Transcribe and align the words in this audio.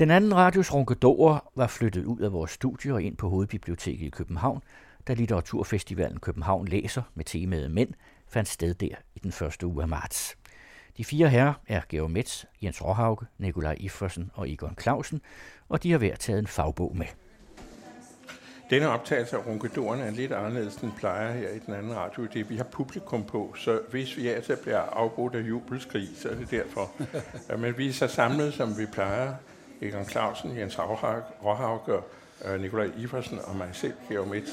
Den 0.00 0.10
anden 0.10 0.34
radios 0.34 0.74
ronkedorer 0.74 1.50
var 1.56 1.66
flyttet 1.66 2.04
ud 2.04 2.20
af 2.20 2.32
vores 2.32 2.50
studie 2.50 2.94
og 2.94 3.02
ind 3.02 3.16
på 3.16 3.28
Hovedbiblioteket 3.28 4.06
i 4.06 4.10
København, 4.10 4.62
da 5.08 5.14
Litteraturfestivalen 5.14 6.20
København 6.20 6.68
Læser 6.68 7.02
med 7.14 7.24
temaet 7.24 7.70
Mænd 7.70 7.94
fandt 8.28 8.48
sted 8.48 8.74
der 8.74 8.94
i 9.14 9.18
den 9.18 9.32
første 9.32 9.66
uge 9.66 9.82
af 9.82 9.88
marts. 9.88 10.36
De 10.96 11.04
fire 11.04 11.28
herrer 11.28 11.54
er 11.66 11.80
Georg 11.88 12.10
Metz, 12.10 12.44
Jens 12.62 12.84
Råhauke, 12.84 13.26
Nikolaj 13.38 13.76
Iffersen 13.80 14.30
og 14.34 14.50
Egon 14.50 14.76
Clausen, 14.80 15.20
og 15.68 15.82
de 15.82 15.90
har 15.90 15.98
hver 15.98 16.16
taget 16.16 16.38
en 16.38 16.46
fagbog 16.46 16.96
med. 16.96 17.06
Denne 18.70 18.88
optagelse 18.88 19.36
af 19.36 19.46
Runkedoren 19.46 20.00
er 20.00 20.10
lidt 20.10 20.32
anderledes, 20.32 20.76
end 20.76 20.92
plejer 20.98 21.32
her 21.32 21.48
i 21.48 21.58
den 21.58 21.74
anden 21.74 21.96
radio. 21.96 22.26
Det 22.32 22.50
vi 22.50 22.56
har 22.56 22.64
publikum 22.64 23.24
på, 23.24 23.54
så 23.56 23.80
hvis 23.90 24.16
vi 24.16 24.28
altså 24.28 24.56
bliver 24.62 24.80
afbrudt 24.80 25.34
af 25.34 25.40
jubelskrig, 25.40 26.08
så 26.16 26.28
er 26.28 26.34
det 26.34 26.50
derfor. 26.50 26.90
Men 27.62 27.78
vi 27.78 27.88
er 27.88 27.92
så 27.92 28.06
samlet, 28.06 28.54
som 28.54 28.78
vi 28.78 28.86
plejer. 28.86 29.34
Egon 29.82 30.04
Clausen, 30.04 30.58
Jens 30.58 30.78
Råhauke, 30.78 31.92
øh, 32.44 32.60
Nikolaj 32.60 32.90
Iversen 32.96 33.38
og 33.44 33.56
mig 33.56 33.68
selv, 33.72 33.92
Georg 34.08 34.28
Metz. 34.28 34.50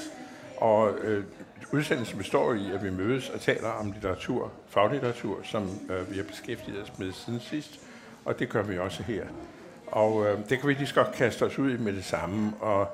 Og 0.58 0.98
øh, 0.98 1.24
udsendelsen 1.72 2.18
består 2.18 2.54
i, 2.54 2.72
at 2.72 2.84
vi 2.84 2.90
mødes 2.90 3.30
og 3.30 3.42
taler 3.42 3.70
om 3.70 3.92
litteratur, 3.92 4.52
faglitteratur, 4.68 5.40
som 5.44 5.70
øh, 5.90 6.12
vi 6.12 6.18
har 6.18 6.24
beskæftiget 6.24 6.82
os 6.82 7.00
med 7.00 7.12
siden 7.12 7.40
sidst, 7.40 7.80
og 8.26 8.40
det 8.40 8.50
gør 8.50 8.64
vi 8.64 8.78
også 8.78 9.04
her. 9.04 9.26
Og 9.88 10.26
øh, 10.26 10.40
det 10.50 10.60
kan 10.60 10.68
vi 10.70 10.74
lige 10.74 10.88
så 10.88 10.96
godt 10.96 11.12
kaste 11.12 11.44
os 11.44 11.60
ud 11.60 11.72
i 11.72 11.78
med 11.78 11.94
det 11.94 12.06
samme. 12.06 12.54
Og 12.60 12.88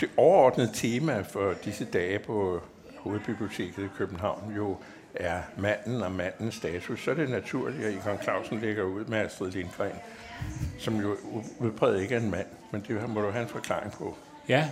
det 0.00 0.10
overordnede 0.16 0.70
tema 0.74 1.20
for 1.20 1.54
disse 1.64 1.84
dage 1.84 2.18
på 2.18 2.60
Hovedbiblioteket 2.96 3.84
i 3.84 3.88
København 3.98 4.52
jo 4.56 4.76
er 5.14 5.40
manden 5.56 6.02
og 6.02 6.12
mandens 6.12 6.54
status, 6.54 7.04
så 7.04 7.10
er 7.10 7.14
det 7.14 7.30
naturligt, 7.30 7.84
at 7.84 7.92
Igon 7.92 8.22
Clausen 8.22 8.60
ligger 8.60 8.82
ud 8.82 9.04
med 9.04 9.18
Astrid 9.18 9.50
Lindgren, 9.50 9.92
som 10.78 11.00
jo 11.00 11.16
udpræget 11.58 12.02
ikke 12.02 12.14
er 12.14 12.20
en 12.20 12.30
mand, 12.30 12.46
men 12.70 12.84
det 12.88 13.10
må 13.10 13.20
du 13.20 13.30
have 13.30 13.42
en 13.42 13.48
forklaring 13.48 13.92
på. 13.92 14.16
Ja, 14.48 14.68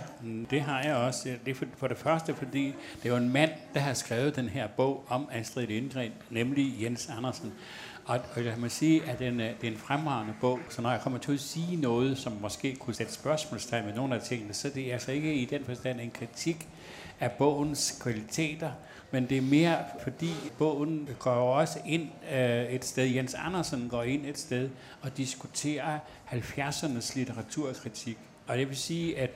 det 0.49 0.61
har 0.61 0.83
jeg 0.83 0.95
også. 0.95 1.29
Det 1.45 1.51
er 1.51 1.55
for, 1.55 1.65
for 1.77 1.87
det 1.87 1.97
første, 1.97 2.35
fordi 2.35 2.75
det 2.95 3.05
er 3.05 3.09
jo 3.09 3.15
en 3.15 3.33
mand, 3.33 3.51
der 3.73 3.79
har 3.79 3.93
skrevet 3.93 4.35
den 4.35 4.49
her 4.49 4.67
bog 4.67 5.05
om 5.07 5.29
Astrid 5.31 5.67
Lindgren, 5.67 6.11
nemlig 6.29 6.83
Jens 6.83 7.09
Andersen. 7.17 7.53
Og, 8.05 8.19
og 8.35 8.45
jeg 8.45 8.53
må 8.57 8.69
sige, 8.69 9.09
at 9.09 9.19
den, 9.19 9.39
øh, 9.39 9.49
det 9.61 9.67
er 9.67 9.71
en 9.71 9.77
fremragende 9.77 10.33
bog, 10.41 10.59
så 10.69 10.81
når 10.81 10.91
jeg 10.91 11.01
kommer 11.01 11.19
til 11.19 11.33
at 11.33 11.39
sige 11.39 11.75
noget, 11.75 12.17
som 12.17 12.33
måske 12.41 12.75
kunne 12.75 12.93
sætte 12.93 13.13
spørgsmålstegn 13.13 13.85
ved 13.85 13.93
nogle 13.93 14.15
af 14.15 14.21
tingene, 14.21 14.53
så 14.53 14.69
det 14.69 14.89
er 14.89 14.93
altså 14.93 15.11
ikke 15.11 15.33
i 15.33 15.45
den 15.45 15.65
forstand 15.65 15.99
en 15.99 16.11
kritik 16.11 16.67
af 17.19 17.31
bogens 17.31 17.99
kvaliteter, 18.03 18.71
men 19.11 19.29
det 19.29 19.37
er 19.37 19.41
mere 19.41 19.77
fordi 20.03 20.33
bogen 20.57 21.09
går 21.19 21.31
også 21.31 21.79
ind 21.85 22.09
øh, 22.33 22.63
et 22.65 22.85
sted, 22.85 23.05
Jens 23.05 23.33
Andersen 23.33 23.89
går 23.89 24.03
ind 24.03 24.25
et 24.25 24.37
sted 24.37 24.69
og 25.01 25.17
diskuterer 25.17 25.99
70'ernes 26.31 27.15
litteraturkritik. 27.15 28.17
Og 28.47 28.57
det 28.57 28.69
vil 28.69 28.77
sige, 28.77 29.19
at 29.19 29.29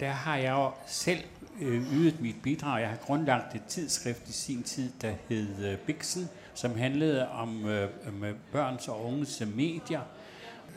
der 0.00 0.10
har 0.10 0.36
jeg 0.36 0.50
jo 0.50 0.70
selv 0.86 1.20
øh, 1.60 1.92
ydet 1.92 2.20
mit 2.20 2.36
bidrag. 2.42 2.80
Jeg 2.80 2.88
har 2.88 2.96
grundlagt 2.96 3.54
et 3.54 3.62
tidsskrift 3.68 4.28
i 4.28 4.32
sin 4.32 4.62
tid, 4.62 4.92
der 5.02 5.12
hed 5.28 5.64
øh, 5.64 5.78
Bixen, 5.78 6.28
som 6.54 6.78
handlede 6.78 7.28
om 7.28 7.68
øh, 7.68 8.14
med 8.20 8.28
øh, 8.28 8.34
børns 8.52 8.88
og 8.88 9.04
unges 9.04 9.40
øh, 9.40 9.56
medier, 9.56 10.00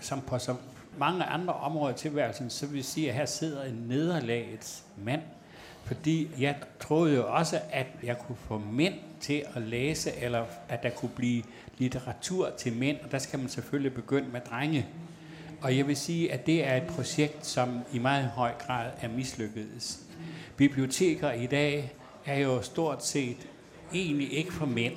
som 0.02 0.22
på 0.22 0.40
så 0.40 0.56
mange 0.98 1.24
andre 1.24 1.54
områder 1.54 1.94
i 1.94 1.98
tilværelsen, 1.98 2.50
så 2.50 2.68
vil 2.68 2.76
jeg 2.76 2.86
sige, 2.86 3.10
at 3.10 3.16
her 3.16 3.26
sidder 3.26 3.64
en 3.64 3.86
nederlagets 3.88 4.84
mand, 4.98 5.22
fordi 5.84 6.30
jeg 6.40 6.56
troede 6.80 7.16
jo 7.16 7.34
også, 7.34 7.60
at 7.72 7.88
jeg 8.04 8.18
kunne 8.20 8.38
få 8.48 8.58
mænd 8.58 8.94
til 9.20 9.44
at 9.56 9.62
læse, 9.62 10.12
eller 10.16 10.46
at 10.70 10.84
der 10.84 10.90
kunne 10.90 11.12
blive 11.16 11.44
litteratur 11.78 12.50
til 12.58 12.74
mænd, 12.74 12.98
og 13.04 13.12
der 13.12 13.18
skal 13.18 13.40
man 13.40 13.50
selvfølgelig 13.50 13.94
begynde 13.94 14.30
med 14.30 14.42
drenge. 14.42 14.88
Og 15.62 15.78
jeg 15.78 15.88
vil 15.88 15.98
sige, 15.98 16.34
at 16.34 16.46
det 16.46 16.68
er 16.68 16.76
et 16.76 16.84
projekt, 16.84 17.46
som 17.46 17.80
i 17.94 18.00
meget 18.00 18.26
høj 18.26 18.52
grad 18.60 18.92
er 19.02 19.08
mislykket. 19.08 19.98
Biblioteker 20.58 21.32
i 21.32 21.46
dag 21.46 21.92
er 22.26 22.40
jo 22.40 22.62
stort 22.62 23.06
set 23.06 23.38
egentlig 23.94 24.34
ikke 24.34 24.54
for 24.54 24.66
mænd. 24.66 24.94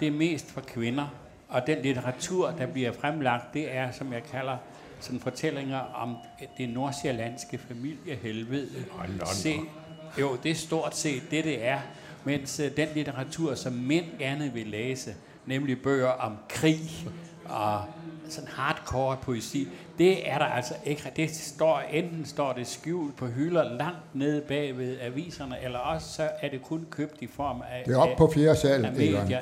Det 0.00 0.08
er 0.08 0.12
mest 0.12 0.50
for 0.50 0.60
kvinder. 0.60 1.06
Og 1.48 1.66
den 1.66 1.82
litteratur, 1.82 2.50
der 2.50 2.66
bliver 2.66 2.92
fremlagt, 2.92 3.54
det 3.54 3.74
er, 3.74 3.92
som 3.92 4.12
jeg 4.12 4.22
kalder, 4.22 4.56
sådan 5.00 5.20
fortællinger 5.20 5.78
om 5.78 6.16
det 6.58 6.68
nordsjællandske 6.68 7.58
familiehelvede. 7.58 8.68
Se, 9.24 9.56
jo, 10.18 10.36
det 10.42 10.50
er 10.50 10.54
stort 10.54 10.96
set 10.96 11.22
det, 11.30 11.44
det 11.44 11.64
er. 11.64 11.78
Mens 12.24 12.60
øh, 12.60 12.76
den 12.76 12.88
litteratur, 12.94 13.54
som 13.54 13.72
mænd 13.72 14.04
gerne 14.18 14.52
vil 14.54 14.66
læse, 14.66 15.14
nemlig 15.46 15.82
bøger 15.82 16.08
om 16.08 16.36
krig 16.48 16.90
og 17.44 17.84
sådan 18.30 18.48
hardcore 18.52 19.16
poesi, 19.22 19.68
det 19.98 20.30
er 20.30 20.38
der 20.38 20.44
altså 20.44 20.74
ikke. 20.84 21.12
Det 21.16 21.30
står, 21.30 21.82
enten 21.92 22.24
står 22.24 22.52
det 22.52 22.66
skjult 22.66 23.16
på 23.16 23.26
hylder 23.26 23.76
langt 23.76 24.14
nede 24.14 24.40
bag 24.40 24.78
ved 24.78 24.96
aviserne, 25.00 25.56
eller 25.62 25.78
også 25.78 26.08
så 26.08 26.28
er 26.40 26.48
det 26.48 26.62
kun 26.62 26.86
købt 26.90 27.16
i 27.20 27.26
form 27.26 27.62
af 27.70 27.84
Det 27.86 27.94
er 27.94 27.98
op 27.98 28.16
på 28.16 28.30
fjerde 28.34 28.56
sal, 28.56 28.84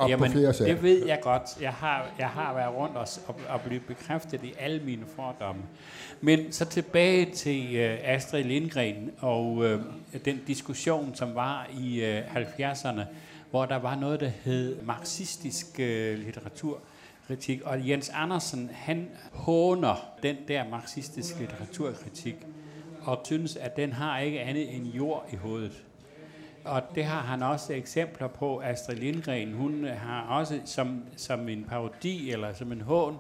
Op 0.01 0.11
Jamen, 0.11 0.31
på 0.31 0.39
fjerde 0.39 0.53
sal. 0.53 0.69
det 0.69 0.83
ved 0.83 1.07
jeg 1.07 1.19
godt. 1.23 1.43
Jeg 1.61 1.73
har, 1.73 2.07
jeg 2.19 2.29
har 2.29 2.55
været 2.55 2.75
rundt 2.75 2.97
og, 2.97 3.09
og, 3.49 3.61
blivet 3.61 3.83
bekræftet 3.87 4.41
i 4.45 4.55
alle 4.59 4.81
mine 4.85 5.03
fordomme. 5.17 5.63
Men 6.21 6.53
så 6.53 6.65
tilbage 6.65 7.31
til 7.31 7.61
uh, 7.61 8.15
Astrid 8.15 8.45
Lindgren 8.45 9.11
og 9.21 9.53
uh, 9.53 9.71
den 10.25 10.41
diskussion, 10.47 11.15
som 11.15 11.35
var 11.35 11.69
i 11.81 12.03
uh, 12.03 12.37
70'erne, 12.37 13.01
hvor 13.51 13.65
der 13.65 13.77
var 13.77 13.95
noget, 13.95 14.21
der 14.21 14.31
hed 14.45 14.77
marxistisk 14.83 15.67
uh, 15.79 15.85
litteratur, 16.25 16.79
kritik. 17.29 17.63
Og 17.63 17.89
Jens 17.89 18.09
Andersen, 18.15 18.71
han 18.73 19.09
håner 19.33 20.11
den 20.23 20.37
der 20.49 20.69
marxistiske 20.69 21.39
litteraturkritik, 21.39 22.37
og 23.03 23.21
synes, 23.25 23.57
at 23.57 23.77
den 23.77 23.93
har 23.93 24.19
ikke 24.19 24.41
andet 24.41 24.75
end 24.75 24.87
jord 24.87 25.27
i 25.33 25.37
hovedet. 25.37 25.85
Og 26.65 26.83
det 26.95 27.05
har 27.05 27.21
han 27.21 27.43
også 27.43 27.73
eksempler 27.73 28.29
på. 28.29 28.59
Astrid 28.59 28.97
Lindgren, 28.97 29.53
hun 29.53 29.85
har 29.85 30.23
også 30.23 30.61
som, 30.65 31.03
som 31.17 31.49
en 31.49 31.65
parodi 31.65 32.31
eller 32.31 32.55
som 32.55 32.73
en 32.73 32.81
hån 32.81 33.19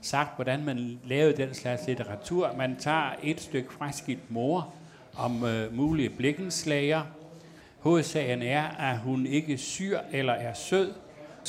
sagt, 0.00 0.36
hvordan 0.36 0.64
man 0.64 1.00
lavede 1.04 1.36
den 1.36 1.54
slags 1.54 1.86
litteratur. 1.86 2.54
Man 2.56 2.76
tager 2.76 3.10
et 3.22 3.40
stykke 3.40 3.72
fraskilt 3.72 4.30
mor 4.30 4.74
om 5.16 5.44
øh, 5.44 5.76
mulige 5.76 6.10
blikkenslager. 6.10 7.02
Hovedsagen 7.78 8.42
er, 8.42 8.62
at 8.62 8.98
hun 8.98 9.26
ikke 9.26 9.58
syr 9.58 9.98
eller 10.12 10.32
er 10.32 10.54
sød, 10.54 10.92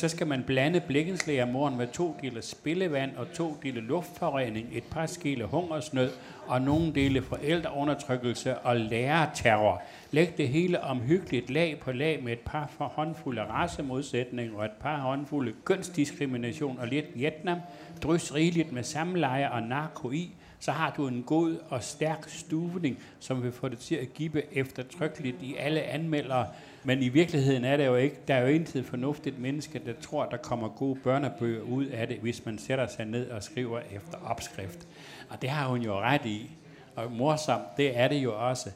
så 0.01 0.07
skal 0.09 0.27
man 0.27 0.43
blande 0.43 0.79
blikkenslagermoren 0.79 1.77
med 1.77 1.87
to 1.87 2.15
dele 2.21 2.41
spillevand 2.41 3.15
og 3.15 3.33
to 3.33 3.57
dele 3.63 3.81
luftforurening, 3.81 4.69
et 4.71 4.83
par 4.83 5.05
skille 5.05 5.45
hungersnød 5.45 6.11
og 6.47 6.61
nogle 6.61 6.93
dele 6.93 7.21
forældreundertrykkelse 7.21 8.57
og 8.57 8.77
lærerterror. 8.77 9.81
Læg 10.11 10.37
det 10.37 10.47
hele 10.47 10.81
omhyggeligt 10.81 11.49
lag 11.49 11.79
på 11.79 11.91
lag 11.91 12.23
med 12.23 12.33
et 12.33 12.39
par 12.39 12.71
for 12.77 12.85
håndfulde 12.85 13.43
racemodsætninger 13.43 14.57
og 14.57 14.65
et 14.65 14.71
par 14.71 14.97
håndfulde 14.97 15.53
kønsdiskrimination 15.65 16.79
og 16.79 16.87
lidt 16.87 17.05
Vietnam. 17.15 17.59
Drys 18.03 18.35
rigeligt 18.35 18.71
med 18.71 18.83
samleje 18.83 19.51
og 19.51 19.61
narko 19.61 20.11
i, 20.11 20.31
så 20.59 20.71
har 20.71 20.93
du 20.97 21.07
en 21.07 21.23
god 21.23 21.57
og 21.69 21.83
stærk 21.83 22.29
stuvning, 22.29 22.99
som 23.19 23.43
vil 23.43 23.51
få 23.51 23.69
det 23.69 23.79
til 23.79 23.95
at 23.95 24.13
give 24.13 24.55
eftertrykkeligt 24.55 25.37
i 25.41 25.55
alle 25.59 25.81
anmeldere, 25.81 26.47
men 26.83 27.01
i 27.01 27.09
virkeligheden 27.09 27.65
er 27.65 27.77
det 27.77 27.85
jo 27.85 27.95
ikke, 27.95 28.17
der 28.27 28.35
er 28.35 28.41
jo 28.41 28.47
intet 28.47 28.85
fornuftigt 28.85 29.39
menneske, 29.39 29.81
der 29.85 29.93
tror, 30.01 30.25
der 30.25 30.37
kommer 30.37 30.69
gode 30.69 30.99
børnebøger 31.03 31.61
ud 31.61 31.85
af 31.85 32.07
det, 32.07 32.17
hvis 32.17 32.45
man 32.45 32.57
sætter 32.57 32.87
sig 32.87 33.05
ned 33.05 33.29
og 33.29 33.43
skriver 33.43 33.79
efter 33.79 34.17
opskrift. 34.25 34.87
Og 35.29 35.41
det 35.41 35.49
har 35.49 35.67
hun 35.67 35.81
jo 35.81 35.99
ret 35.99 36.25
i. 36.25 36.51
Og 36.95 37.11
morsomt, 37.11 37.77
det 37.77 37.97
er 37.97 38.07
det 38.07 38.15
jo 38.15 38.49
også. 38.49 38.69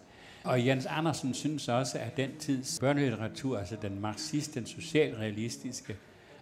Og 0.43 0.65
Jens 0.65 0.85
Andersen 0.85 1.33
synes 1.33 1.67
også, 1.67 1.97
at 1.97 2.17
den 2.17 2.29
tids 2.39 2.79
børnelitteratur, 2.79 3.57
altså 3.57 3.75
den 3.81 4.01
marxist, 4.01 4.55
den 4.55 4.65
socialrealistiske, 4.65 5.95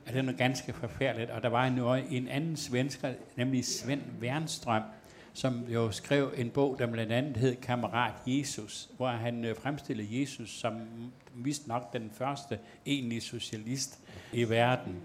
at 0.06 0.14
den 0.14 0.30
er 0.30 0.34
ganske 0.34 0.74
forfærdeligt. 0.74 1.32
Og 1.32 1.44
der 1.44 1.50
var 1.50 1.66
en, 1.66 2.06
en 2.10 2.28
anden 2.28 2.56
svensker, 2.56 3.14
nemlig 3.36 3.66
Svend 3.66 4.02
Wernstrøm, 4.22 4.82
som 5.34 5.66
jo 5.70 5.92
skrev 5.92 6.34
en 6.38 6.50
bog, 6.50 6.76
der 6.80 6.88
blandt 6.88 7.12
andet 7.12 7.38
hed 7.38 7.56
Kammerat 7.56 8.14
Jesus, 8.28 8.90
hvor 8.98 9.08
han 9.08 9.46
øh, 9.46 9.56
fremstillede 9.56 10.20
Jesus 10.22 10.50
som 10.50 10.74
vist 11.36 11.68
nok 11.68 11.94
den 11.94 12.12
første 12.14 12.60
egentlige 12.86 13.22
socialist 13.22 14.00
i 14.34 14.50
verden. 14.50 14.96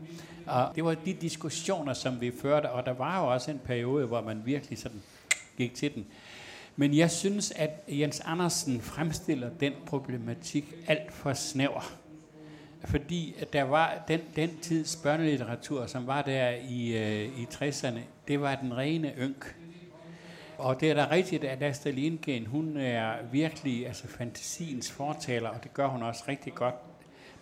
Og 0.46 0.72
det 0.74 0.84
var 0.84 0.94
de 0.94 1.14
diskussioner, 1.14 1.92
som 1.92 2.20
vi 2.20 2.32
førte, 2.42 2.70
og 2.70 2.86
der 2.86 2.92
var 2.92 3.20
jo 3.20 3.32
også 3.32 3.50
en 3.50 3.60
periode, 3.64 4.06
hvor 4.06 4.20
man 4.20 4.42
virkelig 4.44 4.78
sådan 4.78 5.02
gik 5.56 5.74
til 5.74 5.94
den. 5.94 6.06
Men 6.76 6.96
jeg 6.96 7.10
synes, 7.10 7.50
at 7.50 7.70
Jens 7.88 8.20
Andersen 8.20 8.80
fremstiller 8.80 9.50
den 9.60 9.72
problematik 9.86 10.74
alt 10.86 11.12
for 11.12 11.32
snæver. 11.32 11.92
Fordi 12.84 13.34
at 13.40 13.52
der 13.52 13.62
var 13.62 14.04
den, 14.08 14.20
den 14.36 14.50
tids 14.62 14.96
børnelitteratur, 14.96 15.86
som 15.86 16.06
var 16.06 16.22
der 16.22 16.50
i, 16.68 16.96
øh, 16.96 17.40
i 17.40 17.44
60'erne, 17.44 17.98
det 18.28 18.40
var 18.40 18.54
den 18.54 18.76
rene 18.76 19.12
ynk. 19.18 19.54
Og 20.58 20.80
det 20.80 20.90
er 20.90 20.94
da 20.94 21.08
rigtigt, 21.10 21.44
at 21.44 21.62
Astrid 21.62 21.92
Lindgren, 21.92 22.46
hun 22.46 22.76
er 22.76 23.12
virkelig 23.32 23.86
altså 23.86 24.08
fantasiens 24.08 24.92
fortaler, 24.92 25.48
og 25.48 25.64
det 25.64 25.74
gør 25.74 25.86
hun 25.86 26.02
også 26.02 26.24
rigtig 26.28 26.54
godt. 26.54 26.74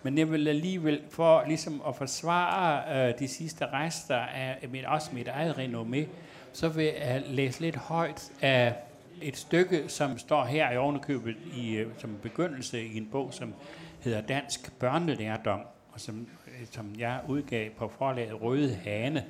Men 0.03 0.17
jeg 0.17 0.31
vil 0.31 0.47
alligevel, 0.47 1.01
for 1.09 1.43
ligesom 1.47 1.81
at 1.87 1.95
forsvare 1.95 3.07
øh, 3.09 3.19
de 3.19 3.27
sidste 3.27 3.65
rester 3.65 4.15
af 4.17 4.67
mit, 4.69 4.85
også 4.85 5.09
mit 5.13 5.27
eget 5.27 5.55
renommé, 5.57 6.07
så 6.53 6.69
vil 6.69 6.85
jeg 6.85 7.23
læse 7.27 7.61
lidt 7.61 7.75
højt 7.75 8.31
af 8.41 8.73
et 9.21 9.37
stykke, 9.37 9.83
som 9.87 10.17
står 10.17 10.45
her 10.45 10.71
i 10.71 10.77
ovenikøbet 10.77 11.35
i, 11.55 11.75
øh, 11.75 11.87
som 11.97 12.17
begyndelse 12.21 12.85
i 12.85 12.97
en 12.97 13.07
bog, 13.11 13.33
som 13.33 13.53
hedder 13.99 14.21
Dansk 14.21 14.79
Børnelærdom, 14.79 15.59
og 15.91 15.99
som, 15.99 16.27
øh, 16.47 16.67
som 16.71 16.95
jeg 16.97 17.19
udgav 17.27 17.69
på 17.69 17.91
forlaget 17.97 18.41
Røde 18.41 18.75
Hane 18.75 19.25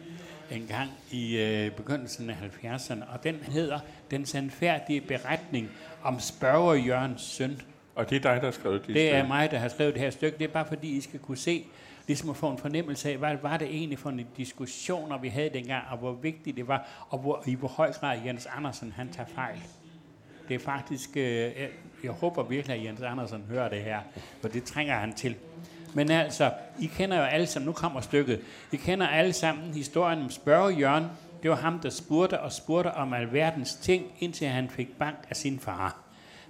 en 0.52 0.68
gang 0.68 0.90
i 1.12 1.38
øh, 1.38 1.72
begyndelsen 1.72 2.30
af 2.30 2.36
70'erne, 2.64 3.14
og 3.14 3.24
den 3.24 3.36
hedder 3.36 3.80
Den 4.12 4.26
sandfærdige 4.26 5.02
beretning 5.02 5.70
om 6.04 6.20
spørger 6.20 6.74
Jørgens 6.74 7.22
søn. 7.22 7.62
Og 7.96 8.10
det 8.10 8.16
er 8.16 8.20
dig, 8.20 8.36
der 8.36 8.46
har 8.48 8.52
skrevet 8.52 8.88
det? 8.88 8.96
Det 8.96 9.14
er 9.14 9.28
mig, 9.28 9.52
der 9.52 9.58
har 9.58 9.68
skrevet 9.68 9.94
det 9.94 10.02
her 10.02 10.10
stykke. 10.10 10.38
Det 10.38 10.44
er 10.44 10.54
bare 10.54 10.66
fordi, 10.68 10.88
I 10.98 11.02
skal 11.02 11.20
kunne 11.20 11.38
se, 11.38 11.66
ligesom 12.08 12.30
at 12.30 12.36
få 12.36 12.50
en 12.50 12.58
fornemmelse 12.58 13.10
af, 13.10 13.18
hvad 13.18 13.38
var 13.42 13.58
det 13.58 13.68
egentlig 13.68 14.00
for 14.00 14.10
en 14.10 14.28
diskussioner, 14.38 15.18
vi 15.18 15.28
havde 15.28 15.50
dengang, 15.50 15.84
og 15.92 15.98
hvor 15.98 16.12
vigtigt 16.12 16.58
det 16.58 16.68
var, 16.68 17.08
og 17.10 17.20
hvor, 17.20 17.44
i 17.46 17.56
hvor 17.56 17.68
høj 17.68 17.92
grad 17.92 18.20
Jens 18.26 18.46
Andersen 18.46 18.92
han 18.92 19.10
tager 19.10 19.30
fejl. 19.36 19.60
Det 20.48 20.56
er 20.56 20.60
faktisk, 20.60 21.18
øh, 21.18 21.24
jeg, 21.24 21.70
jeg 22.04 22.12
håber 22.12 22.44
virkelig, 22.44 22.78
at 22.78 22.86
Jens 22.86 23.02
Andersen 23.02 23.46
hører 23.50 23.70
det 23.70 23.82
her, 23.82 24.00
for 24.42 24.48
det 24.48 24.64
trænger 24.64 24.96
han 24.96 25.14
til. 25.14 25.36
Men 25.94 26.12
altså, 26.12 26.52
I 26.80 26.86
kender 26.86 27.18
jo 27.18 27.24
alle 27.24 27.48
sammen, 27.48 27.66
nu 27.66 27.74
kommer 27.74 28.02
stykket, 28.02 28.42
I 28.72 28.76
kender 28.76 29.08
alle 29.08 29.34
sammen 29.34 29.74
historien 29.74 30.22
om 30.22 30.30
spørgejørn. 30.30 31.06
Det 31.44 31.52
var 31.52 31.58
ham, 31.58 31.80
der 31.80 31.90
spurgte 31.90 32.40
og 32.40 32.52
spurgte 32.52 32.94
om 32.94 33.14
alverdens 33.14 33.76
ting, 33.76 34.06
indtil 34.20 34.48
han 34.48 34.70
fik 34.70 34.98
bank 35.00 35.18
af 35.30 35.36
sin 35.36 35.60
far. 35.60 35.98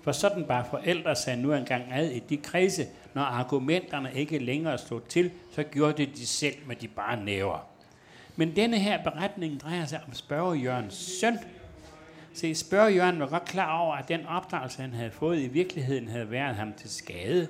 For 0.04 0.12
sådan 0.12 0.44
bare 0.46 0.66
forældre 0.70 1.16
sagde 1.16 1.42
nu 1.42 1.54
engang 1.54 1.84
ad 1.94 2.10
i 2.10 2.20
de 2.20 2.38
kredse, 2.38 2.86
når 3.14 3.22
argumenterne 3.22 4.10
ikke 4.14 4.40
længere 4.40 4.78
stod 4.78 5.02
til, 5.10 5.32
så 5.56 5.64
gjorde 5.64 5.98
det 5.98 6.18
de 6.18 6.28
selv 6.28 6.56
med 6.68 6.76
de 6.76 6.88
bare 6.88 7.24
næver. 7.24 7.68
Men 8.36 8.56
denne 8.56 8.78
her 8.80 9.04
beretning 9.04 9.62
drejer 9.62 9.86
sig 9.86 10.02
om 10.08 10.14
spørgejørens 10.14 10.94
søn. 11.20 11.38
Se, 12.34 12.56
spørge 12.56 12.94
Jørgen 12.94 13.20
var 13.20 13.28
godt 13.28 13.46
klar 13.46 13.80
over, 13.80 13.96
at 13.96 14.08
den 14.08 14.26
opdragelse, 14.26 14.82
han 14.82 14.94
havde 14.94 15.12
fået 15.12 15.40
i 15.40 15.48
virkeligheden, 15.48 16.08
havde 16.08 16.32
været 16.32 16.56
ham 16.56 16.74
til 16.74 16.90
skade. 16.90 17.48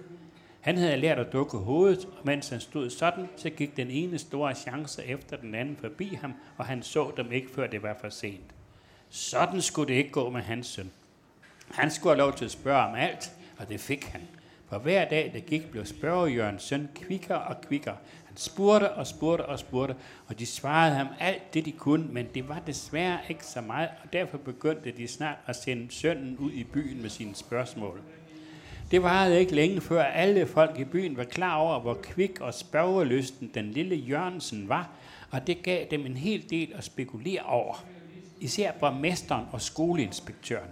Han 0.67 0.77
havde 0.77 0.97
lært 0.97 1.19
at 1.19 1.33
dukke 1.33 1.57
hovedet, 1.57 2.05
og 2.05 2.21
mens 2.23 2.49
han 2.49 2.59
stod 2.59 2.89
sådan, 2.89 3.27
så 3.35 3.49
gik 3.49 3.77
den 3.77 3.91
ene 3.91 4.17
store 4.17 4.55
chance 4.55 5.05
efter 5.05 5.37
den 5.37 5.55
anden 5.55 5.77
forbi 5.81 6.17
ham, 6.21 6.33
og 6.57 6.65
han 6.65 6.83
så 6.83 7.11
dem 7.17 7.31
ikke, 7.31 7.49
før 7.55 7.67
det 7.67 7.83
var 7.83 7.97
for 8.01 8.09
sent. 8.09 8.55
Sådan 9.09 9.61
skulle 9.61 9.93
det 9.93 9.97
ikke 9.97 10.11
gå 10.11 10.29
med 10.29 10.41
hans 10.41 10.67
søn. 10.67 10.91
Han 11.71 11.91
skulle 11.91 12.15
have 12.15 12.25
lov 12.25 12.33
til 12.33 12.45
at 12.45 12.51
spørge 12.51 12.87
om 12.87 12.95
alt, 12.95 13.31
og 13.57 13.69
det 13.69 13.79
fik 13.79 14.05
han. 14.05 14.21
For 14.69 14.77
hver 14.77 15.09
dag, 15.09 15.31
der 15.33 15.39
gik, 15.39 15.71
blev 15.71 15.85
spørgejørens 15.85 16.63
søn 16.63 16.89
kvikker 16.95 17.35
og 17.35 17.61
kvikker. 17.61 17.93
Han 18.25 18.37
spurgte 18.37 18.91
og 18.91 19.07
spurgte 19.07 19.45
og 19.45 19.59
spurgte, 19.59 19.95
og 20.27 20.39
de 20.39 20.45
svarede 20.45 20.95
ham 20.95 21.07
alt 21.19 21.53
det, 21.53 21.65
de 21.65 21.71
kunne, 21.71 22.07
men 22.11 22.27
det 22.33 22.49
var 22.49 22.59
desværre 22.67 23.19
ikke 23.29 23.45
så 23.45 23.61
meget, 23.61 23.89
og 24.03 24.13
derfor 24.13 24.37
begyndte 24.37 24.91
de 24.91 25.07
snart 25.07 25.37
at 25.45 25.55
sende 25.55 25.91
sønnen 25.91 26.37
ud 26.37 26.51
i 26.51 26.63
byen 26.63 27.01
med 27.01 27.09
sine 27.09 27.35
spørgsmål. 27.35 28.01
Det 28.91 29.03
varede 29.03 29.39
ikke 29.39 29.55
længe 29.55 29.81
før 29.81 30.03
alle 30.03 30.45
folk 30.45 30.79
i 30.79 30.83
byen 30.83 31.17
var 31.17 31.23
klar 31.23 31.55
over, 31.55 31.79
hvor 31.79 31.93
kvik 31.93 32.41
og 32.41 32.53
spørgelysten 32.53 33.51
den 33.53 33.71
lille 33.71 33.95
Jørgensen 33.95 34.69
var, 34.69 34.89
og 35.31 35.47
det 35.47 35.63
gav 35.63 35.85
dem 35.91 36.05
en 36.05 36.17
hel 36.17 36.49
del 36.49 36.73
at 36.75 36.83
spekulere 36.83 37.41
over. 37.41 37.85
Især 38.39 38.71
borgmesteren 38.71 39.45
og 39.51 39.61
skoleinspektøren. 39.61 40.69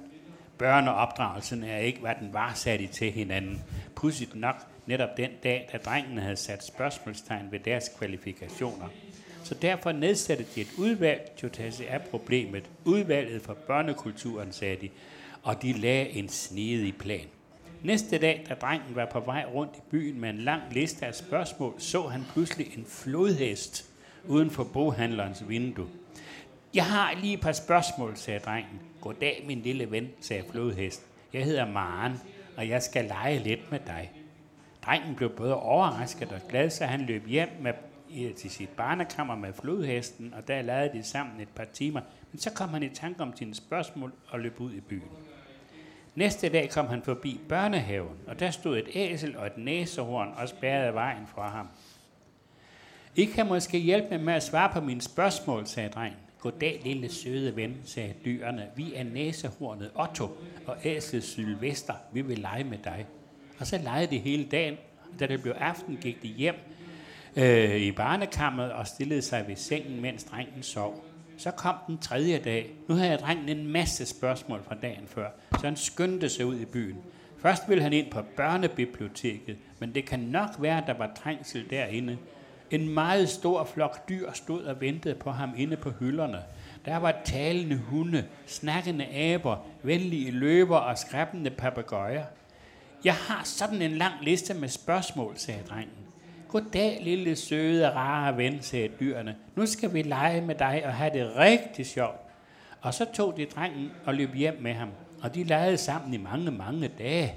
Børneopdragelsen 0.58 1.64
er 1.64 1.78
ikke, 1.78 2.00
hvad 2.00 2.14
den 2.20 2.34
var 2.34 2.54
sat 2.54 2.82
i 2.82 2.88
til 2.88 3.12
hinanden. 3.12 3.64
Pudsigt 3.96 4.36
nok 4.36 4.56
netop 4.86 5.18
den 5.18 5.30
dag, 5.44 5.70
da 5.72 5.78
drengene 5.78 6.22
havde 6.22 6.36
sat 6.36 6.66
spørgsmålstegn 6.66 7.52
ved 7.52 7.60
deres 7.60 7.92
kvalifikationer. 7.98 8.88
Så 9.44 9.56
derfor 9.56 9.92
nedsatte 9.92 10.46
de 10.56 10.62
et 10.62 10.68
udvalg 10.78 11.32
til 11.38 11.46
at 11.46 11.52
tage 11.52 11.72
sig 11.72 11.90
af 11.90 12.02
problemet. 12.02 12.70
Udvalget 12.86 13.42
for 13.42 13.54
børnekulturen, 13.54 14.52
sagde 14.52 14.76
de, 14.82 14.90
og 15.44 15.62
de 15.62 15.74
lagde 15.74 16.10
en 16.10 16.30
snedig 16.30 16.98
plan. 16.98 17.28
Næste 17.86 18.18
dag, 18.18 18.46
da 18.50 18.54
drengen 18.54 18.96
var 18.96 19.06
på 19.06 19.20
vej 19.20 19.46
rundt 19.54 19.76
i 19.78 19.80
byen 19.92 20.20
med 20.20 20.30
en 20.30 20.38
lang 20.38 20.62
liste 20.72 21.06
af 21.06 21.16
spørgsmål, 21.16 21.74
så 21.78 22.08
han 22.08 22.24
pludselig 22.34 22.78
en 22.78 22.86
flodhest 22.86 23.90
uden 24.28 24.52
for 24.52 24.64
boghandlerens 24.64 25.50
vindue. 25.50 25.88
Jeg 26.74 26.86
har 26.86 27.14
lige 27.22 27.34
et 27.34 27.42
par 27.42 27.52
spørgsmål, 27.52 28.18
sagde 28.18 28.40
drengen. 28.40 28.80
Goddag, 29.02 29.44
min 29.48 29.62
lille 29.62 29.92
ven, 29.92 30.10
sagde 30.22 30.44
flodhesten. 30.52 31.08
Jeg 31.34 31.44
hedder 31.44 31.72
Maren, 31.72 32.14
og 32.58 32.70
jeg 32.70 32.84
skal 32.84 33.06
lege 33.06 33.40
lidt 33.40 33.72
med 33.72 33.80
dig. 33.88 34.12
Drengen 34.86 35.16
blev 35.16 35.30
både 35.30 35.56
overrasket 35.56 36.32
og 36.32 36.40
glad, 36.50 36.70
så 36.70 36.86
han 36.86 37.02
løb 37.02 37.28
hjem 37.28 37.50
med, 37.62 37.74
til 38.34 38.52
sit 38.52 38.70
barnekammer 38.70 39.36
med 39.36 39.54
flodhesten, 39.54 40.34
og 40.34 40.48
der 40.48 40.62
lavede 40.62 40.98
de 40.98 41.04
sammen 41.04 41.42
et 41.42 41.50
par 41.56 41.68
timer. 41.74 42.02
Men 42.32 42.40
så 42.40 42.54
kom 42.54 42.70
han 42.70 42.84
i 42.84 42.90
tanke 42.90 43.22
om 43.22 43.38
sine 43.38 43.56
spørgsmål 43.56 44.14
og 44.28 44.40
løb 44.40 44.60
ud 44.60 44.72
i 44.72 44.80
byen. 44.80 45.10
Næste 46.16 46.50
dag 46.50 46.70
kom 46.70 46.88
han 46.88 47.02
forbi 47.04 47.40
børnehaven, 47.50 48.18
og 48.28 48.40
der 48.40 48.52
stod 48.52 48.78
et 48.78 48.88
æsel 48.94 49.38
og 49.38 49.46
et 49.46 49.58
næsehorn 49.58 50.34
og 50.38 50.50
spærrede 50.50 50.94
vejen 50.94 51.28
fra 51.28 51.50
ham. 51.50 51.68
I 53.16 53.26
kan 53.26 53.48
måske 53.48 53.78
hjælpe 53.80 54.10
mig 54.10 54.20
med 54.20 54.34
at 54.34 54.44
svare 54.44 54.70
på 54.74 54.82
mine 54.82 55.02
spørgsmål, 55.02 55.68
sagde 55.68 55.90
drengen. 55.90 56.20
Goddag, 56.40 56.82
lille 56.84 57.10
søde 57.14 57.56
ven, 57.56 57.78
sagde 57.84 58.14
dyrene. 58.26 58.68
Vi 58.76 58.94
er 58.96 59.04
næsehornet 59.04 59.92
Otto 59.96 60.38
og 60.66 60.78
æslet 60.84 61.24
Sylvester. 61.24 61.94
Vi 62.14 62.22
vil 62.22 62.40
lege 62.40 62.64
med 62.64 62.78
dig. 62.84 63.06
Og 63.60 63.68
så 63.68 63.78
legede 63.78 64.08
de 64.08 64.18
hele 64.18 64.46
dagen. 64.46 64.78
Da 65.20 65.28
det 65.28 65.42
blev 65.42 65.54
aften, 65.60 65.98
gik 66.02 66.22
de 66.22 66.28
hjem 66.28 66.56
øh, 67.36 67.76
i 67.76 67.92
barnekammeret 67.92 68.72
og 68.72 68.88
stillede 68.88 69.22
sig 69.22 69.48
ved 69.48 69.56
sengen, 69.56 70.02
mens 70.02 70.24
drengen 70.24 70.64
sov. 70.64 71.05
Så 71.38 71.52
kom 71.52 71.76
den 71.88 71.98
tredje 71.98 72.40
dag. 72.40 72.72
Nu 72.88 72.96
havde 72.96 73.10
jeg 73.10 73.20
drengen 73.20 73.50
en 73.50 73.68
masse 73.68 74.06
spørgsmål 74.06 74.64
fra 74.64 74.76
dagen 74.82 75.08
før, 75.08 75.30
så 75.60 75.66
han 75.68 75.76
skyndte 75.76 76.30
sig 76.30 76.46
ud 76.46 76.60
i 76.60 76.66
byen. 76.66 76.98
Først 77.38 77.70
ville 77.70 77.84
han 77.84 77.94
ind 77.94 78.12
på 78.12 78.22
børnebiblioteket, 78.38 79.58
men 79.80 79.96
det 79.96 80.06
kan 80.06 80.20
nok 80.20 80.50
være, 80.60 80.78
at 80.78 80.88
der 80.88 80.98
var 80.98 81.12
trængsel 81.24 81.70
derinde. 81.70 82.18
En 82.72 82.90
meget 82.90 83.30
stor 83.30 83.64
flok 83.64 84.10
dyr 84.10 84.32
stod 84.34 84.64
og 84.64 84.82
ventede 84.82 85.16
på 85.16 85.32
ham 85.32 85.54
inde 85.58 85.78
på 85.78 85.90
hylderne. 85.90 86.40
Der 86.86 86.98
var 86.98 87.16
talende 87.26 87.78
hunde, 87.78 88.26
snakkende 88.46 89.06
aber, 89.06 89.58
venlige 89.84 90.32
løber 90.32 90.78
og 90.78 90.98
skræppende 90.98 91.50
papegøjer. 91.50 92.26
Jeg 93.04 93.14
har 93.14 93.44
sådan 93.44 93.82
en 93.82 93.92
lang 93.92 94.14
liste 94.22 94.54
med 94.54 94.70
spørgsmål, 94.70 95.34
sagde 95.38 95.64
drengen. 95.70 96.05
Goddag, 96.56 97.00
lille 97.02 97.36
søde, 97.36 97.90
rare 97.90 98.38
ven, 98.38 98.62
sagde 98.62 98.88
dyrene. 99.00 99.36
Nu 99.56 99.66
skal 99.66 99.94
vi 99.94 100.02
lege 100.02 100.42
med 100.42 100.56
dig 100.56 100.82
og 100.86 100.94
have 100.94 101.14
det 101.14 101.36
rigtig 101.36 101.86
sjovt. 101.86 102.20
Og 102.82 102.94
så 102.94 103.06
tog 103.14 103.38
de 103.38 103.46
drengen 103.46 103.92
og 104.06 104.14
løb 104.14 104.34
hjem 104.34 104.58
med 104.62 104.74
ham, 104.74 104.90
og 105.22 105.36
de 105.36 105.44
legede 105.44 105.78
sammen 105.78 106.14
i 106.14 106.18
mange, 106.18 106.52
mange 106.52 106.88
dage. 106.88 107.34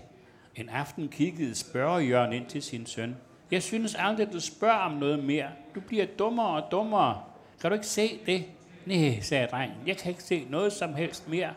En 0.56 0.68
aften 0.68 1.08
kiggede 1.08 1.54
spørgejørn 1.54 2.32
ind 2.32 2.46
til 2.46 2.62
sin 2.62 2.86
søn. 2.86 3.16
Jeg 3.50 3.62
synes 3.62 3.94
aldrig, 3.94 4.32
du 4.32 4.40
spørger 4.40 4.78
om 4.78 4.92
noget 4.92 5.24
mere. 5.24 5.48
Du 5.74 5.80
bliver 5.80 6.06
dummere 6.18 6.62
og 6.62 6.70
dummere. 6.70 7.20
Kan 7.60 7.70
du 7.70 7.74
ikke 7.74 7.86
se 7.86 8.18
det? 8.26 8.44
Nej, 8.86 9.20
sagde 9.20 9.46
drengen. 9.46 9.76
Jeg 9.86 9.96
kan 9.96 10.10
ikke 10.10 10.22
se 10.22 10.46
noget 10.50 10.72
som 10.72 10.94
helst 10.94 11.28
mere. 11.28 11.50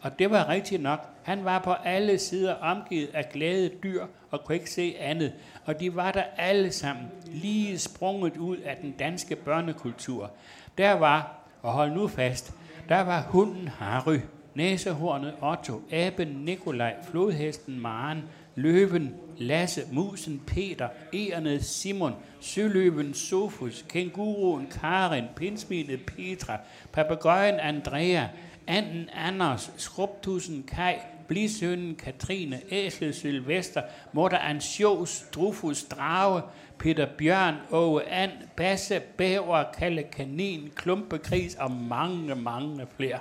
Og 0.00 0.18
det 0.18 0.30
var 0.30 0.48
rigtigt 0.48 0.82
nok. 0.82 1.08
Han 1.22 1.44
var 1.44 1.58
på 1.58 1.72
alle 1.72 2.18
sider 2.18 2.54
omgivet 2.54 3.10
af 3.14 3.28
glade 3.32 3.70
dyr 3.82 4.06
og 4.30 4.44
kunne 4.44 4.54
ikke 4.54 4.70
se 4.70 4.94
andet. 5.00 5.32
Og 5.64 5.80
de 5.80 5.96
var 5.96 6.12
der 6.12 6.24
alle 6.36 6.72
sammen, 6.72 7.04
lige 7.26 7.78
sprunget 7.78 8.36
ud 8.36 8.56
af 8.56 8.76
den 8.76 8.92
danske 8.92 9.36
børnekultur. 9.36 10.30
Der 10.78 10.92
var, 10.92 11.34
og 11.62 11.72
hold 11.72 11.92
nu 11.92 12.08
fast, 12.08 12.54
der 12.88 13.00
var 13.00 13.22
hunden 13.22 13.68
Harry, 13.68 14.18
næsehornet 14.54 15.34
Otto, 15.42 15.82
aben 15.92 16.28
Nikolaj, 16.28 16.94
flodhesten 17.02 17.80
Maren, 17.80 18.22
løven 18.54 19.14
Lasse, 19.38 19.82
musen 19.92 20.42
Peter, 20.46 20.88
egernet 21.12 21.64
Simon, 21.64 22.14
søløven 22.40 23.14
Sofus, 23.14 23.84
kænguruen 23.88 24.66
Karin, 24.66 25.24
pinsminet 25.36 26.00
Petra, 26.06 26.58
papegøjen 26.92 27.60
Andrea, 27.60 28.26
anden 28.66 29.08
Anders, 29.14 29.72
skrubtusen 29.76 30.62
Kai, 30.62 30.94
Blisønnen 31.32 31.94
Katrine, 31.94 32.60
Æsel 32.70 33.14
Sylvester, 33.14 33.82
Morter 34.12 34.38
Ansjos, 34.38 35.24
Drufus 35.34 35.84
Drage, 35.84 36.42
Peter 36.78 37.06
Bjørn, 37.18 37.54
Åge 37.70 38.10
And, 38.10 38.30
Basse, 38.56 39.00
Bæver, 39.00 39.64
Kalle 39.78 40.02
Kanin, 40.02 40.72
Klumpekris 40.76 41.54
og 41.54 41.70
mange, 41.70 42.34
mange 42.34 42.86
flere. 42.96 43.18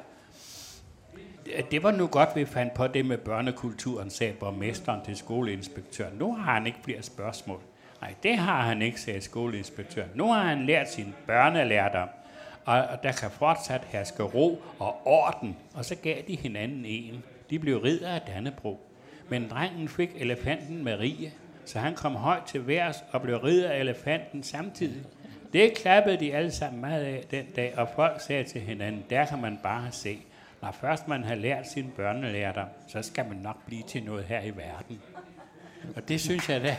Det 1.72 1.84
var 1.84 1.91
nu 1.91 2.08
godt, 2.08 2.30
vi 2.36 2.46
fandt 2.46 2.74
på 2.74 2.88
det 2.88 3.06
med 3.06 3.18
børnekulturen, 3.18 4.10
sagde 4.10 4.34
borgmesteren 4.34 5.06
til 5.06 5.18
skoleinspektøren. 5.18 6.13
Nu 6.18 6.36
har 6.36 6.53
han 6.53 6.68
ikke 6.68 6.80
flere 6.84 7.01
spørgsmål. 7.03 7.60
Nej, 8.01 8.13
det 8.24 8.38
har 8.38 8.62
han 8.62 8.82
ikke, 8.82 9.01
sagde 9.01 9.22
skoleinspektøren. 9.22 10.10
Nu 10.15 10.32
har 10.32 10.44
han 10.44 10.65
lært 10.65 10.91
sin 10.91 11.13
børnelærdom, 11.27 12.10
og 12.65 13.03
der 13.03 13.12
kan 13.12 13.32
fortsat 13.32 13.82
herske 13.88 14.24
ro 14.24 14.62
og 14.80 15.08
orden. 15.08 15.58
Og 15.74 15.86
så 15.86 15.96
gav 15.96 16.22
de 16.27 16.36
hinanden 16.36 16.86
en. 16.86 17.24
De 17.51 17.60
blev 17.60 17.77
ridder 17.77 18.10
af 18.10 18.22
Dannebro. 18.22 18.79
Men 19.29 19.50
drengen 19.50 19.88
fik 19.88 20.10
elefanten 20.15 20.84
Marie, 20.84 21.31
så 21.65 21.79
han 21.79 21.96
kom 21.96 22.15
højt 22.15 22.43
til 22.43 22.67
værs 22.67 23.03
og 23.12 23.22
blev 23.22 23.38
ridder 23.38 23.70
af 23.70 23.79
elefanten 23.79 24.43
samtidig. 24.43 25.03
Det 25.53 25.74
klappede 25.77 26.20
de 26.20 26.34
alle 26.34 26.51
sammen 26.51 26.81
meget 26.81 27.03
af 27.03 27.24
den 27.31 27.46
dag, 27.55 27.77
og 27.77 27.89
folk 27.96 28.22
sagde 28.22 28.43
til 28.43 28.62
hinanden, 28.62 29.03
der 29.10 29.25
kan 29.25 29.41
man 29.41 29.60
bare 29.63 29.91
se, 29.91 30.17
når 30.62 30.77
først 30.81 31.08
man 31.08 31.24
har 31.24 31.36
lært 31.36 31.67
sin 31.67 31.91
børnelærdom, 31.96 32.67
så 32.88 33.01
skal 33.01 33.25
man 33.27 33.38
nok 33.38 33.65
blive 33.65 33.84
til 33.88 34.03
noget 34.03 34.25
her 34.25 34.41
i 34.41 34.51
verden. 34.58 35.01
Og 35.96 36.08
det 36.08 36.22
synes 36.22 36.50
jeg 36.50 36.62
da. 36.62 36.77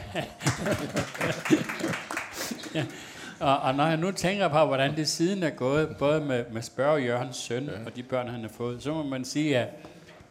ja. 2.74 2.84
Og, 3.40 3.58
og 3.58 3.74
når 3.74 3.86
jeg 3.86 3.96
nu 3.96 4.10
tænker 4.10 4.48
på, 4.48 4.64
hvordan 4.64 4.96
det 4.96 5.08
siden 5.08 5.42
er 5.42 5.50
gået, 5.50 5.96
både 5.98 6.20
med, 6.20 6.44
med 6.52 6.62
Spørge 6.62 7.02
Jørgens 7.02 7.36
søn 7.36 7.64
ja. 7.64 7.72
og 7.86 7.96
de 7.96 8.02
børn, 8.02 8.28
han 8.28 8.40
har 8.40 8.48
fået, 8.48 8.82
så 8.82 8.92
må 8.94 9.02
man 9.02 9.24
sige, 9.24 9.58
at 9.58 9.68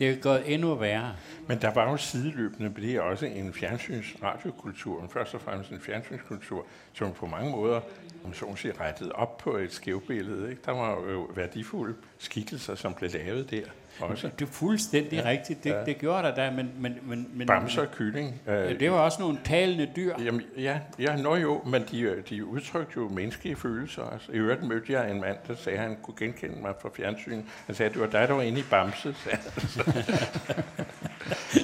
det 0.01 0.09
er 0.09 0.15
gået 0.15 0.53
endnu 0.53 0.75
værre. 0.75 1.15
Men 1.47 1.61
der 1.61 1.73
var 1.73 1.91
jo 1.91 1.97
sideløbende, 1.97 2.69
men 2.69 2.83
det 2.83 3.01
også 3.01 3.25
en 3.25 3.53
fjernsynsradiokultur, 3.53 5.01
først 5.09 5.35
og 5.35 5.41
fremmest 5.41 5.71
en 5.71 5.79
fjernsynskultur, 5.79 6.65
som 6.93 7.13
på 7.13 7.25
mange 7.25 7.51
måder, 7.51 7.81
om 8.25 8.33
så 8.33 8.55
sige, 8.55 8.73
rettet 8.79 9.11
op 9.11 9.37
på 9.37 9.57
et 9.57 9.73
skævbillede. 9.73 10.49
Ikke? 10.49 10.61
Der 10.65 10.71
var 10.71 11.11
jo 11.11 11.29
værdifulde 11.35 11.95
skikkelser, 12.17 12.75
som 12.75 12.93
blev 12.93 13.11
lavet 13.11 13.51
der 13.51 13.63
også. 14.01 14.29
Det 14.39 14.47
er 14.47 14.51
fuldstændig 14.51 15.19
ja. 15.19 15.29
rigtigt, 15.29 15.63
det, 15.63 15.69
ja. 15.69 15.83
det 15.85 15.97
gjorde 15.97 16.27
der 16.27 16.35
da, 16.35 16.51
men... 16.51 16.71
men, 16.79 16.97
men, 17.03 17.29
men 17.33 17.47
Bamser 17.47 17.81
og 17.81 17.91
kylling. 17.91 18.41
Ja, 18.47 18.73
det 18.73 18.91
var 18.91 18.97
også 18.97 19.21
nogle 19.21 19.37
talende 19.43 19.89
dyr. 19.95 20.15
Jamen, 20.25 20.41
ja, 20.57 20.79
ja, 20.99 21.15
nå 21.15 21.35
jo, 21.35 21.61
men 21.65 21.83
de, 21.91 22.23
de 22.29 22.45
udtrykte 22.45 22.93
jo 22.97 23.09
menneskelige 23.09 23.55
følelser. 23.55 24.03
Altså, 24.03 24.31
I 24.31 24.35
øvrigt 24.35 24.63
mødte 24.63 24.93
jeg 24.93 25.11
en 25.11 25.21
mand, 25.21 25.37
der 25.47 25.55
sagde, 25.55 25.77
at 25.77 25.83
han 25.83 25.97
kunne 26.01 26.15
genkende 26.19 26.61
mig 26.61 26.73
fra 26.81 26.89
fjernsyn. 26.93 27.41
Han 27.65 27.75
sagde, 27.75 27.89
at 27.89 27.93
det 27.93 28.01
var 28.01 28.07
dig, 28.07 28.27
der 28.27 28.33
var 28.33 28.41
inde 28.41 28.59
i 28.59 28.63
Bamse. 28.69 29.13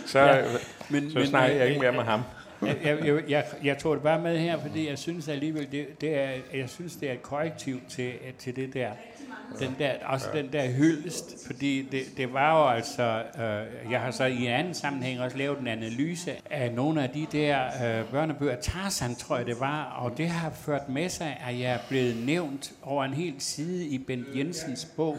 så 0.06 0.20
ja, 0.20 0.44
men, 0.90 1.12
så 1.12 1.20
men, 1.20 1.28
snakker 1.28 1.56
jeg 1.56 1.68
ikke 1.68 1.82
mere 1.82 1.92
med 1.92 2.04
ham. 2.04 2.22
jeg, 2.62 2.78
jeg, 2.84 3.24
jeg, 3.30 3.46
jeg 3.64 3.78
tog 3.78 3.96
det 3.96 4.04
bare 4.04 4.22
med 4.22 4.38
her, 4.38 4.60
fordi 4.60 4.90
jeg 4.90 4.98
synes 4.98 5.28
alligevel, 5.28 5.72
det, 5.72 6.02
det 6.02 6.20
er, 6.20 6.30
jeg 6.54 6.70
synes, 6.70 6.96
det 6.96 7.10
er 7.10 7.14
et 7.14 7.22
korrektiv 7.22 7.80
til, 7.90 8.14
til 8.40 8.56
det 8.56 8.74
der 8.74 8.92
den 9.60 9.76
der, 9.80 9.94
også 10.06 10.28
ja. 10.34 10.42
den 10.42 10.54
der 10.54 10.72
hyldest, 10.72 11.48
fordi 11.48 11.88
det, 11.92 12.02
det 12.18 12.34
var 12.34 12.60
jo 12.60 12.76
altså, 12.76 13.24
øh, 13.36 13.92
jeg 13.92 14.02
har 14.02 14.12
så 14.12 14.26
i 14.26 14.46
anden 14.46 14.74
sammenhæng 14.74 15.20
også 15.20 15.38
lavet 15.38 15.60
en 15.60 15.68
analyse 15.68 16.32
af 16.50 16.74
nogle 16.74 17.04
af 17.04 17.10
de 17.10 17.28
der 17.32 17.66
øh, 17.66 18.06
børnebøger, 18.12 18.56
Tarzan 18.62 19.16
tror 19.16 19.38
jeg 19.38 19.46
det 19.46 19.60
var, 19.60 19.84
og 19.84 20.18
det 20.18 20.30
har 20.30 20.50
ført 20.50 20.90
med 20.90 21.10
sig, 21.10 21.38
at 21.48 21.60
jeg 21.60 21.74
er 21.74 21.80
blevet 21.90 22.26
nævnt 22.26 22.72
over 22.84 23.04
en 23.04 23.14
hel 23.14 23.36
side 23.40 23.88
i 23.88 23.98
Bent 23.98 24.28
Jensens 24.36 24.86
bog, 24.86 25.18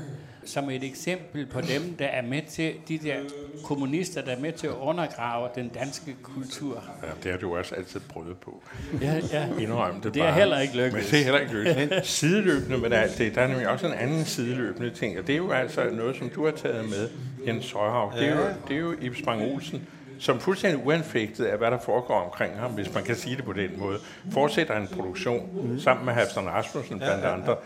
som 0.49 0.71
et 0.71 0.85
eksempel 0.85 1.47
på 1.47 1.61
dem, 1.61 1.97
der 1.99 2.07
er 2.07 2.23
med 2.23 2.43
til, 2.49 2.73
de 2.89 2.99
der 2.99 3.17
kommunister, 3.65 4.23
der 4.23 4.33
er 4.33 4.41
med 4.41 4.53
til 4.53 4.67
at 4.67 4.73
undergrave 4.81 5.49
den 5.55 5.69
danske 5.69 6.17
kultur. 6.23 6.85
Ja, 7.03 7.09
det 7.23 7.31
har 7.31 7.39
du 7.39 7.57
også 7.57 7.75
altid 7.75 8.01
prøvet 8.09 8.37
på. 8.37 8.63
Ja, 9.01 9.21
ja. 9.33 9.49
Indrømme 9.59 10.01
det, 10.03 10.15
det 10.15 10.23
er 10.23 10.33
heller 10.33 10.61
ikke 10.61 10.77
lykkedes. 10.77 10.93
Men 10.93 11.11
det 11.11 11.21
er 11.21 11.25
heller 11.25 11.41
ikke 11.41 11.53
lykkedes. 11.53 11.91
Men 11.91 12.05
sideløbende 12.05 12.79
med 12.79 12.93
alt 12.93 13.19
det, 13.19 13.35
der 13.35 13.41
er 13.41 13.47
nemlig 13.47 13.69
også 13.69 13.87
en 13.87 13.93
anden 13.93 14.25
sideløbende 14.25 14.91
ting, 14.91 15.19
og 15.19 15.27
det 15.27 15.33
er 15.33 15.37
jo 15.37 15.51
altså 15.51 15.91
noget, 15.93 16.17
som 16.17 16.29
du 16.29 16.45
har 16.45 16.53
taget 16.53 16.85
med, 16.85 17.09
Jens 17.47 17.73
Højhav. 17.73 18.13
Det 18.19 18.29
er 18.29 18.37
jo, 18.37 18.43
det 18.69 18.77
er 18.77 18.81
jo 18.81 18.95
Ibs 19.01 19.23
Bang 19.23 19.43
Olsen, 19.43 19.87
som 20.19 20.41
fuldstændig 20.41 20.87
uanfægtet 20.87 21.45
af, 21.45 21.59
hvad 21.59 21.71
der 21.71 21.79
foregår 21.79 22.21
omkring 22.21 22.59
ham, 22.59 22.71
hvis 22.71 22.95
man 22.95 23.05
kan 23.05 23.17
sige 23.17 23.37
det 23.37 23.45
på 23.45 23.53
den 23.53 23.71
måde, 23.79 23.99
fortsætter 24.31 24.77
en 24.77 24.87
produktion 24.87 25.49
mm. 25.53 25.81
sammen 25.81 26.07
med 26.07 26.15
Halvdan 26.15 26.49
Rasmussen, 26.49 26.99
blandt 26.99 27.23
ja, 27.23 27.29
ja. 27.29 27.35
andre 27.35 27.57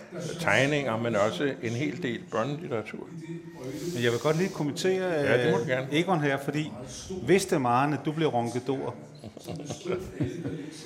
tegninger, 0.40 0.96
men 0.96 1.16
også 1.16 1.54
en 1.62 1.70
hel 1.70 2.02
del 2.02 2.20
børnelitteratur. 2.30 3.08
Men 3.94 4.04
jeg 4.04 4.12
vil 4.12 4.20
godt 4.20 4.36
lige 4.36 4.48
kommentere 4.48 5.10
ja, 5.10 5.44
det 5.44 5.52
må 5.52 5.58
du 5.58 5.64
gerne. 5.66 5.86
Egon 5.92 6.20
her, 6.20 6.38
fordi 6.38 6.72
vidste 7.26 7.58
Maren, 7.58 7.92
at 7.92 8.00
du 8.04 8.12
blev 8.12 8.28
ronkedor? 8.28 8.94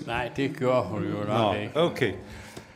Nej, 0.06 0.30
det 0.37 0.56
gjorde 0.56 0.82
hun 0.82 1.04
jo 1.04 1.25
nok 1.28 1.56
ikke. 1.56 1.76
Okay. 1.76 2.12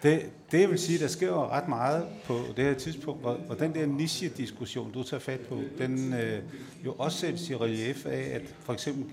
Det, 0.02 0.22
det 0.50 0.60
jeg 0.60 0.70
vil 0.70 0.78
sige, 0.78 0.98
der 0.98 1.08
sker 1.08 1.26
jo 1.26 1.46
ret 1.46 1.68
meget 1.68 2.06
på 2.24 2.38
det 2.56 2.64
her 2.64 2.74
tidspunkt, 2.74 3.24
og, 3.24 3.38
og 3.48 3.58
den 3.58 3.74
der 3.74 3.86
niche-diskussion, 3.86 4.92
du 4.92 5.02
tager 5.02 5.20
fat 5.20 5.40
på, 5.40 5.58
den 5.78 6.14
øh, 6.14 6.42
jo 6.84 6.92
også 6.92 7.18
sættes 7.18 7.50
i 7.50 7.56
relief 7.56 8.06
af, 8.06 8.30
at 8.34 8.42
for 8.60 8.72
eksempel 8.72 9.04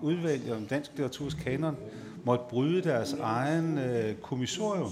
udvalget 0.00 0.52
om 0.52 0.66
dansk 0.66 0.90
litteraturs 0.90 1.34
kanon 1.34 1.76
måtte 2.24 2.44
bryde 2.50 2.82
deres 2.82 3.12
egen 3.20 3.78
øh, 3.78 4.14
kommissorium, 4.14 4.90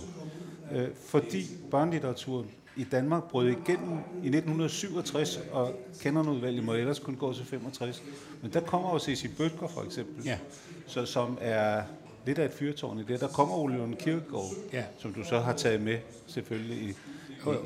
øh, 0.72 0.88
fordi 1.06 1.46
børnelitteraturen 1.70 2.50
i 2.76 2.84
Danmark 2.84 3.22
brød 3.24 3.48
igennem 3.48 3.98
i 4.22 4.28
1967, 4.28 5.40
og 5.52 5.74
kanonudvalget 6.02 6.64
må 6.64 6.74
ellers 6.74 6.98
kun 6.98 7.16
gå 7.16 7.32
til 7.32 7.44
65. 7.44 8.02
Men 8.42 8.52
der 8.52 8.60
kommer 8.60 8.92
jo 8.92 8.98
C.C. 8.98 9.36
Bøtger 9.36 9.68
for 9.68 9.82
eksempel, 9.82 10.24
ja. 10.24 10.38
så, 10.86 11.06
som 11.06 11.38
er 11.40 11.82
lidt 12.26 12.38
af 12.38 12.44
et 12.44 12.52
fyrtårn 12.52 12.98
i 12.98 13.02
det. 13.02 13.20
Der 13.20 13.28
kommer 13.28 13.54
Ole 13.54 13.76
Lund 13.76 13.96
Kirkegaard, 13.96 14.50
ja. 14.72 14.84
som 14.98 15.12
du 15.12 15.24
så 15.24 15.38
har 15.38 15.52
taget 15.52 15.80
med 15.80 15.98
selvfølgelig 16.26 16.76
i, 16.76 16.88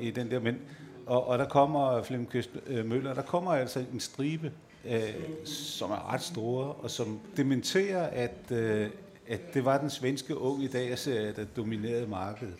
i, 0.02 0.08
i 0.08 0.10
den 0.10 0.30
der. 0.30 0.40
Men, 0.40 0.58
og, 1.06 1.28
og 1.28 1.38
der 1.38 1.48
kommer 1.48 2.02
Flemkøst 2.02 2.50
øh, 2.66 2.86
Møller, 2.86 3.14
der 3.14 3.22
kommer 3.22 3.50
altså 3.50 3.84
en 3.92 4.00
stribe, 4.00 4.52
øh, 4.84 5.00
som 5.44 5.90
er 5.90 6.12
ret 6.12 6.22
store, 6.22 6.72
og 6.72 6.90
som 6.90 7.20
dementerer, 7.36 8.06
at, 8.06 8.50
øh, 8.50 8.90
at 9.28 9.54
det 9.54 9.64
var 9.64 9.78
den 9.78 9.90
svenske 9.90 10.38
unge 10.38 10.64
i 10.64 10.68
dag, 10.68 10.96
der 11.06 11.44
dominerede 11.56 12.06
markedet. 12.06 12.54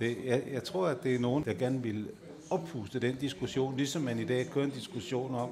Det, 0.00 0.16
jeg, 0.24 0.42
jeg 0.52 0.64
tror, 0.64 0.86
at 0.86 1.02
det 1.02 1.14
er 1.14 1.18
nogen, 1.18 1.44
der 1.44 1.54
gerne 1.54 1.82
vil 1.82 2.08
oppuste 2.50 3.00
den 3.00 3.16
diskussion, 3.16 3.76
ligesom 3.76 4.02
man 4.02 4.18
i 4.18 4.24
dag 4.24 4.46
kører 4.46 4.64
en 4.64 4.70
diskussion 4.70 5.34
om, 5.34 5.50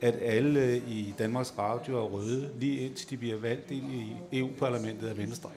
at 0.00 0.14
alle 0.22 0.78
i 0.78 1.14
Danmarks 1.18 1.54
Radio 1.58 1.96
er 1.98 2.08
røde, 2.08 2.50
lige 2.58 2.80
indtil 2.80 3.10
de 3.10 3.16
bliver 3.16 3.36
valgt 3.36 3.70
ind 3.70 3.92
i 3.92 4.16
EU-parlamentet 4.32 5.08
af 5.08 5.18
Venstre. 5.18 5.50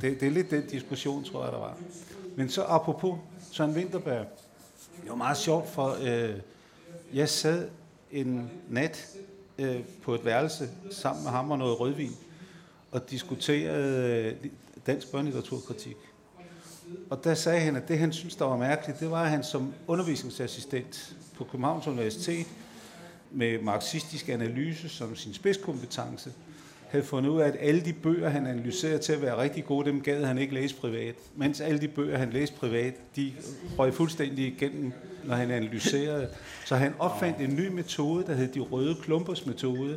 Det, 0.00 0.20
det 0.20 0.26
er 0.26 0.30
lidt 0.30 0.50
den 0.50 0.66
diskussion, 0.66 1.24
tror 1.24 1.44
jeg, 1.44 1.52
der 1.52 1.58
var. 1.58 1.76
Men 2.36 2.48
så 2.48 2.62
apropos 2.62 3.18
Søren 3.52 3.74
Winterberg, 3.74 4.26
det 5.02 5.10
var 5.10 5.16
meget 5.16 5.36
sjovt, 5.36 5.68
for 5.68 5.96
øh, 6.02 6.34
jeg 7.14 7.28
sad 7.28 7.68
en 8.12 8.50
nat 8.68 9.16
øh, 9.58 9.80
på 10.02 10.14
et 10.14 10.24
værelse 10.24 10.68
sammen 10.90 11.24
med 11.24 11.30
ham 11.30 11.50
og 11.50 11.58
noget 11.58 11.80
rødvin, 11.80 12.16
og 12.90 13.10
diskuterede 13.10 14.36
øh, 14.42 14.50
dansk 14.86 15.12
børnelitteraturkritik. 15.12 15.96
Og 17.10 17.24
der 17.24 17.34
sagde 17.34 17.60
han, 17.60 17.76
at 17.76 17.88
det 17.88 17.98
han 17.98 18.12
synes, 18.12 18.36
der 18.36 18.44
var 18.44 18.56
mærkeligt, 18.56 19.00
det 19.00 19.10
var, 19.10 19.22
at 19.22 19.30
han 19.30 19.44
som 19.44 19.74
undervisningsassistent 19.86 21.16
på 21.36 21.44
Københavns 21.44 21.86
Universitet 21.86 22.46
med 23.32 23.62
marxistisk 23.62 24.28
analyse 24.28 24.88
som 24.88 25.16
sin 25.16 25.34
spidskompetence, 25.34 26.32
havde 26.90 27.04
fundet 27.04 27.30
ud 27.30 27.40
af, 27.40 27.48
at 27.48 27.56
alle 27.60 27.80
de 27.80 27.92
bøger, 27.92 28.28
han 28.28 28.46
analyserede 28.46 28.98
til 28.98 29.12
at 29.12 29.22
være 29.22 29.42
rigtig 29.42 29.64
gode, 29.64 29.90
dem 29.90 30.00
gad 30.00 30.24
han 30.24 30.38
ikke 30.38 30.54
læse 30.54 30.74
privat. 30.74 31.14
Mens 31.36 31.60
alle 31.60 31.80
de 31.80 31.88
bøger, 31.88 32.18
han 32.18 32.30
læste 32.30 32.56
privat, 32.56 32.94
de 33.16 33.32
røg 33.78 33.94
fuldstændig 33.94 34.46
igennem, 34.46 34.92
når 35.24 35.34
han 35.34 35.50
analyserede. 35.50 36.28
Så 36.66 36.76
han 36.76 36.94
opfandt 36.98 37.38
en 37.38 37.56
ny 37.56 37.68
metode, 37.68 38.26
der 38.26 38.34
hed 38.34 38.48
de 38.48 38.60
røde 38.60 38.96
klumpers 39.02 39.46
metode. 39.46 39.92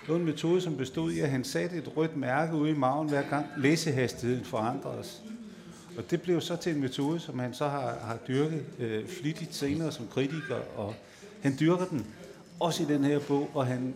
Det 0.00 0.08
var 0.08 0.16
en 0.16 0.24
metode, 0.24 0.60
som 0.60 0.76
bestod 0.76 1.12
i, 1.12 1.20
at 1.20 1.30
han 1.30 1.44
satte 1.44 1.76
et 1.76 1.96
rødt 1.96 2.16
mærke 2.16 2.56
ude 2.56 2.70
i 2.70 2.74
maven, 2.74 3.08
hver 3.08 3.22
gang 3.30 3.46
læsehastigheden 3.56 4.44
forandredes. 4.44 5.22
Og 5.98 6.10
det 6.10 6.22
blev 6.22 6.40
så 6.40 6.56
til 6.56 6.74
en 6.74 6.80
metode, 6.80 7.20
som 7.20 7.38
han 7.38 7.54
så 7.54 7.68
har, 7.68 7.98
har 8.02 8.18
dyrket 8.28 8.64
øh, 8.78 9.08
flittigt 9.08 9.54
senere 9.54 9.92
som 9.92 10.06
kritiker, 10.10 10.56
og 10.76 10.94
han 11.42 11.56
dyrker 11.60 11.84
den 11.84 12.06
også 12.60 12.82
i 12.82 12.86
den 12.86 13.04
her 13.04 13.18
bog, 13.18 13.50
og 13.54 13.66
han 13.66 13.94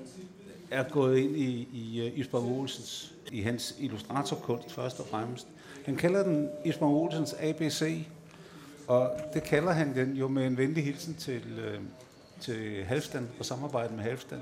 er 0.70 0.82
gået 0.82 1.18
ind 1.18 1.36
i, 1.36 1.68
i 1.72 2.06
øh, 2.06 2.18
Isbjørn 2.18 2.60
Olsens, 2.60 3.12
i 3.32 3.40
hans 3.40 3.74
illustratorkunst 3.78 4.72
først 4.72 5.00
og 5.00 5.06
fremmest. 5.06 5.46
Han 5.84 5.96
kalder 5.96 6.22
den 6.22 6.48
Isbjørn 6.64 6.94
Olsens 6.94 7.34
ABC, 7.40 8.04
og 8.86 9.10
det 9.34 9.42
kalder 9.42 9.72
han 9.72 9.94
den 9.94 10.16
jo 10.16 10.28
med 10.28 10.46
en 10.46 10.56
venlig 10.56 10.84
hilsen 10.84 11.14
til, 11.14 11.42
øh, 11.58 11.80
til 12.40 12.84
Halvstand 12.84 13.28
og 13.38 13.44
samarbejde 13.44 13.94
med 13.94 14.04
Halvstand. 14.04 14.40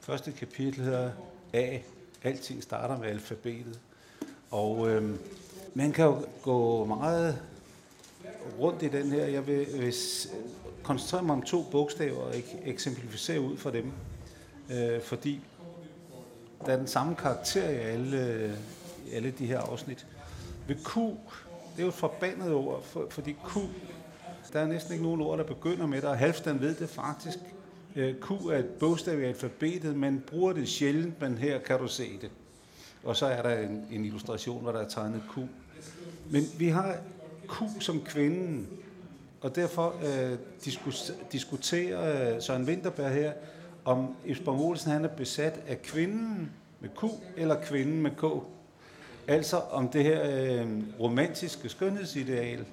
Første 0.00 0.32
kapitel 0.32 0.84
hedder 0.84 1.10
A. 1.52 1.78
Alting 2.22 2.62
starter 2.62 2.98
med 2.98 3.08
alfabetet. 3.08 3.80
Og 4.50 4.78
uh, 4.78 5.02
man 5.74 5.92
kan 5.92 6.04
jo 6.04 6.22
gå 6.42 6.84
meget 6.84 7.42
rundt 8.58 8.82
i 8.82 8.88
den 8.88 9.10
her. 9.10 9.26
Jeg 9.26 9.46
vil, 9.46 9.66
hvis, 9.78 10.28
koncentrere 10.86 11.22
mig 11.22 11.32
om 11.32 11.42
to 11.42 11.62
bogstaver 11.62 12.20
og 12.20 12.34
eksemplificere 12.64 13.40
ud 13.40 13.56
fra 13.56 13.70
dem. 13.70 13.92
Øh, 14.70 15.00
fordi 15.02 15.40
der 16.66 16.72
er 16.72 16.76
den 16.76 16.86
samme 16.86 17.14
karakter 17.14 17.68
i 17.68 17.74
alle, 17.74 18.52
i 19.06 19.14
alle 19.14 19.30
de 19.30 19.46
her 19.46 19.58
afsnit. 19.60 20.06
Ved 20.66 20.76
Q, 20.84 20.96
det 20.96 21.78
er 21.78 21.82
jo 21.82 21.88
et 21.88 21.94
forbandet 21.94 22.52
ord, 22.52 22.82
for, 22.84 23.06
fordi 23.10 23.32
Q, 23.32 23.56
der 24.52 24.60
er 24.60 24.66
næsten 24.66 24.92
ikke 24.92 25.04
nogen 25.04 25.20
ord, 25.20 25.38
der 25.38 25.44
begynder 25.44 25.86
med 25.86 26.00
det, 26.00 26.08
og 26.08 26.18
Halvstand 26.18 26.58
ved 26.58 26.74
det 26.74 26.88
faktisk. 26.88 27.38
Øh, 27.96 28.14
Q 28.20 28.30
er 28.30 28.58
et 28.58 28.68
bogstav 28.68 29.20
i 29.20 29.24
alfabetet, 29.24 29.96
men 29.96 30.24
bruger 30.26 30.52
det 30.52 30.68
sjældent, 30.68 31.20
men 31.20 31.38
her 31.38 31.58
kan 31.58 31.78
du 31.78 31.88
se 31.88 32.18
det. 32.20 32.30
Og 33.04 33.16
så 33.16 33.26
er 33.26 33.42
der 33.42 33.58
en, 33.58 33.86
en 33.90 34.04
illustration, 34.04 34.62
hvor 34.62 34.72
der 34.72 34.80
er 34.80 34.88
tegnet 34.88 35.22
Q. 35.34 35.38
Men 36.30 36.42
vi 36.58 36.68
har 36.68 36.96
Q 37.48 37.62
som 37.80 38.00
kvinden, 38.00 38.68
og 39.46 39.56
derfor 39.56 39.94
øh, 40.04 40.38
diskus, 40.64 41.12
diskuterer 41.32 42.34
øh, 42.34 42.42
Søren 42.42 42.64
Winterberg 42.64 43.12
her, 43.12 43.32
om 43.84 44.16
Esbjørn 44.24 44.60
Olsen 44.60 44.90
han 44.90 45.04
er 45.04 45.08
besat 45.08 45.60
af 45.68 45.82
kvinden 45.82 46.52
med 46.80 46.88
Q 46.88 47.04
eller 47.36 47.62
kvinden 47.62 48.02
med 48.02 48.10
K. 48.10 48.24
Altså 49.28 49.56
om 49.56 49.88
det 49.88 50.02
her 50.02 50.22
øh, 50.24 50.68
romantiske 51.00 51.68
skønhedsideal, 51.68 52.64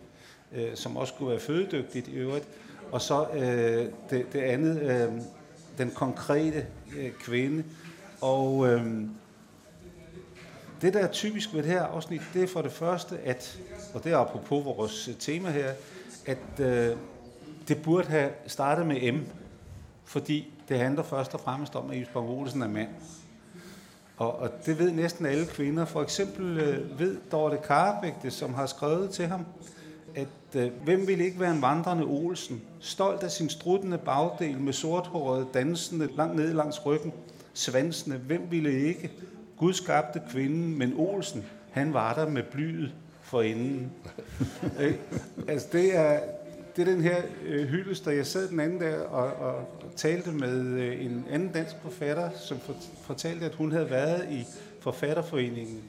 øh, 0.53 0.75
som 0.75 0.98
også 0.98 1.13
skulle 1.13 1.32
være 1.32 1.39
fødedygtigt 1.39 2.08
i 2.08 2.13
øvrigt. 2.13 2.48
Og 2.92 3.01
så 3.01 3.27
øh, 3.34 3.86
det, 4.10 4.34
det 4.34 4.42
andet, 4.42 4.82
øh, 4.82 5.22
den 5.77 5.92
konkrete 5.92 6.65
øh, 6.98 7.12
kvinde. 7.12 7.63
Og 8.22 8.68
øh, 8.68 8.86
det, 10.82 10.94
der 10.94 11.00
er 11.00 11.12
typisk 11.12 11.53
ved 11.53 11.63
det 11.63 11.72
her 11.72 11.84
afsnit, 11.84 12.22
det 12.34 12.44
er 12.44 12.48
for 12.48 12.62
det 12.62 12.72
første, 12.72 13.18
at, 13.25 13.60
og 13.94 14.03
det 14.03 14.12
er 14.12 14.18
apropos 14.18 14.65
vores 14.65 15.08
øh, 15.08 15.15
tema 15.20 15.50
her, 15.50 15.74
at 16.25 16.60
øh, 16.60 16.98
det 17.68 17.82
burde 17.82 18.08
have 18.08 18.30
startet 18.48 18.86
med 18.86 19.12
M, 19.12 19.20
fordi 20.06 20.53
det 20.70 20.80
handler 20.80 21.03
først 21.03 21.34
og 21.34 21.39
fremmest 21.39 21.75
om, 21.75 21.89
at 21.89 22.00
Jesper 22.00 22.22
Olsen 22.22 22.62
er 22.62 22.68
mand. 22.68 22.89
Og, 24.18 24.39
og 24.39 24.50
det 24.65 24.80
ved 24.80 24.92
næsten 24.92 25.25
alle 25.25 25.46
kvinder. 25.46 25.86
For 25.86 26.01
eksempel 26.01 26.58
øh, 26.58 27.00
ved 27.00 27.18
Dorte 27.32 27.58
Karabægte, 27.58 28.32
som 28.32 28.53
har 28.53 28.65
skrevet 28.65 29.10
til 29.10 29.27
ham, 29.27 29.46
at 30.15 30.56
øh, 30.56 30.72
hvem 30.84 31.08
ville 31.08 31.25
ikke 31.25 31.39
være 31.39 31.51
en 31.51 31.62
vandrende 31.62 32.03
Olsen, 32.03 32.62
stolt 32.80 33.24
af 33.24 33.32
sin 33.32 33.50
struttende 33.50 33.98
bagdel 33.98 34.58
med 34.60 34.74
sorthåret 34.74 35.48
dansende 35.53 36.10
langt 36.15 36.36
ned 36.36 36.53
langs 36.53 36.86
ryggen, 36.86 37.13
svansende, 37.53 38.18
hvem 38.18 38.48
ville 38.50 38.88
ikke? 38.88 39.12
Gud 39.58 39.74
skabte 39.74 40.22
kvinden, 40.30 40.77
men 40.77 40.94
Olsen, 40.98 41.46
han 41.72 41.94
var 41.94 42.13
der 42.13 42.30
med 42.30 42.44
blyet 42.44 42.94
for 43.34 43.42
enden. 43.42 43.92
altså 45.48 45.68
det 45.72 45.96
er, 45.96 46.20
det 46.75 46.88
er 46.88 46.92
den 46.94 47.02
her 47.02 47.22
øh, 47.46 47.68
hyldest, 47.68 48.06
der 48.06 48.12
jeg 48.12 48.28
sad 48.28 48.48
den 48.48 48.60
anden 48.60 48.80
dag 48.80 49.00
og, 49.00 49.34
og 49.34 49.68
talte 49.96 50.32
med 50.32 50.66
øh, 50.66 51.06
en 51.06 51.25
anden 51.30 51.52
dansk 51.52 51.75
forfatter, 51.82 52.30
som 52.38 52.60
for, 52.60 52.75
fortalte, 53.04 53.46
at 53.46 53.56
hun 53.56 53.72
havde 53.72 53.90
været 53.90 54.32
i 54.32 54.46
forfatterforeningen 54.80 55.84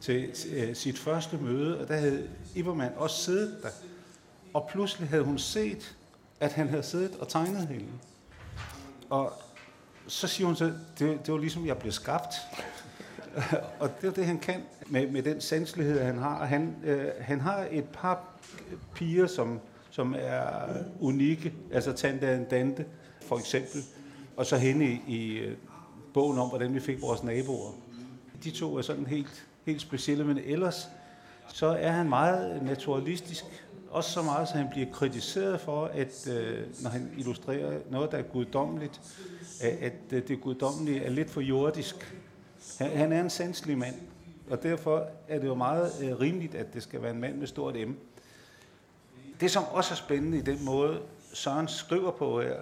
til 0.00 0.34
øh, 0.52 0.74
sit 0.74 0.98
første 0.98 1.36
møde, 1.36 1.80
og 1.80 1.88
der 1.88 1.96
havde 1.96 2.28
Ibermann 2.54 2.92
også 2.96 3.16
siddet 3.16 3.56
der. 3.62 3.68
Og 4.54 4.68
pludselig 4.72 5.08
havde 5.08 5.22
hun 5.22 5.38
set, 5.38 5.96
at 6.40 6.52
han 6.52 6.68
havde 6.68 6.82
siddet 6.82 7.16
og 7.20 7.28
tegnet 7.28 7.66
hende. 7.68 7.88
Og 9.10 9.32
så 10.06 10.26
siger 10.26 10.46
hun 10.46 10.56
så, 10.56 10.64
det, 10.98 11.26
det 11.26 11.34
var 11.34 11.38
ligesom, 11.38 11.66
jeg 11.66 11.78
blev 11.78 11.92
skabt. 11.92 12.34
og 13.80 14.00
det 14.00 14.08
er 14.08 14.12
det, 14.12 14.26
han 14.26 14.38
kan 14.38 14.62
med, 14.86 15.10
med 15.10 15.22
den 15.22 15.40
sanselighed, 15.40 16.00
han 16.00 16.18
har. 16.18 16.44
Han, 16.46 16.76
øh, 16.84 17.06
han 17.20 17.40
har 17.40 17.66
et 17.70 17.84
par 17.92 18.24
piger, 18.94 19.26
som, 19.26 19.60
som 19.90 20.14
er 20.18 20.42
unikke, 21.00 21.52
altså 21.72 21.92
Tante 21.92 22.44
Dante 22.44 22.84
for 23.20 23.38
eksempel, 23.38 23.80
og 24.36 24.46
så 24.46 24.56
hende 24.56 24.86
i, 24.86 25.02
i 25.06 25.38
øh, 25.38 25.56
bogen 26.14 26.38
om, 26.38 26.48
hvordan 26.48 26.74
vi 26.74 26.80
fik 26.80 27.02
vores 27.02 27.22
naboer. 27.22 27.72
De 28.44 28.50
to 28.50 28.76
er 28.76 28.82
sådan 28.82 29.06
helt, 29.06 29.46
helt 29.66 29.80
specielle, 29.80 30.24
men 30.24 30.38
ellers 30.38 30.88
så 31.48 31.66
er 31.66 31.90
han 31.90 32.08
meget 32.08 32.62
naturalistisk, 32.62 33.44
også 33.90 34.10
så 34.10 34.22
meget, 34.22 34.48
så 34.48 34.54
han 34.54 34.68
bliver 34.70 34.86
kritiseret 34.92 35.60
for, 35.60 35.84
at 35.84 36.28
øh, 36.28 36.58
når 36.82 36.90
han 36.90 37.10
illustrerer 37.18 37.78
noget, 37.90 38.12
der 38.12 38.18
er 38.18 38.22
guddommeligt, 38.22 39.00
at, 39.60 39.70
at 39.70 39.92
øh, 40.12 40.28
det 40.28 40.40
guddommelige 40.40 41.04
er 41.04 41.10
lidt 41.10 41.30
for 41.30 41.40
jordisk. 41.40 42.14
Han, 42.80 42.96
han 42.96 43.12
er 43.12 43.20
en 43.20 43.30
sanselig 43.30 43.78
mand, 43.78 43.94
og 44.50 44.62
derfor 44.62 45.06
er 45.28 45.38
det 45.38 45.46
jo 45.46 45.54
meget 45.54 45.92
øh, 46.02 46.20
rimeligt, 46.20 46.54
at 46.54 46.74
det 46.74 46.82
skal 46.82 47.02
være 47.02 47.10
en 47.10 47.20
mand 47.20 47.36
med 47.36 47.46
stort 47.46 47.74
M. 47.74 47.92
Det, 49.40 49.50
som 49.50 49.64
også 49.64 49.94
er 49.94 49.96
spændende 49.96 50.38
i 50.38 50.40
den 50.40 50.64
måde, 50.64 51.00
Søren 51.32 51.68
skriver 51.68 52.10
på 52.10 52.40
her, 52.40 52.56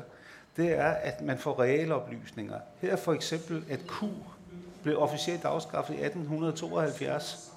det 0.57 0.79
er, 0.79 0.89
at 0.89 1.21
man 1.21 1.39
får 1.39 1.61
reelle 1.61 1.95
oplysninger. 1.95 2.59
Her 2.81 2.97
for 2.97 3.13
eksempel, 3.13 3.65
at 3.71 3.81
Q 3.87 4.05
blev 4.83 5.03
officielt 5.03 5.45
afskaffet 5.45 5.95
i 5.95 6.05
1872, 6.05 7.53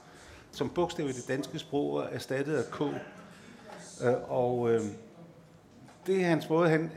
som 0.52 0.70
bogstav 0.70 1.10
i 1.10 1.12
det 1.12 1.28
danske 1.28 1.60
sprog 1.60 2.00
er 2.00 2.08
erstattet 2.08 2.56
af 2.56 2.64
K. 2.72 2.82
Øh, 4.04 4.14
og 4.32 4.72
øh, 4.72 4.82
det 6.08 6.22
er 6.22 6.28
hans 6.28 6.50
måde, 6.50 6.70
han, 6.70 6.92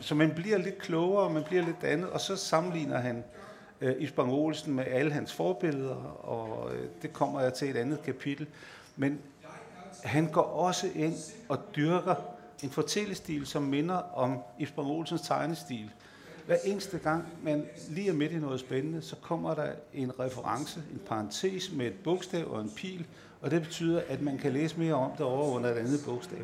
så 0.00 0.14
man 0.14 0.34
bliver 0.34 0.58
lidt 0.58 0.78
klogere, 0.78 1.30
man 1.30 1.44
bliver 1.44 1.64
lidt 1.64 1.84
andet, 1.84 2.10
og 2.10 2.20
så 2.20 2.36
sammenligner 2.36 2.98
han 2.98 3.24
øh, 3.80 3.94
Isbang 3.98 4.32
Olsen 4.32 4.74
med 4.74 4.84
alle 4.86 5.12
hans 5.12 5.32
forbilleder, 5.32 5.94
og 6.24 6.74
øh, 6.74 6.88
det 7.02 7.12
kommer 7.12 7.40
jeg 7.40 7.54
til 7.54 7.70
et 7.70 7.76
andet 7.76 8.02
kapitel. 8.02 8.46
Men 8.96 9.18
han 10.04 10.32
går 10.32 10.42
også 10.42 10.88
ind 10.94 11.14
og 11.48 11.58
dyrker 11.76 12.14
en 12.62 12.70
fortællestil, 12.70 13.46
som 13.46 13.62
minder 13.62 13.94
om 13.94 14.38
Isbang 14.58 14.88
Olsens 14.88 15.20
tegnestil. 15.20 15.90
Hver 16.46 16.56
eneste 16.64 16.98
gang, 16.98 17.24
man 17.42 17.66
lige 17.88 18.08
er 18.08 18.12
midt 18.12 18.32
i 18.32 18.38
noget 18.38 18.60
spændende, 18.60 19.02
så 19.02 19.16
kommer 19.16 19.54
der 19.54 19.72
en 19.94 20.20
reference, 20.20 20.82
en 20.92 21.00
parentes 21.06 21.72
med 21.72 21.86
et 21.86 21.94
bogstav 22.04 22.52
og 22.52 22.60
en 22.60 22.70
pil, 22.76 23.06
og 23.40 23.50
det 23.50 23.62
betyder, 23.62 24.02
at 24.08 24.22
man 24.22 24.38
kan 24.38 24.52
læse 24.52 24.78
mere 24.78 24.94
om 24.94 25.10
det 25.10 25.20
over 25.20 25.56
under 25.56 25.70
et 25.70 25.76
andet 25.76 26.00
bogstav. 26.06 26.38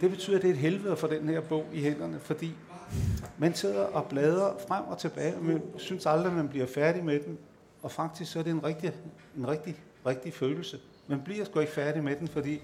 Det 0.00 0.10
betyder, 0.10 0.36
at 0.36 0.42
det 0.42 0.50
er 0.50 0.54
et 0.54 0.60
helvede 0.60 0.96
for 0.96 1.06
den 1.06 1.28
her 1.28 1.40
bog 1.40 1.66
i 1.72 1.80
hænderne, 1.82 2.20
fordi 2.20 2.52
man 3.38 3.54
sidder 3.54 3.80
og 3.80 4.06
bladrer 4.06 4.58
frem 4.68 4.84
og 4.84 4.98
tilbage, 4.98 5.36
og 5.36 5.44
man 5.44 5.62
synes 5.76 6.06
aldrig, 6.06 6.26
at 6.26 6.36
man 6.36 6.48
bliver 6.48 6.66
færdig 6.66 7.04
med 7.04 7.20
den. 7.20 7.38
Og 7.82 7.90
faktisk 7.90 8.32
så 8.32 8.38
er 8.38 8.42
det 8.42 8.50
en 8.50 8.64
rigtig, 8.64 8.92
en 9.36 9.48
rigtig, 9.48 9.76
rigtig 10.06 10.34
følelse. 10.34 10.78
Man 11.06 11.20
bliver 11.24 11.44
sgu 11.44 11.60
ikke 11.60 11.72
færdig 11.72 12.04
med 12.04 12.16
den, 12.16 12.28
fordi 12.28 12.60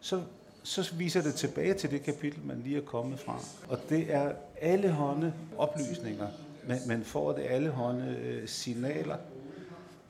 så, 0.00 0.22
så 0.62 0.94
viser 0.94 1.22
det 1.22 1.34
tilbage 1.34 1.74
til 1.74 1.90
det 1.90 2.02
kapitel, 2.02 2.40
man 2.44 2.60
lige 2.64 2.76
er 2.76 2.84
kommet 2.84 3.20
fra. 3.20 3.38
Og 3.68 3.78
det 3.88 4.14
er 4.14 4.32
alle 4.60 4.90
hånde 4.90 5.32
oplysninger. 5.58 6.26
Man, 6.68 6.78
man 6.86 7.04
får 7.04 7.32
det 7.32 7.42
alle 7.48 7.70
hånde 7.70 8.16
øh, 8.22 8.48
signaler. 8.48 9.16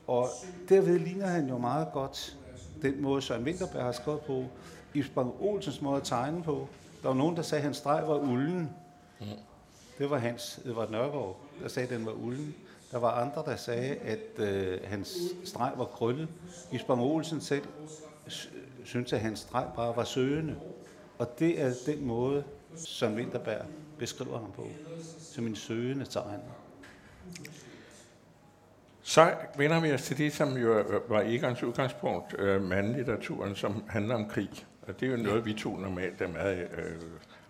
Og 0.07 0.29
derved 0.69 0.99
ligner 0.99 1.27
han 1.27 1.49
jo 1.49 1.59
meget 1.59 1.89
godt 1.93 2.37
den 2.83 3.03
måde, 3.03 3.23
Søren 3.23 3.45
Winterberg 3.45 3.83
har 3.83 3.93
skrevet 3.93 4.21
på. 4.21 4.45
i 4.95 5.05
Olsens 5.41 5.83
måde 5.83 5.97
at 5.97 6.03
tegne 6.03 6.43
på. 6.43 6.69
Der 7.03 7.09
var 7.09 7.15
nogen, 7.15 7.37
der 7.37 7.43
sagde, 7.43 7.61
at 7.61 7.65
hans 7.65 7.77
streg 7.77 8.03
var 8.07 8.17
ulden. 8.19 8.71
Mm. 9.21 9.27
Det 9.99 10.11
var 10.11 10.19
Hans 10.19 10.61
Edvard 10.65 10.91
Nørgaard, 10.91 11.41
der 11.63 11.69
sagde, 11.69 11.89
at 11.89 11.95
den 11.95 12.07
var 12.07 12.13
ulden. 12.13 12.55
Der 12.91 12.99
var 12.99 13.11
andre, 13.11 13.43
der 13.47 13.57
sagde, 13.57 13.97
at 13.97 14.39
øh, 14.39 14.79
hans 14.85 15.19
streg 15.45 15.73
var 15.77 15.85
krøllet. 15.85 16.29
Jesper 16.73 16.97
Olsen 16.97 17.41
selv 17.41 17.65
synes, 18.85 19.13
at 19.13 19.21
hans 19.21 19.39
streg 19.39 19.67
bare 19.77 19.97
var 19.97 20.05
søgende. 20.05 20.57
Og 21.19 21.39
det 21.39 21.61
er 21.61 21.73
den 21.87 22.07
måde, 22.07 22.45
som 22.77 23.15
Winterberg 23.15 23.67
beskriver 23.99 24.39
ham 24.39 24.53
på, 24.53 24.67
som 25.19 25.47
en 25.47 25.57
søgende 25.57 26.05
tegner. 26.05 26.39
Så 29.03 29.35
vender 29.57 29.81
vi 29.81 29.93
os 29.93 30.03
til 30.03 30.19
det, 30.19 30.33
som 30.33 30.57
jo 30.57 30.85
var 31.09 31.21
Egons 31.21 31.63
udgangspunkt, 31.63 32.35
øh, 32.39 32.63
mandlitteraturen, 32.63 33.57
som 33.57 33.85
handler 33.89 34.15
om 34.15 34.29
krig. 34.29 34.67
Og 34.83 35.01
det 35.01 35.07
er 35.07 35.11
jo 35.11 35.23
noget, 35.23 35.45
vi 35.45 35.53
to 35.53 35.77
normalt 35.77 36.21
er 36.21 36.29
meget 36.29 36.59
øh, 36.59 36.95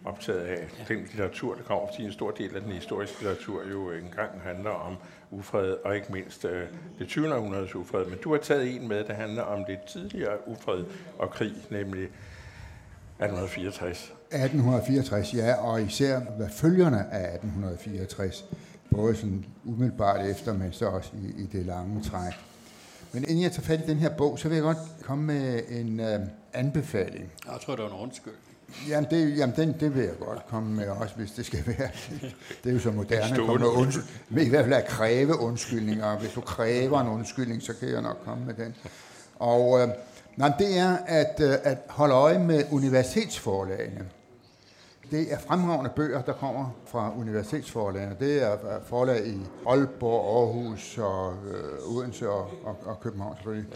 optaget 0.04 0.40
af. 0.40 0.68
Den 0.88 0.98
litteratur, 0.98 1.54
der 1.54 1.62
kommer, 1.62 1.88
fordi 1.92 2.04
en 2.04 2.12
stor 2.12 2.30
del 2.30 2.56
af 2.56 2.62
den 2.62 2.72
historiske 2.72 3.20
litteratur 3.20 3.62
jo 3.70 3.90
engang 3.90 4.40
handler 4.44 4.70
om 4.70 4.96
ufred, 5.30 5.76
og 5.84 5.96
ikke 5.96 6.12
mindst 6.12 6.44
øh, 6.44 6.62
det 6.98 7.08
20. 7.08 7.34
århundredes 7.34 7.74
ufred. 7.74 8.06
Men 8.06 8.18
du 8.24 8.32
har 8.32 8.38
taget 8.38 8.76
en 8.76 8.88
med, 8.88 9.04
der 9.04 9.14
handler 9.14 9.42
om 9.42 9.64
det 9.64 9.78
tidligere 9.88 10.48
ufred 10.48 10.84
og 11.18 11.30
krig, 11.30 11.52
nemlig 11.70 12.02
1864. 12.02 13.98
1864, 13.98 15.34
ja, 15.34 15.54
og 15.54 15.82
især 15.82 16.20
hvad 16.20 16.48
følgerne 16.48 17.12
af 17.12 17.34
1864, 17.34 18.44
både 18.90 19.16
sådan 19.16 19.44
umiddelbart 19.64 20.26
efter, 20.26 20.52
men 20.52 20.72
så 20.72 20.86
også 20.86 21.10
i, 21.14 21.42
i 21.42 21.46
det 21.46 21.66
lange 21.66 22.02
træk. 22.02 22.32
Men 23.12 23.24
inden 23.28 23.42
jeg 23.42 23.52
tager 23.52 23.62
fat 23.66 23.80
i 23.80 23.90
den 23.90 23.98
her 23.98 24.10
bog, 24.10 24.38
så 24.38 24.48
vil 24.48 24.54
jeg 24.54 24.62
godt 24.62 24.78
komme 25.02 25.24
med 25.24 25.62
en 25.68 26.00
øh, 26.00 26.20
anbefaling. 26.52 27.32
Jeg 27.46 27.60
tror, 27.66 27.76
det 27.76 27.84
var 27.84 27.90
en 27.90 28.02
undskyld. 28.02 28.32
Jamen, 28.88 29.10
det, 29.10 29.36
jamen 29.38 29.56
den, 29.56 29.74
det 29.80 29.94
vil 29.94 30.02
jeg 30.02 30.18
godt 30.18 30.46
komme 30.48 30.74
med 30.74 30.88
også, 30.88 31.14
hvis 31.16 31.30
det 31.30 31.46
skal 31.46 31.62
være. 31.66 31.88
Det 32.64 32.70
er 32.70 32.74
jo 32.74 32.78
så 32.80 32.90
moderne 32.90 33.34
at 33.34 33.46
komme 33.46 33.58
med 33.58 33.68
undskyld. 33.68 34.04
Men 34.28 34.46
i 34.46 34.48
hvert 34.48 34.64
fald 34.64 34.74
at 34.74 34.86
kræve 34.86 35.38
undskyldninger. 35.38 36.18
Hvis 36.18 36.32
du 36.32 36.40
kræver 36.40 37.00
en 37.00 37.08
undskyldning, 37.08 37.62
så 37.62 37.72
kan 37.80 37.88
jeg 37.88 38.02
nok 38.02 38.16
komme 38.24 38.46
med 38.46 38.54
den. 38.54 38.74
Og 39.36 39.80
øh, 39.80 39.88
nej, 40.36 40.52
det 40.58 40.78
er 40.78 40.96
at, 41.06 41.40
øh, 41.40 41.54
at 41.62 41.78
holde 41.88 42.14
øje 42.14 42.38
med 42.38 42.64
universitetsforlagene. 42.70 44.04
Det 45.10 45.32
er 45.32 45.38
fremragende 45.38 45.90
bøger, 45.96 46.22
der 46.22 46.32
kommer 46.32 46.70
fra 46.86 47.12
universitetsforlagene. 47.18 48.16
Det 48.20 48.42
er 48.42 48.52
øh, 48.52 48.82
forlag 48.84 49.26
i 49.26 49.40
Aalborg, 49.66 50.38
Aarhus 50.38 50.98
og 50.98 51.34
øh, 51.46 51.96
Odense 51.96 52.30
og, 52.30 52.50
og, 52.64 52.76
og 52.84 53.00
København 53.00 53.36
selvfølgelig. 53.36 53.72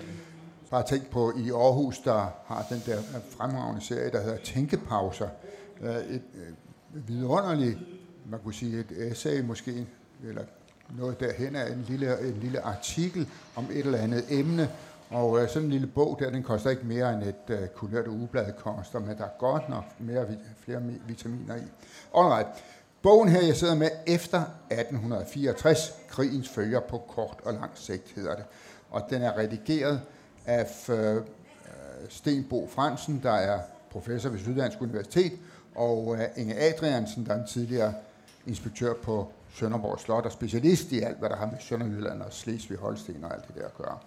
Bare 0.71 0.83
tænk 0.83 1.11
på 1.11 1.33
i 1.37 1.51
Aarhus, 1.51 1.99
der 1.99 2.29
har 2.47 2.67
den 2.71 2.83
der 2.87 2.99
øh, 2.99 3.37
fremragende 3.39 3.85
serie, 3.85 4.11
der 4.11 4.23
hedder 4.23 4.39
Tænkepauser. 4.45 5.29
Øh, 5.83 5.97
et 5.97 6.23
vidunderligt, 6.93 7.79
man 8.31 8.41
kunne 8.41 8.55
sige 8.55 8.81
et 8.81 9.11
essay 9.11 9.41
måske, 9.41 9.87
eller 10.29 10.43
noget 10.99 11.21
derhen 11.21 11.57
af 11.57 11.73
en 11.73 11.85
lille, 11.89 12.29
en 12.29 12.39
lille 12.41 12.61
artikel 12.61 13.29
om 13.57 13.65
et 13.73 13.79
eller 13.79 13.99
andet 13.99 14.25
emne, 14.31 14.71
og 15.15 15.43
øh, 15.43 15.49
sådan 15.49 15.63
en 15.63 15.71
lille 15.71 15.87
bog 15.87 16.17
der, 16.21 16.31
den 16.31 16.43
koster 16.43 16.71
ikke 16.71 16.87
mere 16.87 17.15
end 17.15 17.23
et 17.23 17.35
øh, 17.49 17.69
kulørt 17.69 18.07
ugeblad 18.07 18.53
koster, 18.53 18.99
men 18.99 19.19
der 19.19 19.25
er 19.25 19.39
godt 19.39 19.69
nok 19.69 19.85
mere, 19.99 20.27
flere 20.65 20.83
vitaminer 21.07 21.57
i. 21.57 21.63
Alright. 22.17 22.49
Bogen 23.03 23.29
her, 23.29 23.43
jeg 23.43 23.57
sidder 23.57 23.75
med 23.75 23.91
efter 24.07 24.41
1864, 24.71 25.95
krigens 26.09 26.49
følger 26.49 26.81
på 26.81 26.99
kort 26.99 27.37
og 27.45 27.53
lang 27.53 27.71
sigt, 27.75 28.13
hedder 28.17 28.35
det. 28.35 28.45
Og 28.91 29.03
den 29.11 29.23
er 29.23 29.39
redigeret 29.39 30.01
af 30.47 30.89
øh, 30.89 31.17
øh 31.17 31.23
Sten 32.09 32.45
Bo 32.51 32.69
Fransen, 32.69 33.21
der 33.23 33.33
er 33.33 33.61
professor 33.91 34.31
ved 34.31 34.39
Syddansk 34.39 34.81
Universitet, 34.81 35.33
og 35.75 36.17
øh, 36.17 36.25
Inge 36.37 36.55
Adriansen, 36.55 37.27
der 37.27 37.35
er 37.35 37.41
en 37.41 37.47
tidligere 37.47 37.95
inspektør 38.47 38.95
på 39.03 39.33
Sønderborg 39.55 40.01
Slot 40.01 40.25
og 40.25 40.33
specialist 40.33 40.93
i 40.93 41.01
alt, 41.01 41.19
hvad 41.19 41.29
der 41.29 41.37
har 41.37 41.47
med 41.47 41.59
Sønderjylland 41.61 42.23
og 42.23 42.33
Slesvig 42.33 42.79
Holsten 42.79 43.25
og 43.25 43.35
alt 43.35 43.47
det 43.47 43.55
der 43.57 43.67
at 43.67 43.75
gøre. 43.75 43.99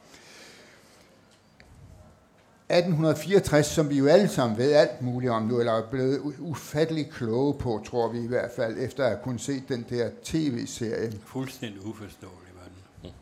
1864, 2.70 3.66
som 3.66 3.90
vi 3.90 3.98
jo 3.98 4.08
alle 4.08 4.28
sammen 4.28 4.58
ved 4.58 4.74
alt 4.74 5.02
muligt 5.02 5.32
om 5.32 5.44
nu, 5.44 5.60
eller 5.60 5.74
er 5.74 5.90
blevet 5.90 6.22
ufattelig 6.40 7.10
kloge 7.12 7.54
på, 7.54 7.82
tror 7.86 8.12
vi 8.12 8.20
i 8.20 8.28
hvert 8.28 8.52
fald, 8.56 8.76
efter 8.80 9.04
at 9.04 9.10
have 9.10 9.20
kunnet 9.24 9.42
se 9.42 9.64
den 9.70 9.86
der 9.90 10.10
tv-serie. 10.24 11.12
Fuldstændig 11.26 11.86
uforståelig 11.86 12.52
var 12.56 12.70
den. 13.02 13.14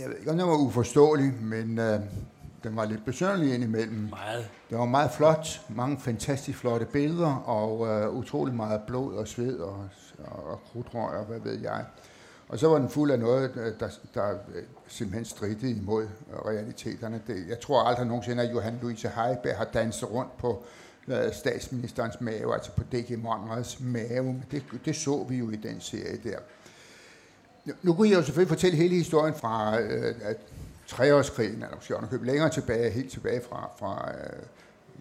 Jeg 0.00 0.08
ved 0.08 0.16
ikke, 0.18 0.30
om 0.30 0.38
den 0.38 0.46
var 0.46 0.56
uforståelig, 0.56 1.32
men 1.42 1.78
øh, 1.78 2.00
den 2.64 2.76
var 2.76 2.84
lidt 2.84 3.04
besøgelig 3.04 3.54
indimellem. 3.54 4.08
Meget. 4.10 4.48
Det 4.70 4.78
var 4.78 4.84
meget 4.84 5.10
flot, 5.10 5.60
mange 5.68 6.00
fantastisk 6.00 6.58
flotte 6.58 6.86
billeder, 6.86 7.34
og 7.34 7.86
øh, 7.86 8.10
utrolig 8.10 8.54
meget 8.54 8.80
blod 8.86 9.14
og 9.14 9.28
sved 9.28 9.58
og, 9.58 9.88
og, 10.24 10.46
og 10.46 10.60
krudtrøg 10.72 11.18
og 11.18 11.24
hvad 11.24 11.40
ved 11.40 11.60
jeg. 11.60 11.84
Og 12.48 12.58
så 12.58 12.68
var 12.68 12.78
den 12.78 12.88
fuld 12.88 13.10
af 13.10 13.18
noget, 13.18 13.74
der, 13.80 13.90
der 14.14 14.30
øh, 14.30 14.62
simpelthen 14.94 15.24
stridte 15.24 15.70
imod 15.70 16.08
realiteterne. 16.46 17.20
Det, 17.26 17.48
jeg 17.48 17.60
tror 17.60 17.82
aldrig 17.82 18.06
nogensinde, 18.06 18.42
at 18.42 18.52
Johan 18.52 18.78
Louise 18.82 19.08
Heiberg 19.08 19.56
har 19.56 19.64
danset 19.64 20.10
rundt 20.10 20.36
på 20.38 20.64
uh, 21.06 21.14
statsministerens 21.32 22.20
mave, 22.20 22.54
altså 22.54 22.70
på 22.70 22.82
D.G. 22.92 23.18
Monrads 23.18 23.80
mave. 23.80 24.24
Men 24.24 24.44
det, 24.50 24.62
det 24.84 24.96
så 24.96 25.26
vi 25.28 25.36
jo 25.36 25.50
i 25.50 25.56
den 25.56 25.80
serie 25.80 26.16
der. 26.24 26.38
Nu 27.82 27.94
kunne 27.94 28.08
jeg 28.08 28.16
jo 28.16 28.22
selvfølgelig 28.22 28.48
fortælle 28.48 28.76
hele 28.76 28.94
historien 28.94 29.34
fra 29.34 29.80
uh, 29.80 30.34
treårskrigen, 30.86 31.62
eller 31.62 31.74
måske 31.74 31.94
købe 32.10 32.26
længere 32.26 32.50
tilbage, 32.50 32.90
helt 32.90 33.12
tilbage 33.12 33.40
fra, 33.48 33.70
fra 33.78 34.10
uh, 34.10 34.46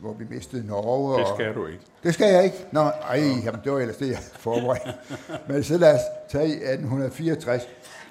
hvor 0.02 0.14
vi 0.14 0.26
mistede 0.30 0.68
Norge. 0.68 1.20
Det 1.20 1.28
skal 1.36 1.50
og, 1.50 1.56
du 1.56 1.66
ikke. 1.68 1.84
Det 2.04 2.14
skal 2.14 2.34
jeg 2.34 2.44
ikke. 2.44 2.66
Nå, 2.72 2.82
ej, 2.82 3.18
jamen, 3.46 3.62
det 3.64 3.72
var 3.72 3.80
ellers 3.80 3.98
det, 3.98 4.10
jeg 4.10 4.20
forberedte. 4.34 4.94
Men 5.48 5.64
så 5.64 5.78
lad 5.78 5.94
os 5.94 6.02
tage 6.30 6.48
i 6.48 6.52
1864. 6.52 7.68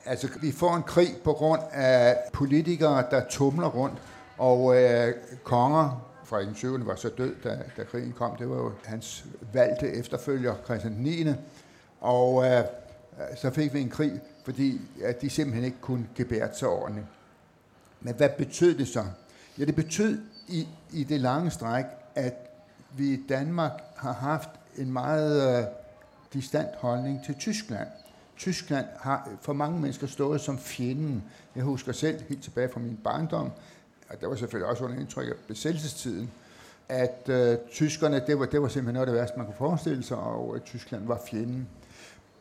Altså, 0.06 0.28
vi 0.40 0.52
får 0.52 0.76
en 0.76 0.82
krig 0.82 1.16
på 1.24 1.32
grund 1.32 1.60
af 1.72 2.18
politikere, 2.32 3.04
der 3.10 3.24
tumler 3.30 3.68
rundt, 3.68 3.98
og 4.38 4.82
øh, 4.82 5.14
konger, 5.44 6.08
fra 6.24 6.42
den 6.42 6.54
7. 6.54 6.86
var 6.86 6.94
så 6.94 7.08
død, 7.08 7.34
da, 7.44 7.58
da 7.76 7.84
krigen 7.84 8.12
kom. 8.12 8.36
Det 8.36 8.50
var 8.50 8.56
jo 8.56 8.72
hans 8.84 9.24
valgte 9.52 9.92
efterfølger, 9.92 10.54
Christian 10.64 10.92
9. 10.92 11.26
Og 12.00 12.46
øh, 12.46 12.64
så 13.36 13.50
fik 13.50 13.74
vi 13.74 13.80
en 13.80 13.90
krig, 13.90 14.20
fordi 14.44 14.80
at 15.04 15.20
de 15.20 15.30
simpelthen 15.30 15.64
ikke 15.64 15.80
kunne 15.80 16.08
gebære 16.16 16.48
sig 16.54 16.68
ordentligt. 16.68 17.06
Men 18.00 18.14
hvad 18.14 18.28
betød 18.28 18.74
det 18.74 18.88
så? 18.88 19.04
Ja, 19.58 19.64
det 19.64 19.74
betød 19.74 20.20
i, 20.48 20.68
i 20.92 21.04
det 21.04 21.20
lange 21.20 21.50
stræk, 21.50 21.84
at 22.14 22.34
vi 22.96 23.12
i 23.12 23.24
Danmark 23.28 23.72
har 23.96 24.12
haft 24.12 24.48
en 24.76 24.92
meget 24.92 25.58
øh, 25.58 25.64
distant 26.32 26.70
holdning 26.76 27.24
til 27.24 27.34
Tyskland. 27.34 27.88
Tyskland 28.42 28.86
har 29.00 29.28
øh, 29.30 29.36
for 29.40 29.52
mange 29.52 29.80
mennesker 29.80 30.06
stået 30.06 30.40
som 30.40 30.58
fjenden. 30.58 31.24
Jeg 31.56 31.64
husker 31.64 31.92
selv 31.92 32.22
helt 32.28 32.42
tilbage 32.42 32.68
fra 32.68 32.80
min 32.80 32.98
barndom, 33.04 33.50
og 34.08 34.20
det 34.20 34.28
var 34.28 34.34
selvfølgelig 34.34 34.70
også 34.70 34.84
under 34.84 34.98
indtryk 34.98 35.28
af 35.28 35.32
besættelsestiden, 35.48 36.30
at 36.88 37.28
øh, 37.28 37.56
tyskerne, 37.70 38.22
det 38.26 38.38
var, 38.38 38.46
det 38.46 38.62
var 38.62 38.68
simpelthen 38.68 38.94
noget 38.94 39.06
af 39.06 39.12
det 39.12 39.20
værste, 39.20 39.36
man 39.36 39.46
kunne 39.46 39.56
forestille 39.58 40.02
sig, 40.02 40.16
og 40.16 40.56
at 40.56 40.62
Tyskland 40.62 41.06
var 41.06 41.20
fjenden. 41.30 41.68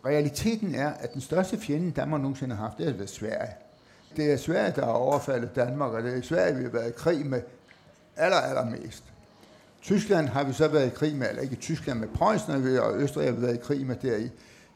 Realiteten 0.05 0.75
er, 0.75 0.89
at 0.89 1.13
den 1.13 1.21
største 1.21 1.57
fjende, 1.57 1.91
Danmark 1.91 2.21
nogensinde 2.21 2.55
har 2.55 2.63
haft, 2.63 2.77
det 2.77 2.85
har 2.85 2.93
været 2.93 3.09
Sverige. 3.09 3.53
Det 4.15 4.31
er 4.31 4.37
Sverige, 4.37 4.73
der 4.75 4.85
har 4.85 4.91
overfaldet 4.91 5.55
Danmark, 5.55 5.91
og 5.93 6.03
det 6.03 6.17
er 6.17 6.21
Sverige, 6.21 6.55
vi 6.55 6.63
har 6.63 6.71
været 6.71 6.89
i 6.89 6.93
krig 6.97 7.25
med 7.25 7.41
aller, 8.15 8.37
allermest. 8.37 9.03
Tyskland 9.81 10.27
har 10.27 10.43
vi 10.43 10.53
så 10.53 10.67
været 10.67 10.87
i 10.87 10.95
krig 10.95 11.15
med, 11.15 11.29
eller 11.29 11.41
ikke 11.41 11.55
Tyskland, 11.55 11.99
med 11.99 12.07
Preussen, 12.07 12.79
og 12.79 13.01
Østrig 13.01 13.25
har 13.25 13.31
vi 13.31 13.41
været 13.41 13.55
i 13.55 13.61
krig 13.63 13.85
med 13.85 13.95
der 13.95 14.17
i, 14.17 14.29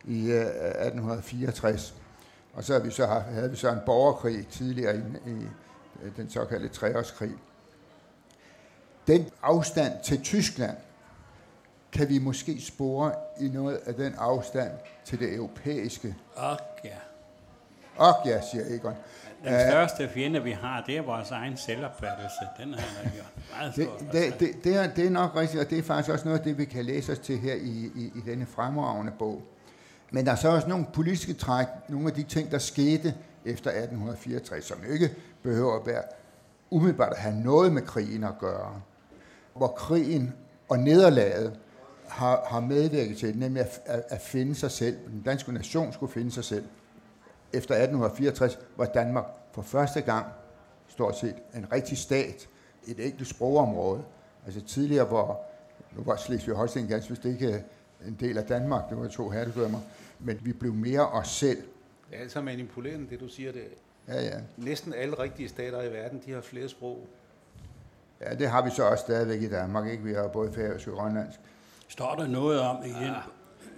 i 0.08 0.32
1864. 0.32 1.92
Øh, 1.92 2.06
og 2.54 2.64
så, 2.64 2.74
har 2.74 2.80
vi 2.80 2.92
så 2.92 3.06
havde 3.06 3.50
vi 3.50 3.56
så 3.56 3.72
en 3.72 3.80
borgerkrig 3.86 4.48
tidligere 4.48 4.98
i, 4.98 5.30
i 5.30 6.10
den 6.18 6.30
såkaldte 6.30 6.68
treårskrig. 6.68 7.32
Den 9.08 9.30
afstand 9.44 9.94
til 10.04 10.22
Tyskland 10.22 10.78
kan 11.92 12.10
vi 12.10 12.20
måske 12.20 12.62
spore 12.62 13.14
i 13.40 13.48
noget 13.48 13.80
af 13.86 13.94
den 13.94 14.14
afstand 14.18 14.72
til 15.06 15.20
det 15.20 15.34
europæiske. 15.34 16.16
Og 16.36 16.58
ja. 16.84 16.98
Og 17.98 18.14
ja, 18.26 18.42
siger 18.52 18.64
Egon. 18.76 18.94
Den 19.44 19.70
største 19.72 20.10
fjende, 20.10 20.44
vi 20.44 20.52
har, 20.52 20.84
det 20.88 20.98
er 20.98 21.02
vores 21.02 21.32
egen 21.32 21.58
selvopfattelse. 21.58 22.40
Den 22.60 22.74
har 22.74 23.04
man 23.04 23.12
gjort 23.14 23.32
meget 23.52 23.76
det, 23.76 23.90
det, 24.12 24.40
det, 24.40 24.64
det, 24.64 24.76
er, 24.76 24.94
det 24.94 25.06
er 25.06 25.10
nok 25.10 25.36
rigtigt, 25.36 25.64
og 25.64 25.70
det 25.70 25.78
er 25.78 25.84
faktisk 25.84 26.10
også 26.10 26.26
noget 26.26 26.40
af 26.40 26.44
det, 26.44 26.58
vi 26.58 26.66
kan 26.66 26.86
læse 26.86 27.12
os 27.12 27.20
til 27.20 27.38
her 27.38 27.54
i, 27.54 27.92
i, 27.96 28.12
i 28.16 28.22
denne 28.26 28.46
fremragende 28.46 29.12
bog. 29.20 29.42
Men 30.12 30.26
der 30.26 30.32
er 30.32 30.36
så 30.36 30.50
også 30.50 30.68
nogle 30.68 30.86
politiske 30.94 31.34
træk, 31.34 31.68
nogle 31.90 32.08
af 32.08 32.14
de 32.14 32.24
ting, 32.24 32.52
der 32.52 32.58
skete 32.58 33.14
efter 33.46 33.70
1864, 33.70 34.66
som 34.66 34.78
ikke 34.92 35.16
behøver 35.44 35.80
at 35.80 35.88
være 35.88 36.04
umiddelbart 36.70 37.12
at 37.12 37.20
have 37.20 37.36
noget 37.36 37.74
med 37.74 37.82
krigen 37.82 38.24
at 38.24 38.38
gøre. 38.40 38.82
Hvor 39.56 39.68
krigen 39.68 40.34
og 40.70 40.80
nederlaget 40.80 41.60
har, 42.08 42.46
har 42.48 42.60
medvirket 42.60 43.18
til, 43.18 43.38
nemlig 43.38 43.62
at, 43.62 43.82
at, 43.86 44.04
at 44.10 44.22
finde 44.22 44.56
sig 44.56 44.72
selv. 44.72 44.98
Den 45.08 45.22
danske 45.22 45.52
nation 45.52 45.94
skulle 45.94 46.12
finde 46.12 46.32
sig 46.32 46.44
selv 46.44 46.66
efter 47.56 47.76
1864 47.76 48.60
var 48.78 48.86
Danmark 48.86 49.26
for 49.52 49.62
første 49.62 50.02
gang 50.02 50.26
stort 50.88 51.18
set 51.18 51.36
en 51.56 51.72
rigtig 51.72 51.98
stat, 51.98 52.48
et 52.88 53.06
enkelt 53.06 53.28
sprogområde. 53.28 54.04
Altså 54.46 54.62
tidligere, 54.62 55.06
hvor 55.06 55.42
nu 55.96 56.04
var 56.04 56.16
Slesvig-Holsten 56.16 56.88
ganske 56.88 57.10
vist 57.10 57.26
ikke 57.26 57.64
en 58.08 58.18
del 58.20 58.38
af 58.38 58.44
Danmark, 58.44 58.90
det 58.90 58.98
var 58.98 59.08
to 59.08 59.30
herredømmer, 59.30 59.80
men 60.20 60.40
vi 60.42 60.54
blev 60.54 60.74
mere 60.74 61.08
os 61.08 61.28
selv. 61.28 61.64
Det 62.10 62.18
er 62.18 62.22
altså 62.22 62.42
manipulerende, 62.42 63.10
det 63.10 63.20
du 63.20 63.28
siger. 63.28 63.52
Det. 63.52 63.64
Ja, 64.08 64.24
ja. 64.24 64.40
Næsten 64.58 64.94
alle 64.94 65.20
rigtige 65.20 65.50
stater 65.50 65.82
i 65.82 65.94
verden, 65.94 66.22
de 66.26 66.32
har 66.32 66.42
flere 66.42 66.70
sprog. 66.70 67.08
Ja, 68.22 68.36
det 68.36 68.50
har 68.50 68.66
vi 68.66 68.70
så 68.70 68.84
også 68.84 69.02
stadigvæk 69.02 69.42
i 69.42 69.50
Danmark, 69.50 69.88
ikke? 69.88 70.04
Vi 70.04 70.14
har 70.14 70.28
både 70.28 70.54
færøsk 70.54 70.88
og 70.88 70.94
grønlandsk. 70.94 71.40
Står 71.88 72.16
der 72.16 72.28
noget 72.28 72.60
om 72.60 72.86
i 72.86 72.90
den 72.90 73.14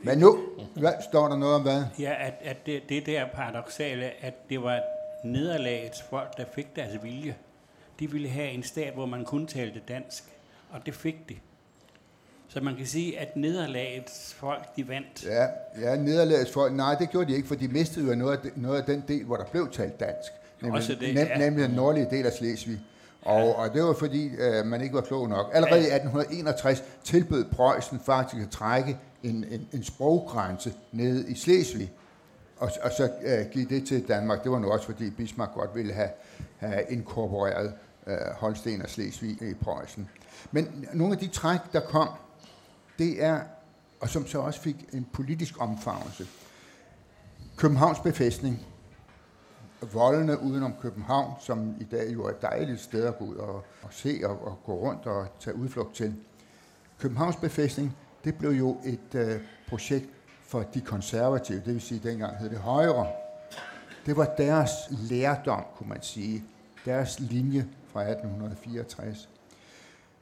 men 0.03 0.17
nu, 0.17 0.39
hvad, 0.75 0.93
står 1.10 1.27
der 1.27 1.38
noget 1.38 1.56
om 1.56 1.62
hvad? 1.62 1.84
Ja, 1.99 2.15
at, 2.19 2.34
at 2.41 2.65
det, 2.65 2.89
det 2.89 3.06
der 3.06 3.25
paradoxale, 3.34 4.12
at 4.25 4.49
det 4.49 4.63
var 4.63 4.82
nederlagets 5.23 6.01
folk, 6.01 6.38
der 6.38 6.45
fik 6.56 6.75
deres 6.75 7.03
vilje. 7.03 7.36
De 7.99 8.12
ville 8.12 8.30
have 8.30 8.49
en 8.49 8.63
stat, 8.63 8.93
hvor 8.93 9.06
man 9.06 9.25
kun 9.25 9.47
talte 9.47 9.82
dansk, 9.88 10.23
og 10.69 10.86
det 10.86 10.95
fik 10.95 11.30
de. 11.30 11.38
Så 12.49 12.62
man 12.62 12.75
kan 12.75 12.86
sige, 12.86 13.19
at 13.19 13.36
nederlagets 13.36 14.33
folk, 14.33 14.75
de 14.75 14.88
vandt. 14.88 15.25
Ja, 15.25 15.45
ja 15.81 15.95
nederlagets 15.95 16.51
folk, 16.51 16.73
nej, 16.73 16.95
det 16.95 17.10
gjorde 17.10 17.31
de 17.31 17.36
ikke, 17.36 17.47
for 17.47 17.55
de 17.55 17.67
mistede 17.67 18.07
jo 18.07 18.15
noget 18.15 18.38
af, 18.38 18.51
noget 18.55 18.79
af 18.79 18.86
den 18.86 19.03
del, 19.07 19.23
hvor 19.23 19.36
der 19.38 19.45
blev 19.45 19.69
talt 19.71 19.99
dansk. 19.99 20.31
Nemlig, 20.62 20.77
Også 20.77 20.95
det, 20.99 21.15
nem, 21.15 21.27
ja. 21.27 21.38
nemlig 21.38 21.67
den 21.67 21.75
nordlige 21.75 22.07
del 22.12 22.25
af 22.25 22.33
Slesvig. 22.33 22.79
Og, 23.21 23.39
ja. 23.39 23.51
og 23.51 23.73
det 23.73 23.83
var 23.83 23.93
fordi, 23.93 24.27
øh, 24.27 24.65
man 24.65 24.81
ikke 24.81 24.95
var 24.95 25.01
klog 25.01 25.29
nok. 25.29 25.49
Allerede 25.53 25.79
i 25.79 25.93
1861 25.93 26.83
tilbød 27.03 27.45
Preussen 27.45 27.99
faktisk 27.99 28.43
at 28.43 28.49
trække 28.49 28.97
en, 29.23 29.45
en, 29.51 29.67
en 29.73 29.83
sproggrænse 29.83 30.73
nede 30.91 31.31
i 31.31 31.36
Slesvig, 31.36 31.91
og, 32.57 32.71
og 32.81 32.91
så 32.91 33.03
uh, 33.03 33.51
give 33.51 33.65
det 33.69 33.88
til 33.88 34.07
Danmark. 34.07 34.43
Det 34.43 34.51
var 34.51 34.60
nu 34.60 34.71
også, 34.71 34.86
fordi 34.86 35.10
Bismarck 35.10 35.53
godt 35.53 35.75
ville 35.75 35.93
have, 35.93 36.10
have 36.57 36.83
inkorporeret 36.89 37.73
uh, 38.07 38.13
Holsten 38.36 38.81
og 38.81 38.89
Slesvig 38.89 39.41
i 39.41 39.53
Preussen. 39.53 40.10
Men 40.51 40.86
nogle 40.93 41.13
af 41.13 41.19
de 41.19 41.27
træk, 41.27 41.60
der 41.73 41.79
kom, 41.79 42.10
det 42.97 43.23
er, 43.23 43.41
og 43.99 44.10
som 44.10 44.27
så 44.27 44.39
også 44.39 44.62
fik 44.62 44.86
en 44.93 45.07
politisk 45.13 45.62
omfavnelse. 45.62 46.27
Københavns 47.57 47.99
befæstning, 47.99 48.65
voldene 49.93 50.41
udenom 50.41 50.73
København, 50.81 51.33
som 51.39 51.75
i 51.79 51.83
dag 51.83 52.13
jo 52.13 52.25
er 52.25 52.29
et 52.29 52.41
dejligt 52.41 52.81
sted 52.81 53.05
at 53.05 53.17
gå 53.17 53.25
ud 53.25 53.36
og, 53.36 53.55
og 53.55 53.89
se 53.91 54.21
og, 54.23 54.47
og 54.47 54.60
gå 54.65 54.73
rundt 54.73 55.05
og 55.05 55.27
tage 55.39 55.55
udflugt 55.55 55.95
til. 55.95 56.15
Københavns 56.99 57.36
befæstning 57.36 57.97
det 58.23 58.38
blev 58.38 58.51
jo 58.51 58.77
et 58.86 59.15
øh, 59.15 59.41
projekt 59.69 60.10
for 60.41 60.62
de 60.62 60.81
konservative, 60.81 61.57
det 61.57 61.73
vil 61.73 61.81
sige, 61.81 62.10
dengang 62.10 62.38
hed 62.38 62.49
det 62.49 62.57
Højre. 62.57 63.07
Det 64.05 64.17
var 64.17 64.25
deres 64.38 64.71
lærdom, 64.89 65.63
kunne 65.75 65.89
man 65.89 66.01
sige, 66.01 66.43
deres 66.86 67.19
linje 67.19 67.67
fra 67.88 68.01
1864. 68.01 69.29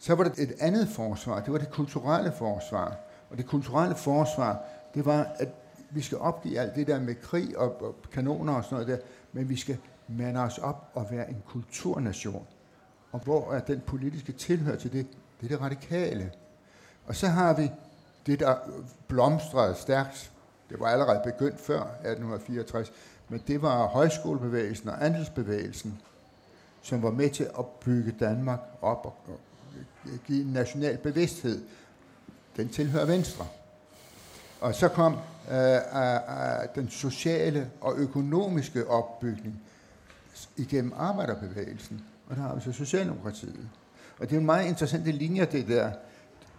Så 0.05 0.15
var 0.15 0.23
der 0.23 0.31
et 0.37 0.53
andet 0.59 0.87
forsvar, 0.87 1.41
det 1.41 1.53
var 1.53 1.59
det 1.59 1.71
kulturelle 1.71 2.31
forsvar. 2.31 2.97
Og 3.29 3.37
det 3.37 3.45
kulturelle 3.45 3.95
forsvar, 3.95 4.63
det 4.93 5.05
var, 5.05 5.27
at 5.35 5.49
vi 5.89 6.01
skal 6.01 6.17
opgive 6.17 6.59
alt 6.59 6.75
det 6.75 6.87
der 6.87 6.99
med 6.99 7.15
krig 7.15 7.57
og, 7.57 7.81
og 7.81 7.95
kanoner 8.11 8.53
og 8.53 8.63
sådan 8.63 8.75
noget 8.75 8.87
der, 8.87 9.07
men 9.33 9.49
vi 9.49 9.55
skal 9.55 9.77
mande 10.07 10.39
os 10.39 10.57
op 10.57 10.89
og 10.93 11.07
være 11.11 11.29
en 11.29 11.43
kulturnation. 11.47 12.47
Og 13.11 13.19
hvor 13.19 13.53
er 13.53 13.59
den 13.59 13.81
politiske 13.85 14.31
tilhør 14.31 14.75
til 14.75 14.93
det? 14.93 15.07
Det 15.41 15.45
er 15.45 15.57
det 15.57 15.61
radikale. 15.61 16.31
Og 17.05 17.15
så 17.15 17.27
har 17.27 17.53
vi 17.53 17.71
det, 18.25 18.39
der 18.39 18.55
blomstrede 19.07 19.75
stærkt, 19.75 20.31
det 20.69 20.79
var 20.79 20.87
allerede 20.87 21.21
begyndt 21.23 21.59
før 21.59 21.81
1864, 21.81 22.91
men 23.29 23.43
det 23.47 23.61
var 23.61 23.87
højskolebevægelsen 23.87 24.89
og 24.89 25.05
andelsbevægelsen, 25.05 26.01
som 26.81 27.03
var 27.03 27.11
med 27.11 27.29
til 27.29 27.49
at 27.59 27.65
bygge 27.65 28.11
Danmark 28.19 28.59
op 28.81 29.05
og 29.05 29.39
give 30.27 30.41
en 30.41 30.53
national 30.53 30.97
bevidsthed. 30.97 31.61
Den 32.57 32.69
tilhører 32.69 33.05
Venstre. 33.05 33.45
Og 34.61 34.75
så 34.75 34.87
kom 34.87 35.17
øh, 35.51 35.75
øh, 35.75 35.79
den 36.75 36.89
sociale 36.89 37.69
og 37.81 37.95
økonomiske 37.97 38.87
opbygning 38.87 39.61
igennem 40.57 40.93
arbejderbevægelsen. 40.97 42.01
Og 42.29 42.35
der 42.35 42.41
har 42.41 42.55
vi 42.55 42.61
så 42.61 42.71
Socialdemokratiet. 42.71 43.69
Og 44.19 44.29
det 44.29 44.35
er 44.35 44.39
en 44.39 44.45
meget 44.45 44.67
interessante 44.67 45.11
linje, 45.11 45.45
det 45.45 45.67
der. 45.67 45.91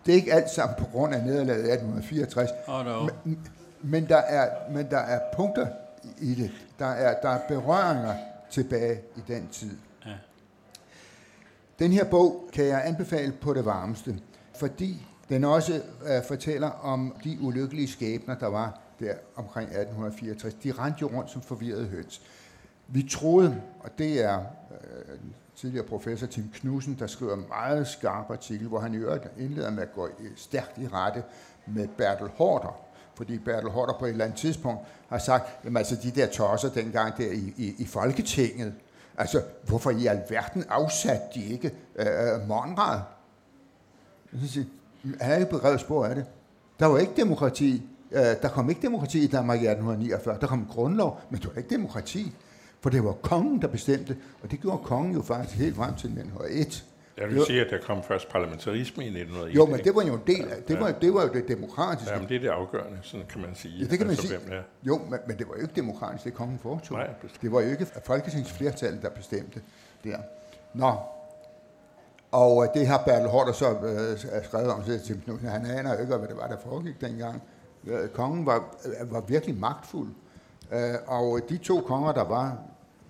Det 0.06 0.12
er 0.12 0.16
ikke 0.16 0.32
alt 0.32 0.50
sammen 0.50 0.74
på 0.78 0.84
grund 0.84 1.14
af 1.14 1.22
nederlaget 1.24 1.66
i 1.66 1.70
1864. 1.72 2.50
Oh, 2.66 2.84
no. 2.84 3.08
men, 3.24 3.38
men, 3.82 4.08
der 4.08 4.16
er, 4.16 4.70
men 4.70 4.90
der 4.90 4.98
er 4.98 5.20
punkter 5.36 5.66
i 6.18 6.34
det. 6.34 6.50
Der 6.78 6.86
er, 6.86 7.20
der 7.20 7.28
er 7.28 7.40
berøringer 7.48 8.14
tilbage 8.50 9.00
i 9.16 9.20
den 9.28 9.48
tid. 9.48 9.76
Den 11.78 11.92
her 11.92 12.04
bog 12.04 12.48
kan 12.52 12.64
jeg 12.64 12.82
anbefale 12.86 13.32
på 13.32 13.54
det 13.54 13.64
varmeste, 13.64 14.18
fordi 14.54 15.06
den 15.28 15.44
også 15.44 15.82
uh, 16.02 16.24
fortæller 16.28 16.70
om 16.70 17.16
de 17.24 17.38
ulykkelige 17.40 17.88
skæbner, 17.88 18.38
der 18.38 18.46
var 18.46 18.80
der 19.00 19.14
omkring 19.36 19.68
1864. 19.68 20.54
De 20.54 20.72
rendte 20.72 20.98
jo 21.02 21.06
rundt 21.06 21.30
som 21.30 21.42
forvirrede 21.42 21.86
høns. 21.86 22.22
Vi 22.88 23.08
troede, 23.10 23.62
og 23.80 23.90
det 23.98 24.24
er 24.24 24.38
øh, 24.70 25.18
tidligere 25.56 25.86
professor 25.86 26.26
Tim 26.26 26.50
Knudsen, 26.54 26.96
der 26.98 27.06
skriver 27.06 27.34
en 27.34 27.44
meget 27.48 27.86
skarp 27.86 28.30
artikel, 28.30 28.68
hvor 28.68 28.80
han 28.80 28.94
i 28.94 28.96
øvrigt 28.96 29.26
indleder 29.38 29.70
med 29.70 29.82
at 29.82 29.92
gå 29.92 30.08
stærkt 30.36 30.78
i 30.78 30.88
rette 30.88 31.22
med 31.66 31.88
Bertel 31.88 32.28
Hårder, 32.28 32.80
fordi 33.14 33.38
Bertel 33.38 33.70
Hårder 33.70 33.98
på 33.98 34.04
et 34.04 34.10
eller 34.10 34.24
andet 34.24 34.38
tidspunkt 34.38 34.80
har 35.08 35.18
sagt, 35.18 35.66
at 35.66 35.76
altså 35.76 35.96
de 36.02 36.10
der 36.10 36.26
tosser 36.26 36.68
dengang 36.68 37.16
der 37.16 37.32
i, 37.32 37.54
i, 37.56 37.74
i 37.78 37.86
Folketinget, 37.86 38.74
altså 39.18 39.42
hvorfor 39.66 39.90
i 39.90 40.06
alverden 40.06 40.64
afsatte 40.68 41.26
de 41.34 41.44
ikke 41.44 41.74
øh, 41.96 42.06
øh 42.06 42.48
Monrad? 42.48 43.00
Han 45.20 45.32
er 45.32 45.36
ikke 45.36 45.50
bedrevet 45.50 45.80
spor 45.80 46.04
af 46.06 46.14
det. 46.14 46.24
Der 46.80 46.86
var 46.86 46.98
ikke 46.98 47.12
demokrati. 47.16 47.82
Øh, 48.12 48.22
der 48.22 48.48
kom 48.48 48.70
ikke 48.70 48.82
demokrati 48.82 49.24
i 49.24 49.26
Danmark 49.26 49.62
i 49.62 49.66
1849. 49.66 50.38
Der 50.40 50.46
kom 50.46 50.66
grundlov, 50.70 51.20
men 51.30 51.40
det 51.40 51.50
var 51.50 51.58
ikke 51.58 51.70
demokrati. 51.70 52.32
For 52.80 52.90
det 52.90 53.04
var 53.04 53.12
kongen, 53.12 53.62
der 53.62 53.68
bestemte, 53.68 54.16
og 54.42 54.50
det 54.50 54.60
gjorde 54.60 54.78
kongen 54.84 55.14
jo 55.14 55.22
faktisk 55.22 55.56
helt 55.56 55.76
frem 55.76 55.94
til 55.94 56.10
1901. 56.10 56.84
Jeg 57.18 57.28
vil 57.28 57.44
sige, 57.46 57.60
at 57.60 57.70
der 57.70 57.78
kom 57.78 58.02
først 58.02 58.28
parlamentarisme 58.28 59.04
i 59.04 59.06
1901. 59.06 59.56
Jo, 59.56 59.66
men 59.66 59.80
det 59.84 59.94
var 59.94 60.02
jo 60.02 60.14
en 60.14 60.22
del 60.26 60.48
af, 60.48 60.62
det 60.68 60.80
var, 60.80 60.92
det 60.92 61.14
var 61.14 61.22
jo 61.22 61.28
det 61.32 61.48
demokratiske. 61.48 62.12
Ja, 62.12 62.18
men 62.18 62.28
det 62.28 62.36
er 62.36 62.40
det 62.40 62.48
afgørende, 62.48 62.98
sådan 63.02 63.26
kan 63.26 63.40
man 63.40 63.54
sige. 63.54 63.78
Ja, 63.78 63.84
det 63.84 63.98
kan 63.98 64.06
man 64.06 64.10
altså, 64.10 64.28
sige. 64.28 64.38
Hvem, 64.38 64.52
ja. 64.52 64.62
Jo, 64.82 64.98
men, 65.10 65.18
men 65.26 65.38
det 65.38 65.48
var 65.48 65.54
jo 65.56 65.62
ikke 65.62 65.74
demokratisk, 65.76 66.24
det 66.24 66.34
kongen 66.34 66.58
foretog. 66.58 66.98
Nej, 66.98 67.10
bestemt. 67.22 67.42
det 67.42 67.52
var 67.52 67.60
jo 67.60 67.70
ikke 67.70 67.86
folketingsflertallet, 68.04 69.02
der 69.02 69.10
bestemte 69.10 69.60
der. 70.04 70.18
Nå, 70.74 70.92
og 72.30 72.64
øh, 72.64 72.68
det 72.74 72.86
har 72.86 73.02
Bertel 73.06 73.28
Hårder 73.28 73.52
så 73.52 73.70
øh, 73.70 74.44
skrevet 74.44 74.70
om 74.70 74.82
til 74.82 75.00
Tim 75.00 75.20
Knudsen. 75.20 75.48
Han 75.48 75.66
aner 75.66 75.94
jo 75.94 76.00
ikke, 76.00 76.16
hvad 76.16 76.28
det 76.28 76.36
var, 76.36 76.46
der 76.46 76.56
foregik 76.58 77.00
dengang. 77.00 77.42
Øh, 77.86 78.08
kongen 78.08 78.46
var, 78.46 78.76
øh, 78.84 79.12
var 79.12 79.20
virkelig 79.20 79.56
magtfuld. 79.56 80.08
Øh, 80.72 80.94
og 81.06 81.40
de 81.48 81.58
to 81.58 81.80
konger, 81.80 82.12
der 82.12 82.24
var, 82.24 82.58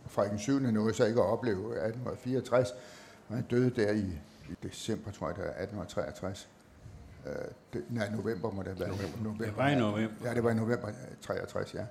Frederik 0.09 0.31
den 0.31 0.39
7. 0.39 0.59
nåede 0.61 0.95
så 0.95 1.05
ikke 1.05 1.21
at 1.21 1.27
opleve 1.27 1.59
1864, 1.59 2.71
og 2.71 2.77
han 3.35 3.45
døde 3.51 3.71
der 3.71 3.93
i, 3.93 4.19
i 4.49 4.55
december, 4.63 5.11
tror 5.11 5.27
jeg, 5.29 5.37
det 5.37 5.45
er 5.45 5.49
1863. 5.49 6.49
Øh, 7.27 7.33
det, 7.73 7.85
nej, 7.91 8.11
november 8.11 8.51
må 8.51 8.63
det 8.63 8.69
have 8.69 8.81
været. 8.81 8.91
November. 8.91 9.23
november. 9.23 9.45
Det 9.45 9.57
var 9.57 9.69
i 9.69 9.75
november. 9.75 10.29
Ja, 10.29 10.35
det 10.35 10.45
var 10.45 10.51
i 10.51 10.55
november 10.55 10.89
63, 11.21 11.75
ja. 11.75 11.85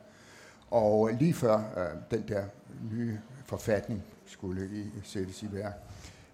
Og 0.72 1.10
lige 1.20 1.34
før 1.34 1.58
øh, 1.58 2.18
den 2.18 2.28
der 2.28 2.46
nye 2.92 3.20
forfatning 3.46 4.04
skulle 4.26 4.66
i, 4.66 4.92
sættes 5.04 5.44
i 5.44 5.48
værk. 5.52 5.74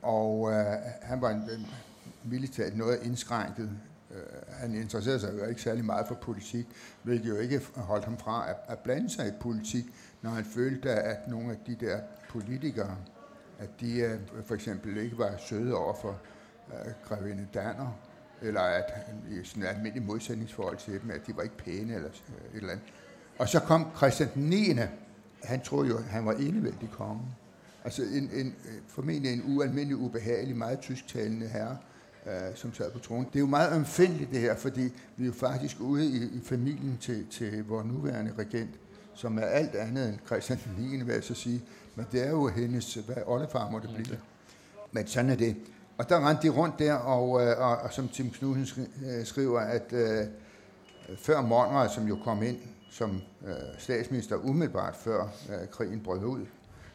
Og 0.01 0.51
øh, 0.51 0.65
han 1.01 1.21
var 1.21 1.29
en, 1.29 1.37
en 1.37 1.67
militært 2.23 2.77
noget 2.77 2.99
indskrænket. 3.03 3.69
Øh, 4.11 4.17
han 4.49 4.75
interesserede 4.75 5.19
sig 5.19 5.33
jo 5.39 5.45
ikke 5.45 5.61
særlig 5.61 5.85
meget 5.85 6.07
for 6.07 6.15
politik, 6.15 6.65
hvilket 7.03 7.29
jo 7.29 7.35
ikke 7.35 7.61
holdt 7.75 8.05
ham 8.05 8.17
fra 8.17 8.49
at, 8.49 8.55
at 8.67 8.79
blande 8.79 9.09
sig 9.09 9.27
i 9.27 9.31
politik, 9.39 9.85
når 10.21 10.29
han 10.29 10.45
følte, 10.45 10.91
at 10.91 11.27
nogle 11.27 11.51
af 11.51 11.57
de 11.67 11.75
der 11.75 11.99
politikere, 12.29 12.97
at 13.61 13.69
de 13.81 13.99
øh, 13.99 14.19
for 14.45 14.55
eksempel 14.55 14.97
ikke 14.97 15.17
var 15.17 15.33
søde 15.37 15.75
over 15.75 15.93
for 16.01 16.19
øh, 16.69 16.93
grevinde 17.07 17.47
Danner, 17.53 17.99
eller 18.41 18.61
at 18.61 18.93
i 19.31 19.43
sådan 19.43 19.63
et 19.63 19.67
almindeligt 19.67 20.05
modsætningsforhold 20.05 20.77
til 20.77 21.01
dem, 21.01 21.11
at 21.11 21.27
de 21.27 21.35
var 21.35 21.43
ikke 21.43 21.57
pæne 21.57 21.95
eller 21.95 22.09
øh, 22.09 22.55
et 22.55 22.57
eller 22.57 22.71
andet. 22.71 22.85
Og 23.37 23.49
så 23.49 23.59
kom 23.59 23.87
Christian 23.97 24.29
den 24.33 24.43
9. 24.43 24.75
Han 25.43 25.61
troede 25.61 25.89
jo, 25.89 25.97
at 25.97 26.03
han 26.03 26.25
var 26.25 26.33
enevældig 26.33 26.89
konge. 26.91 27.21
Altså 27.83 28.03
en, 28.03 28.29
en, 28.33 28.55
formentlig 28.87 29.33
en 29.33 29.43
ualmindelig 29.55 29.97
ubehagelig, 29.97 30.55
meget 30.55 30.79
tysktalende 30.79 31.47
herre, 31.47 31.77
øh, 32.27 32.55
som 32.55 32.73
sad 32.73 32.91
på 32.91 32.99
tronen. 32.99 33.25
Det 33.25 33.35
er 33.35 33.39
jo 33.39 33.45
meget 33.45 33.73
omfindeligt 33.73 34.31
det 34.31 34.39
her, 34.39 34.55
fordi 34.55 34.81
vi 35.17 35.23
er 35.23 35.27
jo 35.27 35.33
faktisk 35.33 35.79
ude 35.79 36.05
i, 36.05 36.23
i 36.23 36.41
familien 36.43 36.97
til, 37.01 37.27
til 37.27 37.65
vores 37.65 37.85
nuværende 37.85 38.33
regent, 38.37 38.79
som 39.13 39.37
er 39.37 39.41
alt 39.41 39.75
andet 39.75 40.09
end 40.09 40.17
Christian 40.25 40.59
den 40.77 40.85
9. 40.85 41.03
vil 41.03 41.13
jeg 41.13 41.23
så 41.23 41.33
sige. 41.33 41.63
Men 42.01 42.07
det 42.11 42.27
er 42.27 42.29
jo 42.29 42.47
hendes, 42.47 42.93
hvad 42.93 43.15
oldefar 43.25 43.69
må 43.69 43.79
det 43.79 43.89
blive. 43.95 44.19
Men 44.91 45.07
sådan 45.07 45.29
er 45.29 45.35
det. 45.35 45.55
Og 45.97 46.09
der 46.09 46.29
rendte 46.29 46.43
de 46.43 46.49
rundt 46.49 46.79
der, 46.79 46.93
og, 46.93 47.41
øh, 47.41 47.59
og, 47.59 47.77
og 47.77 47.93
som 47.93 48.07
Tim 48.07 48.29
Knudsen 48.29 48.87
øh, 49.05 49.25
skriver, 49.25 49.59
at 49.59 49.93
øh, 49.93 50.25
før 51.17 51.41
Monrad, 51.41 51.89
som 51.89 52.07
jo 52.07 52.17
kom 52.23 52.43
ind 52.43 52.57
som 52.91 53.21
øh, 53.47 53.53
statsminister 53.77 54.35
umiddelbart 54.35 54.95
før 54.95 55.23
øh, 55.23 55.67
krigen 55.71 55.99
brød 55.99 56.23
ud, 56.23 56.45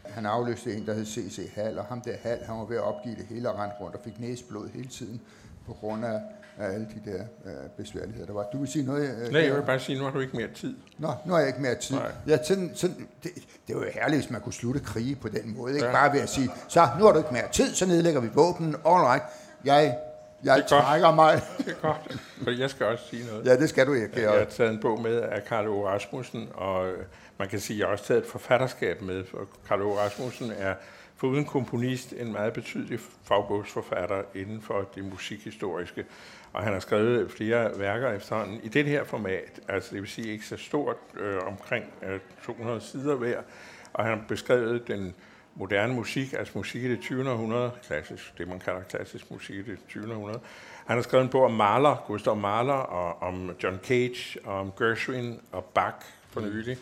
han 0.08 0.26
afløste 0.26 0.74
en, 0.74 0.86
der 0.86 0.94
hed 0.94 1.04
C.C. 1.06 1.50
Hall, 1.54 1.78
og 1.78 1.84
ham 1.84 2.00
der 2.00 2.12
Hall, 2.22 2.44
han 2.44 2.58
var 2.58 2.64
ved 2.64 2.76
at 2.76 2.82
opgive 2.82 3.14
det 3.16 3.26
hele 3.28 3.50
og 3.50 3.58
rent 3.58 3.72
rundt 3.80 3.96
og 3.96 4.00
fik 4.04 4.20
næsblod 4.20 4.68
hele 4.68 4.88
tiden 4.88 5.20
på 5.66 5.72
grund 5.72 6.04
af, 6.04 6.20
af 6.58 6.72
alle 6.72 6.86
de 6.94 7.10
der 7.10 7.22
øh, 7.44 7.52
besværligheder, 7.76 8.26
der 8.26 8.32
var. 8.32 8.46
Du 8.52 8.58
vil 8.58 8.68
sige 8.68 8.84
noget? 8.84 9.10
Øh, 9.22 9.32
Nej, 9.32 9.42
jeg 9.42 9.54
vil 9.54 9.62
bare 9.62 9.80
sige, 9.80 9.98
nu 9.98 10.04
har 10.04 10.10
du 10.10 10.20
ikke 10.20 10.36
mere 10.36 10.48
tid. 10.54 10.76
Nå, 10.98 11.12
nu 11.26 11.32
har 11.32 11.38
jeg 11.38 11.48
ikke 11.48 11.62
mere 11.62 11.74
tid. 11.74 11.96
Nej. 11.96 12.12
Ja, 12.26 12.44
sådan, 12.44 12.70
sådan, 12.74 13.08
det, 13.22 13.30
det 13.68 13.76
var 13.76 13.82
jo 13.82 13.90
herligt, 13.94 14.20
hvis 14.22 14.30
man 14.30 14.40
kunne 14.40 14.52
slutte 14.52 14.80
krige 14.80 15.16
på 15.16 15.28
den 15.28 15.56
måde. 15.56 15.74
Ikke 15.74 15.86
ja. 15.86 15.92
bare 15.92 16.12
ved 16.12 16.20
at 16.20 16.28
sige, 16.28 16.50
så 16.68 16.88
nu 16.98 17.04
har 17.04 17.12
du 17.12 17.18
ikke 17.18 17.32
mere 17.32 17.48
tid, 17.52 17.74
så 17.74 17.86
nedlægger 17.86 18.20
vi 18.20 18.28
våben. 18.34 18.66
All 18.66 19.04
right. 19.04 19.22
Jeg 19.64 19.96
jeg 20.44 20.56
det 20.56 20.66
trækker 20.66 21.06
godt. 21.06 21.16
mig. 21.16 21.42
Det 21.58 21.68
er 21.68 21.88
godt, 21.88 22.20
for 22.42 22.50
jeg 22.50 22.70
skal 22.70 22.86
også 22.86 23.04
sige 23.10 23.26
noget. 23.26 23.46
Ja, 23.46 23.56
det 23.56 23.68
skal 23.68 23.86
du 23.86 23.92
ikke. 23.92 24.22
Jeg 24.22 24.30
har 24.30 24.44
taget 24.44 24.72
en 24.72 24.80
bog 24.80 25.02
med 25.02 25.20
af 25.20 25.44
Karl 25.44 25.68
O. 25.68 25.86
Rasmussen, 25.86 26.48
og 26.54 26.90
man 27.38 27.48
kan 27.48 27.60
sige, 27.60 27.76
at 27.76 27.78
jeg 27.78 27.86
har 27.86 27.92
også 27.92 28.04
taget 28.04 28.24
et 28.24 28.30
forfatterskab 28.30 29.02
med, 29.02 29.24
for 29.24 29.48
Karl 29.68 29.82
O. 29.82 29.98
Rasmussen 29.98 30.52
er 30.58 30.74
foruden 31.16 31.44
komponist 31.44 32.12
en 32.12 32.32
meget 32.32 32.52
betydelig 32.52 33.00
fagbogsforfatter 33.24 34.22
inden 34.34 34.62
for 34.62 34.88
det 34.94 35.04
musikhistoriske. 35.04 36.04
Og 36.52 36.62
han 36.62 36.72
har 36.72 36.80
skrevet 36.80 37.30
flere 37.30 37.78
værker 37.78 38.12
efterhånden 38.12 38.60
i 38.62 38.68
det 38.68 38.84
her 38.84 39.04
format, 39.04 39.60
altså 39.68 39.94
det 39.94 40.00
vil 40.00 40.10
sige 40.10 40.32
ikke 40.32 40.46
så 40.46 40.56
stort, 40.56 40.96
øh, 41.16 41.46
omkring 41.46 41.84
øh, 42.02 42.20
200 42.44 42.80
sider 42.80 43.14
hver. 43.14 43.42
Og 43.92 44.04
han 44.04 44.18
har 44.18 44.24
beskrevet 44.28 44.88
den 44.88 45.14
moderne 45.54 45.94
musik, 45.94 46.32
altså 46.32 46.52
musik 46.56 46.84
i 46.84 46.90
det 46.90 47.00
20. 47.00 47.30
århundrede, 47.30 47.70
klassisk, 47.86 48.38
det 48.38 48.48
man 48.48 48.58
kalder 48.58 48.82
klassisk 48.82 49.30
musik 49.30 49.56
i 49.56 49.62
det 49.62 49.78
20. 49.88 50.12
århundrede. 50.12 50.40
Han 50.86 50.96
har 50.96 51.02
skrevet 51.02 51.24
en 51.24 51.30
bog 51.30 51.44
om 51.44 51.52
Mahler, 51.52 52.04
Gustav 52.06 52.36
Mahler, 52.36 52.72
og 52.72 53.22
om 53.22 53.50
John 53.62 53.78
Cage, 53.84 54.38
og 54.44 54.60
om 54.60 54.72
Gershwin 54.78 55.40
og 55.52 55.64
Bach 55.64 55.96
for 56.30 56.40
nylig. 56.40 56.78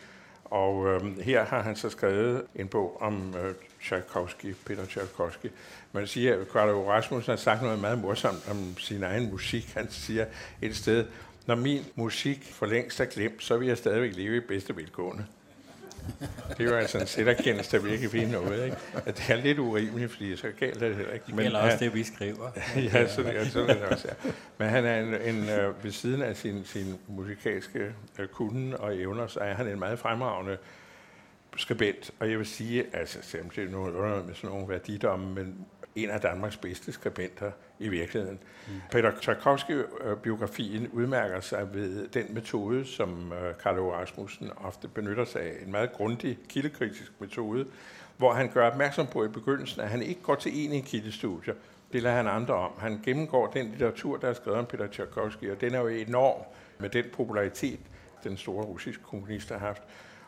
Og 0.55 0.87
øh, 0.87 1.19
her 1.19 1.45
har 1.45 1.63
han 1.63 1.77
så 1.77 1.91
skrevet 1.91 2.43
en 2.55 2.69
bog 2.69 3.03
om 3.03 3.35
øh, 3.37 3.55
Tchaikovsky, 3.83 4.55
Peter 4.67 4.87
Tchaikovsky. 4.87 5.47
Man 5.93 6.07
siger, 6.07 6.41
at 6.41 6.47
Carlo 6.53 6.91
Rasmussen 6.91 7.31
har 7.31 7.37
sagt 7.37 7.63
noget 7.63 7.79
meget 7.79 7.99
morsomt 7.99 8.49
om 8.51 8.79
sin 8.79 9.03
egen 9.03 9.31
musik. 9.31 9.73
Han 9.75 9.91
siger 9.91 10.27
et 10.63 10.77
sted, 10.77 11.07
når 11.47 11.55
min 11.55 11.85
musik 11.95 12.53
for 12.53 12.67
længst 12.67 13.01
er 13.01 13.05
glemt, 13.05 13.43
så 13.43 13.57
vil 13.57 13.69
jeg 13.69 13.79
stadigvæk 13.79 14.17
leve 14.17 14.37
i 14.37 14.41
bedste 14.41 14.77
velgående. 14.77 15.27
Det 16.49 16.61
er 16.61 16.65
jo 16.65 16.77
altså 16.77 16.99
en 16.99 17.07
sætterkendelse, 17.07 17.77
der 17.77 17.83
virkelig 17.83 18.11
finde 18.11 18.33
noget. 18.33 18.65
Ikke? 18.65 18.77
At 19.07 19.19
det 19.19 19.31
er 19.31 19.37
lidt 19.37 19.59
urimeligt, 19.59 20.13
fordi 20.13 20.37
så 20.37 20.47
galt 20.61 20.81
det 20.81 20.97
heller 20.97 21.13
ikke. 21.13 21.27
Det 21.27 21.37
gælder 21.37 21.63
Men, 21.63 21.71
også 21.71 21.85
det, 21.85 21.95
vi 21.95 22.05
skriver. 22.05 22.51
ja, 22.93 23.09
sådan, 23.09 23.33
ja, 23.33 23.49
sådan 23.49 23.71
er 23.71 23.75
det 23.75 23.83
også. 23.83 24.09
Ja. 24.09 24.31
Men 24.59 24.69
han 24.69 24.85
er 24.85 25.01
en, 25.01 25.37
en 25.37 25.49
øh, 25.49 25.85
ved 25.85 25.91
siden 25.91 26.23
af 26.23 26.37
sin, 26.37 26.65
sin 26.65 26.99
musikalske 27.09 27.93
øh, 28.19 28.29
kunde 28.29 28.77
og 28.77 28.97
evner, 28.97 29.27
så 29.27 29.41
er 29.41 29.55
han 29.55 29.69
en 29.69 29.79
meget 29.79 29.99
fremragende 29.99 30.57
skribent. 31.57 32.11
Og 32.21 32.31
jeg 32.31 32.39
vil 32.39 32.47
sige, 32.47 32.85
altså 32.93 33.19
selvom 33.23 33.51
det 33.51 33.65
er 33.65 33.71
noget 33.71 34.27
med 34.27 34.35
sådan 34.35 34.51
nogle 34.51 34.69
værdidomme, 34.69 35.35
men 35.35 35.67
en 35.95 36.11
af 36.11 36.21
Danmarks 36.21 36.57
bedste 36.57 36.93
skribenter 36.93 37.51
i 37.79 37.89
virkeligheden. 37.89 38.39
Mm. 38.69 38.75
Peter 38.91 39.11
Tchaikovsky-biografien 39.21 40.85
øh, 40.85 40.95
udmærker 40.95 41.41
sig 41.41 41.75
ved 41.75 42.09
den 42.09 42.35
metode, 42.35 42.85
som 42.85 43.33
øh, 43.33 43.55
Karl 43.63 43.79
øh, 43.79 43.85
Rasmussen 43.85 44.51
ofte 44.57 44.89
benytter 44.89 45.25
sig 45.25 45.43
af. 45.43 45.53
En 45.67 45.71
meget 45.71 45.93
grundig 45.93 46.39
kildekritisk 46.49 47.13
metode, 47.19 47.67
hvor 48.17 48.33
han 48.33 48.49
gør 48.49 48.71
opmærksom 48.71 49.07
på 49.07 49.25
i 49.25 49.29
begyndelsen, 49.29 49.81
at 49.81 49.89
han 49.89 50.03
ikke 50.03 50.23
går 50.23 50.35
til 50.35 50.75
en 50.75 50.83
kildestudier. 50.83 51.55
Det 51.93 52.03
lader 52.03 52.17
han 52.17 52.27
andre 52.27 52.55
om. 52.55 52.73
Han 52.79 53.01
gennemgår 53.05 53.47
den 53.47 53.71
litteratur, 53.71 54.17
der 54.17 54.29
er 54.29 54.33
skrevet 54.33 54.59
om 54.59 54.67
Peter 54.67 54.87
Tchaikovsky, 54.87 55.51
og 55.51 55.61
den 55.61 55.75
er 55.75 55.81
jo 55.81 55.87
enorm 55.87 56.43
med 56.79 56.89
den 56.89 57.05
popularitet, 57.13 57.81
den 58.25 58.37
store 58.37 58.65
russiske 58.65 59.03
kommunist 59.03 59.49
har 59.49 59.59
haft. 59.59 59.83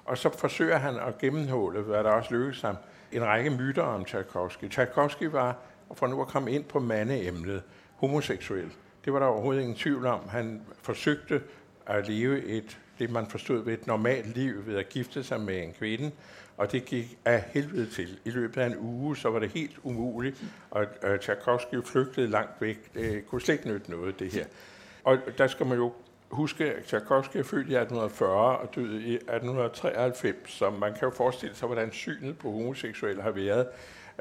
Og 0.05 0.19
så 0.19 0.39
forsøger 0.39 0.79
han 0.79 0.97
at 0.97 1.19
gennemhåle, 1.19 1.81
hvad 1.81 2.05
der 2.05 2.11
også 2.11 2.35
lykkes 2.35 2.61
ham, 2.61 2.77
en 3.17 3.25
række 3.25 3.51
myter 3.51 3.83
om 3.83 4.05
Tchaikovsky. 4.05 4.69
Tchaikovsky 4.69 5.25
var 5.25 5.57
og 5.89 5.97
for 5.97 6.07
nu 6.07 6.21
at 6.21 6.29
komme 6.29 6.53
ind 6.53 6.65
på 6.65 6.81
mandeemnet, 6.81 7.63
homoseksuel. 7.97 8.71
Det 9.05 9.13
var 9.13 9.19
der 9.19 9.27
overhovedet 9.27 9.61
ingen 9.61 9.77
tvivl 9.77 10.07
om. 10.07 10.29
Han 10.29 10.63
forsøgte 10.83 11.43
at 11.87 12.09
leve 12.09 12.45
et, 12.45 12.79
det 12.99 13.11
man 13.11 13.27
forstod 13.27 13.65
ved 13.65 13.73
et 13.73 13.87
normalt 13.87 14.37
liv 14.37 14.67
ved 14.67 14.77
at 14.77 14.89
gifte 14.89 15.25
sig 15.25 15.41
med 15.41 15.63
en 15.63 15.73
kvinde, 15.73 16.11
og 16.57 16.73
det 16.73 16.85
gik 16.85 17.19
af 17.25 17.45
helvede 17.51 17.91
til. 17.91 18.19
I 18.25 18.31
løbet 18.31 18.61
af 18.61 18.67
en 18.67 18.77
uge, 18.79 19.17
så 19.17 19.31
var 19.31 19.39
det 19.39 19.51
helt 19.51 19.79
umuligt, 19.83 20.45
og 20.71 20.87
Tchaikovsky 21.21 21.85
flygtede 21.85 22.27
langt 22.27 22.61
væk. 22.61 22.95
Det 22.95 23.27
kunne 23.27 23.41
slet 23.41 23.55
ikke 23.55 23.69
nytte 23.69 23.91
noget, 23.91 24.19
det 24.19 24.33
her. 24.33 24.45
Og 25.05 25.19
der 25.39 25.47
skal 25.47 25.67
man 25.67 25.79
jo 25.79 25.93
huske, 26.31 26.75
at 26.75 26.85
Tchaikovsky 26.85 27.37
er 27.37 27.43
født 27.43 27.69
i 27.69 27.75
1840 27.77 28.59
og 28.59 28.75
døde 28.75 29.03
i 29.03 29.15
1893, 29.15 30.53
så 30.53 30.71
man 30.71 30.93
kan 30.93 31.03
jo 31.03 31.11
forestille 31.11 31.55
sig, 31.55 31.67
hvordan 31.67 31.93
synet 31.93 32.39
på 32.39 32.51
homoseksuelle 32.51 33.23
har 33.23 33.31
været 33.31 33.67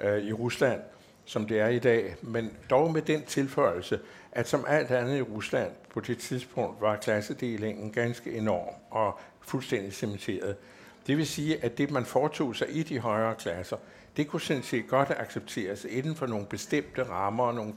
øh, 0.01 0.23
i 0.23 0.33
Rusland, 0.33 0.81
som 1.25 1.47
det 1.47 1.59
er 1.59 1.67
i 1.67 1.79
dag. 1.79 2.15
Men 2.21 2.51
dog 2.69 2.93
med 2.93 3.01
den 3.01 3.23
tilføjelse, 3.23 3.99
at 4.31 4.47
som 4.47 4.65
alt 4.67 4.91
andet 4.91 5.17
i 5.17 5.21
Rusland 5.21 5.71
på 5.93 5.99
det 5.99 6.17
tidspunkt 6.17 6.81
var 6.81 6.95
klassedelingen 6.95 7.91
ganske 7.91 8.33
enorm 8.33 8.73
og 8.89 9.19
fuldstændig 9.41 9.93
cementeret. 9.93 10.55
Det 11.07 11.17
vil 11.17 11.27
sige, 11.27 11.63
at 11.63 11.77
det, 11.77 11.91
man 11.91 12.05
foretog 12.05 12.55
sig 12.55 12.75
i 12.75 12.83
de 12.83 12.99
højere 12.99 13.35
klasser, 13.35 13.77
det 14.17 14.27
kunne 14.27 14.41
sådan 14.41 14.63
set 14.63 14.87
godt 14.87 15.11
accepteres 15.17 15.85
inden 15.89 16.15
for 16.15 16.27
nogle 16.27 16.45
bestemte 16.45 17.03
rammer 17.03 17.43
og 17.43 17.55
nogle 17.55 17.73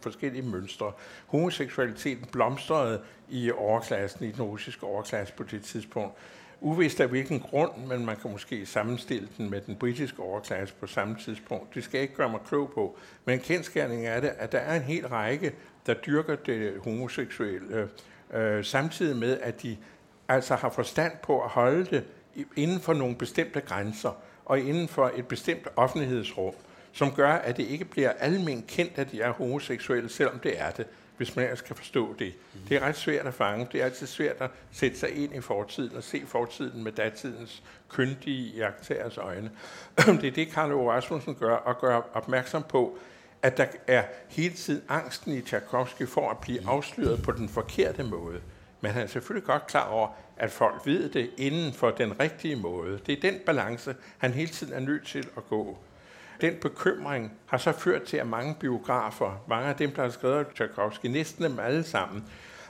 forskellige 0.00 0.42
mønstre. 0.42 0.92
Homoseksualiteten 1.26 2.26
blomstrede 2.32 3.00
i 3.28 3.50
overklassen, 3.50 4.24
i 4.24 4.32
den 4.32 4.42
russiske 4.42 4.86
overklasse 4.86 5.34
på 5.34 5.42
det 5.42 5.62
tidspunkt. 5.62 6.14
Uvist 6.60 7.00
af 7.00 7.08
hvilken 7.08 7.40
grund, 7.40 7.70
men 7.86 8.06
man 8.06 8.16
kan 8.16 8.30
måske 8.30 8.66
sammenstille 8.66 9.28
den 9.38 9.50
med 9.50 9.60
den 9.60 9.76
britiske 9.76 10.22
overklasse 10.22 10.74
på 10.80 10.86
samme 10.86 11.16
tidspunkt. 11.24 11.74
Det 11.74 11.84
skal 11.84 11.98
jeg 11.98 12.02
ikke 12.02 12.14
gøre 12.14 12.28
mig 12.28 12.40
klog 12.46 12.70
på. 12.74 12.98
Men 13.24 13.38
kendskærning 13.38 14.06
er 14.06 14.20
det, 14.20 14.32
at 14.38 14.52
der 14.52 14.58
er 14.58 14.76
en 14.76 14.82
hel 14.82 15.08
række, 15.08 15.52
der 15.86 15.94
dyrker 15.94 16.36
det 16.36 16.74
homoseksuelle, 16.84 17.88
øh, 18.34 18.64
samtidig 18.64 19.16
med, 19.16 19.40
at 19.40 19.62
de 19.62 19.76
altså 20.28 20.54
har 20.54 20.70
forstand 20.70 21.12
på 21.22 21.42
at 21.42 21.48
holde 21.48 21.84
det 21.84 22.04
inden 22.56 22.80
for 22.80 22.92
nogle 22.92 23.16
bestemte 23.16 23.60
grænser 23.60 24.10
og 24.50 24.60
inden 24.60 24.88
for 24.88 25.12
et 25.16 25.28
bestemt 25.28 25.68
offentlighedsrum, 25.76 26.54
som 26.92 27.12
gør, 27.12 27.32
at 27.32 27.56
det 27.56 27.62
ikke 27.62 27.84
bliver 27.84 28.10
almindeligt 28.10 28.66
kendt, 28.66 28.98
at 28.98 29.12
de 29.12 29.20
er 29.20 29.30
homoseksuelle, 29.30 30.08
selvom 30.08 30.38
det 30.38 30.60
er 30.60 30.70
det, 30.70 30.86
hvis 31.16 31.36
man 31.36 31.44
ellers 31.44 31.60
kan 31.60 31.76
forstå 31.76 32.14
det. 32.18 32.34
Det 32.68 32.76
er 32.76 32.80
ret 32.80 32.96
svært 32.96 33.26
at 33.26 33.34
fange. 33.34 33.68
Det 33.72 33.80
er 33.80 33.84
altid 33.84 34.06
svært 34.06 34.36
at 34.40 34.50
sætte 34.72 34.98
sig 34.98 35.24
ind 35.24 35.34
i 35.34 35.40
fortiden 35.40 35.96
og 35.96 36.02
se 36.02 36.22
fortiden 36.26 36.84
med 36.84 36.92
datidens 36.92 37.62
kyndige 37.88 38.56
jagttagers 38.56 39.18
øjne. 39.18 39.50
det 40.20 40.24
er 40.24 40.30
det, 40.30 40.48
Karl 40.48 40.72
O. 40.72 40.90
Rasmussen 40.90 41.34
gør, 41.34 41.54
og 41.54 41.80
gør 41.80 42.10
opmærksom 42.14 42.62
på, 42.62 42.98
at 43.42 43.56
der 43.56 43.66
er 43.86 44.02
hele 44.28 44.54
tiden 44.54 44.82
angsten 44.88 45.32
i 45.32 45.40
Tchaikovsky 45.40 46.08
for 46.08 46.30
at 46.30 46.38
blive 46.38 46.68
afsløret 46.68 47.22
på 47.22 47.32
den 47.32 47.48
forkerte 47.48 48.02
måde. 48.02 48.40
Men 48.80 48.90
han 48.90 49.02
er 49.02 49.06
selvfølgelig 49.06 49.46
godt 49.46 49.66
klar 49.66 49.88
over, 49.88 50.08
at 50.36 50.50
folk 50.50 50.86
ved 50.86 51.08
det 51.08 51.30
inden 51.36 51.72
for 51.72 51.90
den 51.90 52.20
rigtige 52.20 52.56
måde. 52.56 53.00
Det 53.06 53.16
er 53.16 53.30
den 53.30 53.40
balance, 53.46 53.94
han 54.18 54.32
hele 54.32 54.50
tiden 54.50 54.72
er 54.72 54.80
nødt 54.80 55.06
til 55.06 55.28
at 55.36 55.48
gå. 55.48 55.78
Den 56.40 56.54
bekymring 56.62 57.32
har 57.46 57.58
så 57.58 57.72
ført 57.72 58.02
til, 58.02 58.16
at 58.16 58.26
mange 58.26 58.56
biografer, 58.60 59.44
mange 59.48 59.68
af 59.68 59.76
dem, 59.76 59.90
der 59.90 60.02
har 60.02 60.10
skrevet 60.10 60.46
Tchaikovsky, 60.54 61.06
næsten 61.06 61.44
dem 61.44 61.58
alle 61.58 61.82
sammen, 61.82 62.24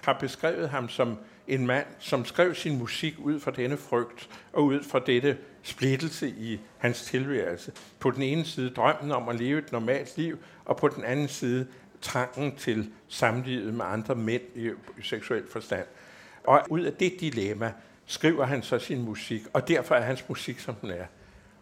har 0.04 0.12
beskrevet 0.12 0.68
ham 0.68 0.88
som 0.88 1.18
en 1.48 1.66
mand, 1.66 1.86
som 1.98 2.24
skrev 2.24 2.54
sin 2.54 2.78
musik 2.78 3.14
ud 3.18 3.40
fra 3.40 3.50
denne 3.50 3.76
frygt 3.76 4.28
og 4.52 4.64
ud 4.64 4.82
fra 4.82 4.98
dette 5.06 5.38
splittelse 5.62 6.28
i 6.28 6.60
hans 6.78 7.02
tilværelse. 7.02 7.72
På 7.98 8.10
den 8.10 8.22
ene 8.22 8.44
side 8.44 8.70
drømmen 8.70 9.12
om 9.12 9.28
at 9.28 9.36
leve 9.36 9.58
et 9.58 9.72
normalt 9.72 10.16
liv, 10.16 10.38
og 10.64 10.76
på 10.76 10.88
den 10.88 11.04
anden 11.04 11.28
side 11.28 11.66
trangen 12.00 12.56
til 12.56 12.92
samlivet 13.08 13.74
med 13.74 13.84
andre 13.84 14.14
mænd 14.14 14.42
i 14.54 14.70
seksuel 15.02 15.44
forstand. 15.50 15.86
Og 16.50 16.62
ud 16.70 16.80
af 16.80 16.92
det 16.92 17.20
dilemma 17.20 17.72
skriver 18.06 18.44
han 18.44 18.62
så 18.62 18.78
sin 18.78 19.02
musik, 19.02 19.42
og 19.52 19.68
derfor 19.68 19.94
er 19.94 20.00
hans 20.00 20.28
musik, 20.28 20.58
som 20.58 20.74
den 20.74 20.90
er. 20.90 21.04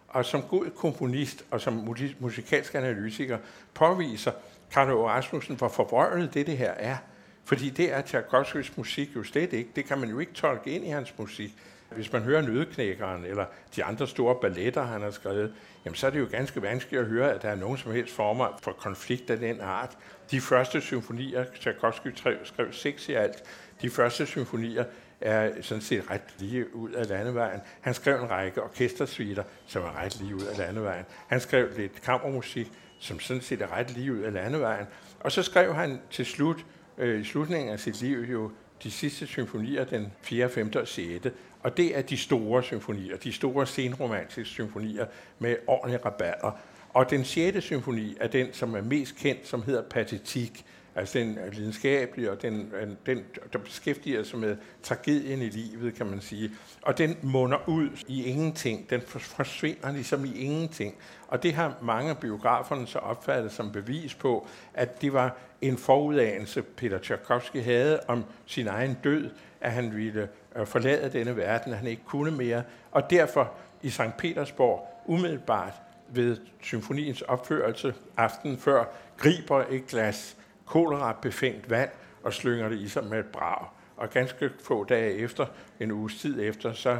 Og 0.08 0.24
som 0.24 0.42
god 0.42 0.70
komponist 0.76 1.44
og 1.50 1.60
som 1.60 1.94
musikalsk 2.18 2.74
analytiker 2.74 3.38
påviser 3.74 4.32
Carlo 4.72 5.08
Rasmussen, 5.08 5.56
hvor 5.56 5.68
forvrøvlet 5.68 6.34
det, 6.34 6.46
det 6.46 6.58
her 6.58 6.70
er. 6.70 6.96
Fordi 7.44 7.70
det 7.70 7.94
er 7.94 8.00
Tchaikovskys 8.00 8.76
musik 8.76 9.16
jo 9.16 9.22
slet 9.22 9.52
ikke. 9.52 9.70
Det 9.76 9.84
kan 9.84 9.98
man 9.98 10.08
jo 10.08 10.18
ikke 10.18 10.32
tolke 10.32 10.70
ind 10.70 10.84
i 10.84 10.88
hans 10.88 11.18
musik. 11.18 11.54
Hvis 11.90 12.12
man 12.12 12.22
hører 12.22 12.42
Nødeknækkeren 12.42 13.24
eller 13.24 13.44
de 13.76 13.84
andre 13.84 14.08
store 14.08 14.36
balletter, 14.40 14.82
han 14.82 15.02
har 15.02 15.10
skrevet, 15.10 15.54
jamen 15.84 15.94
så 15.94 16.06
er 16.06 16.10
det 16.10 16.20
jo 16.20 16.28
ganske 16.30 16.62
vanskeligt 16.62 17.02
at 17.02 17.08
høre, 17.08 17.34
at 17.34 17.42
der 17.42 17.48
er 17.48 17.54
nogen 17.54 17.78
som 17.78 17.92
helst 17.92 18.14
former 18.14 18.58
for 18.62 18.72
konflikt 18.72 19.30
af 19.30 19.38
den 19.38 19.60
art. 19.60 19.98
De 20.30 20.40
første 20.40 20.80
symfonier, 20.80 21.44
Tchaikovsky 21.60 22.08
skrev 22.44 22.72
seks 22.72 23.08
i 23.08 23.12
alt, 23.12 23.42
de 23.82 23.90
første 23.90 24.26
symfonier 24.26 24.84
er 25.20 25.62
sådan 25.62 25.80
set 25.80 26.10
ret 26.10 26.22
lige 26.38 26.74
ud 26.76 26.90
af 26.90 27.08
landevejen. 27.08 27.60
Han 27.80 27.94
skrev 27.94 28.22
en 28.22 28.30
række 28.30 28.62
orkestersuiter, 28.62 29.42
som 29.66 29.82
er 29.82 29.98
ret 29.98 30.20
lige 30.20 30.34
ud 30.34 30.42
af 30.42 30.58
landevejen. 30.58 31.04
Han 31.26 31.40
skrev 31.40 31.68
lidt 31.76 32.02
kammermusik, 32.02 32.72
som 32.98 33.20
sådan 33.20 33.42
set 33.42 33.62
er 33.62 33.72
ret 33.72 33.90
lige 33.90 34.12
ud 34.12 34.18
af 34.18 34.32
landevejen. 34.32 34.86
Og 35.20 35.32
så 35.32 35.42
skrev 35.42 35.74
han 35.74 36.00
til 36.10 36.26
slut, 36.26 36.64
øh, 36.98 37.20
i 37.20 37.24
slutningen 37.24 37.72
af 37.72 37.80
sit 37.80 38.00
liv, 38.00 38.18
jo 38.18 38.50
de 38.82 38.90
sidste 38.90 39.26
symfonier, 39.26 39.84
den 39.84 40.12
4., 40.22 40.50
5. 40.50 40.72
og 40.76 40.88
6. 40.88 41.26
Og 41.62 41.76
det 41.76 41.98
er 41.98 42.02
de 42.02 42.16
store 42.16 42.62
symfonier, 42.62 43.16
de 43.16 43.32
store 43.32 43.66
senromantiske 43.66 44.44
symfonier 44.44 45.06
med 45.38 45.56
ordentlige 45.66 46.04
rabatter. 46.04 46.58
Og 46.94 47.10
den 47.10 47.24
6. 47.24 47.64
symfoni 47.64 48.16
er 48.20 48.28
den, 48.28 48.52
som 48.52 48.74
er 48.74 48.82
mest 48.82 49.16
kendt, 49.16 49.46
som 49.46 49.62
hedder 49.62 49.82
Pathetique, 49.82 50.64
Altså 50.98 51.18
den 51.18 51.38
lidenskabelige, 51.52 52.30
og 52.30 52.42
den, 52.42 52.72
øh, 52.80 52.88
den, 53.06 53.24
der 53.52 53.58
beskæftiger 53.58 54.22
sig 54.22 54.38
med 54.38 54.56
tragedien 54.82 55.42
i 55.42 55.48
livet, 55.48 55.94
kan 55.94 56.06
man 56.06 56.20
sige. 56.20 56.50
Og 56.82 56.98
den 56.98 57.16
munder 57.22 57.68
ud 57.68 57.88
i 58.08 58.24
ingenting. 58.24 58.90
Den 58.90 59.00
forsvinder 59.00 59.92
ligesom 59.92 60.24
i 60.24 60.34
ingenting. 60.34 60.94
Og 61.28 61.42
det 61.42 61.54
har 61.54 61.74
mange 61.82 62.10
af 62.10 62.18
biograferne 62.18 62.86
så 62.86 62.98
opfattet 62.98 63.52
som 63.52 63.72
bevis 63.72 64.14
på, 64.14 64.46
at 64.74 65.02
det 65.02 65.12
var 65.12 65.36
en 65.60 65.78
forudanelse, 65.78 66.62
Peter 66.62 66.98
Tchaikovsky 66.98 67.62
havde 67.62 68.00
om 68.08 68.24
sin 68.46 68.66
egen 68.66 68.96
død, 69.04 69.30
at 69.60 69.72
han 69.72 69.96
ville 69.96 70.28
øh, 70.56 70.66
forlade 70.66 71.18
denne 71.18 71.36
verden, 71.36 71.72
at 71.72 71.78
han 71.78 71.88
ikke 71.88 72.02
kunne 72.06 72.30
mere. 72.30 72.62
Og 72.90 73.10
derfor 73.10 73.52
i 73.82 73.90
St. 73.90 74.16
Petersborg 74.18 75.02
umiddelbart 75.06 75.72
ved 76.08 76.36
symfoniens 76.62 77.22
opførelse 77.22 77.94
aften 78.16 78.58
før 78.58 78.84
griber 79.16 79.64
et 79.70 79.86
glas 79.86 80.36
kolera 80.68 81.16
befængt 81.22 81.70
vand 81.70 81.90
og 82.22 82.32
slynger 82.32 82.68
det 82.68 82.78
i 82.78 82.88
sig 82.88 83.04
med 83.04 83.18
et 83.18 83.26
brag. 83.26 83.66
Og 83.96 84.10
ganske 84.10 84.50
få 84.64 84.84
dage 84.84 85.12
efter, 85.12 85.46
en 85.80 85.92
uges 85.92 86.20
tid 86.20 86.42
efter, 86.42 86.72
så 86.72 86.98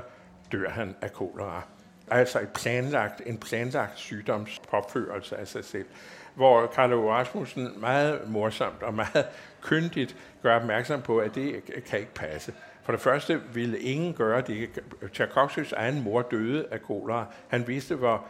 dør 0.52 0.68
han 0.68 0.96
af 1.02 1.12
kolera. 1.12 1.62
Altså 2.10 2.40
et 2.40 2.48
planlagt, 2.48 3.22
en 3.26 3.38
planlagt 3.38 3.98
sygdomspåførelse 3.98 5.36
af 5.36 5.48
sig 5.48 5.64
selv. 5.64 5.86
Hvor 6.34 6.66
Karl 6.66 6.92
Ove 6.92 7.12
Rasmussen 7.12 7.80
meget 7.80 8.20
morsomt 8.30 8.82
og 8.82 8.94
meget 8.94 9.26
kyndigt 9.62 10.16
gør 10.42 10.56
opmærksom 10.56 11.02
på, 11.02 11.18
at 11.18 11.34
det 11.34 11.62
kan 11.86 11.98
ikke 11.98 12.14
passe. 12.14 12.52
For 12.82 12.92
det 12.92 13.00
første 13.00 13.40
ville 13.52 13.78
ingen 13.78 14.14
gøre 14.14 14.40
det. 14.40 14.68
Tchaikovskys 15.12 15.72
egen 15.72 16.02
mor 16.02 16.22
døde 16.22 16.66
af 16.70 16.82
kolera. 16.82 17.26
Han 17.48 17.68
vidste, 17.68 17.94
hvor 17.94 18.24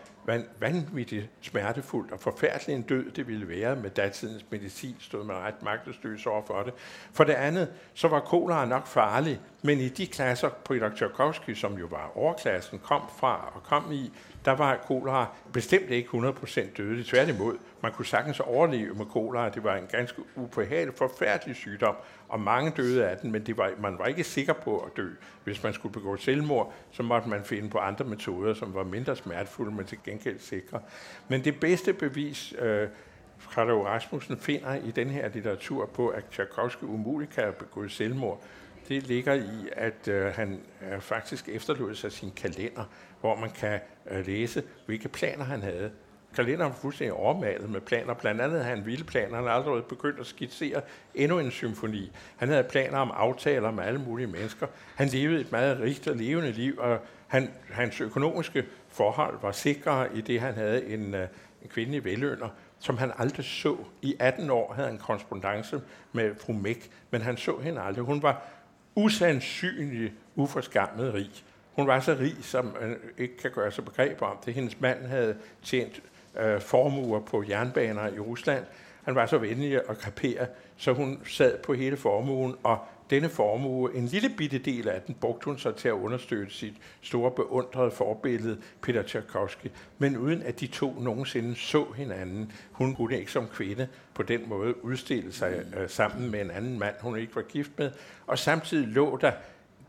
vanvittigt 0.60 1.30
smertefuldt 1.40 2.12
og 2.12 2.20
forfærdelig 2.20 2.76
en 2.76 2.82
død 2.82 3.10
det 3.10 3.26
ville 3.26 3.48
være 3.48 3.76
med 3.76 3.90
datidens 3.90 4.44
medicin, 4.50 4.96
stod 5.00 5.24
man 5.24 5.36
ret 5.36 5.62
magtesløs 5.62 6.26
over 6.26 6.42
for 6.46 6.62
det. 6.62 6.74
For 7.12 7.24
det 7.24 7.32
andet, 7.32 7.68
så 7.94 8.08
var 8.08 8.20
kolera 8.20 8.64
nok 8.64 8.86
farlig, 8.86 9.40
men 9.62 9.78
i 9.80 9.88
de 9.88 10.06
klasser 10.06 10.48
på 10.64 10.74
Tchaikovsky, 10.96 11.54
som 11.54 11.78
jo 11.78 11.86
var 11.86 12.12
overklassen, 12.14 12.78
kom 12.78 13.02
fra 13.18 13.52
og 13.54 13.62
kom 13.62 13.92
i, 13.92 14.12
der 14.44 14.52
var 14.52 14.76
kolera 14.86 15.26
bestemt 15.52 15.90
ikke 15.90 16.08
100% 16.08 16.76
dødelig. 16.76 17.06
Tværtimod, 17.06 17.56
man 17.82 17.92
kunne 17.92 18.06
sagtens 18.06 18.40
overleve 18.40 18.94
med 18.94 19.06
kolera. 19.06 19.48
Det 19.48 19.64
var 19.64 19.76
en 19.76 19.86
ganske 19.92 20.22
ubehagelig, 20.36 20.94
forfærdelig 20.94 21.56
sygdom, 21.56 21.94
og 22.28 22.40
mange 22.40 22.70
døde 22.70 23.06
af 23.08 23.16
den, 23.16 23.32
men 23.32 23.46
det 23.46 23.56
var, 23.56 23.70
man 23.78 23.98
var 23.98 24.06
ikke 24.06 24.24
sikker 24.24 24.52
på 24.52 24.78
at 24.78 24.96
dø. 24.96 25.08
Hvis 25.44 25.62
man 25.62 25.72
skulle 25.72 25.92
begå 25.92 26.16
selvmord, 26.16 26.74
så 26.90 27.02
måtte 27.02 27.28
man 27.28 27.44
finde 27.44 27.70
på 27.70 27.78
andre 27.78 28.04
metoder, 28.04 28.54
som 28.54 28.74
var 28.74 28.84
mindre 28.84 29.16
smertefulde, 29.16 29.70
men 29.74 29.86
til 29.86 29.98
gengæld 30.04 30.38
sikre. 30.38 30.80
Men 31.28 31.44
det 31.44 31.60
bedste 31.60 31.92
bevis, 31.92 32.54
øh, 32.58 32.88
Karlo 33.54 33.86
Rasmussen 33.86 34.38
finder 34.38 34.74
i 34.74 34.90
den 34.90 35.10
her 35.10 35.28
litteratur 35.28 35.86
på, 35.86 36.08
at 36.08 36.24
Tchaikovsky 36.30 36.82
umuligt 36.82 37.30
kan 37.34 37.42
have 37.42 37.52
begået 37.52 37.92
selvmord, 37.92 38.42
det 38.88 39.06
ligger 39.06 39.34
i, 39.34 39.68
at 39.72 40.08
øh, 40.08 40.26
han 40.26 40.60
øh, 40.92 41.00
faktisk 41.00 41.48
efterlod 41.48 41.94
sig 41.94 42.12
sin 42.12 42.30
kalender, 42.30 42.84
hvor 43.20 43.36
man 43.36 43.50
kan 43.50 43.80
øh, 44.10 44.26
læse, 44.26 44.62
hvilke 44.86 45.08
planer 45.08 45.44
han 45.44 45.62
havde. 45.62 45.90
Kalenderen 46.34 46.70
var 46.70 46.76
fuldstændig 46.76 47.12
overmalet 47.12 47.70
med 47.70 47.80
planer. 47.80 48.14
Blandt 48.14 48.40
andet 48.40 48.62
havde 48.62 48.76
han 48.76 48.86
vilde 48.86 49.04
planer. 49.04 49.34
Han 49.34 49.44
havde 49.44 49.56
allerede 49.56 49.82
begyndt 49.82 50.20
at 50.20 50.26
skitsere 50.26 50.80
endnu 51.14 51.38
en 51.38 51.50
symfoni. 51.50 52.12
Han 52.36 52.48
havde 52.48 52.64
planer 52.64 52.98
om 52.98 53.10
aftaler 53.14 53.70
med 53.70 53.84
alle 53.84 54.00
mulige 54.00 54.26
mennesker. 54.26 54.66
Han 54.94 55.08
levede 55.08 55.40
et 55.40 55.52
meget 55.52 55.80
rigt 55.80 56.08
og 56.08 56.16
levende 56.16 56.52
liv, 56.52 56.74
og 56.78 56.98
han, 57.26 57.50
hans 57.70 58.00
økonomiske 58.00 58.64
forhold 58.88 59.38
var 59.42 59.52
sikre 59.52 60.16
i 60.16 60.20
det, 60.20 60.40
han 60.40 60.54
havde 60.54 60.86
en, 60.86 61.14
øh, 61.14 61.28
en 61.62 61.68
kvindelig 61.68 62.04
velønder, 62.04 62.48
som 62.78 62.98
han 62.98 63.12
aldrig 63.18 63.44
så. 63.44 63.76
I 64.02 64.16
18 64.18 64.50
år 64.50 64.72
havde 64.72 64.88
han 64.88 64.98
korrespondence 64.98 65.80
med 66.12 66.34
fru 66.34 66.52
Mæk, 66.52 66.90
men 67.10 67.22
han 67.22 67.36
så 67.36 67.58
hende 67.58 67.80
aldrig. 67.80 68.04
Hun 68.04 68.22
var 68.22 68.42
usandsynlig 68.94 70.12
uforskammet 70.36 71.14
rig. 71.14 71.30
Hun 71.72 71.86
var 71.86 72.00
så 72.00 72.16
rig, 72.20 72.36
som 72.42 72.64
man 72.80 72.96
ikke 73.18 73.36
kan 73.36 73.50
gøre 73.50 73.72
sig 73.72 73.84
begreb 73.84 74.22
om 74.22 74.36
det. 74.44 74.54
Hendes 74.54 74.80
mand 74.80 75.06
havde 75.06 75.36
tjent 75.62 76.02
øh, 76.40 76.60
formuer 76.60 77.20
på 77.20 77.44
jernbaner 77.48 78.06
i 78.08 78.18
Rusland. 78.18 78.64
Han 79.04 79.14
var 79.14 79.26
så 79.26 79.38
venlig 79.38 79.80
at 79.88 79.98
kapere, 79.98 80.46
så 80.76 80.92
hun 80.92 81.20
sad 81.26 81.58
på 81.58 81.74
hele 81.74 81.96
formuen, 81.96 82.54
og 82.62 82.78
denne 83.10 83.28
formue, 83.28 83.94
en 83.94 84.06
lille 84.06 84.28
bitte 84.36 84.58
del 84.58 84.88
af 84.88 85.02
den, 85.02 85.14
brugte 85.14 85.44
hun 85.44 85.58
så 85.58 85.72
til 85.72 85.88
at 85.88 85.92
understøtte 85.92 86.54
sit 86.54 86.74
store 87.00 87.30
beundrede 87.30 87.90
forbillede, 87.90 88.58
Peter 88.82 89.02
Tchaikovsky, 89.02 89.66
men 89.98 90.16
uden 90.16 90.42
at 90.42 90.60
de 90.60 90.66
to 90.66 91.00
nogensinde 91.00 91.56
så 91.56 91.84
hinanden. 91.96 92.52
Hun 92.72 92.94
kunne 92.94 93.18
ikke 93.18 93.32
som 93.32 93.46
kvinde 93.46 93.88
på 94.14 94.22
den 94.22 94.48
måde 94.48 94.84
udstille 94.84 95.32
sig 95.32 95.64
øh, 95.76 95.88
sammen 95.88 96.30
med 96.30 96.40
en 96.40 96.50
anden 96.50 96.78
mand, 96.78 96.94
hun 97.00 97.18
ikke 97.18 97.36
var 97.36 97.42
gift 97.42 97.70
med, 97.78 97.90
og 98.26 98.38
samtidig 98.38 98.88
lå 98.88 99.18
der 99.20 99.32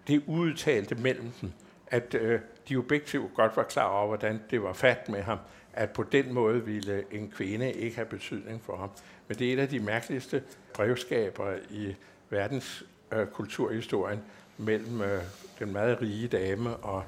det 0.07 0.23
udtalte 0.27 0.95
mellem 0.95 1.31
dem, 1.41 1.51
at 1.87 2.13
øh, 2.13 2.39
de 2.67 2.73
jo 2.73 2.81
begge 2.81 3.05
to 3.05 3.29
godt 3.35 3.57
var 3.57 3.63
klar 3.63 3.87
over, 3.87 4.07
hvordan 4.07 4.41
det 4.51 4.63
var 4.63 4.73
fat 4.73 5.09
med 5.09 5.21
ham, 5.21 5.37
at 5.73 5.89
på 5.89 6.03
den 6.03 6.33
måde 6.33 6.65
ville 6.65 7.03
en 7.11 7.31
kvinde 7.31 7.73
ikke 7.73 7.95
have 7.95 8.05
betydning 8.05 8.61
for 8.63 8.77
ham. 8.77 8.89
Men 9.27 9.37
det 9.37 9.49
er 9.49 9.53
et 9.53 9.59
af 9.59 9.69
de 9.69 9.79
mærkeligste 9.79 10.43
brevskaber 10.73 11.53
i 11.69 11.95
verdens 12.29 12.83
øh, 13.11 13.27
kulturhistorien 13.27 14.19
mellem 14.57 15.01
øh, 15.01 15.21
den 15.59 15.73
meget 15.73 16.01
rige 16.01 16.27
dame 16.27 16.75
og 16.75 17.03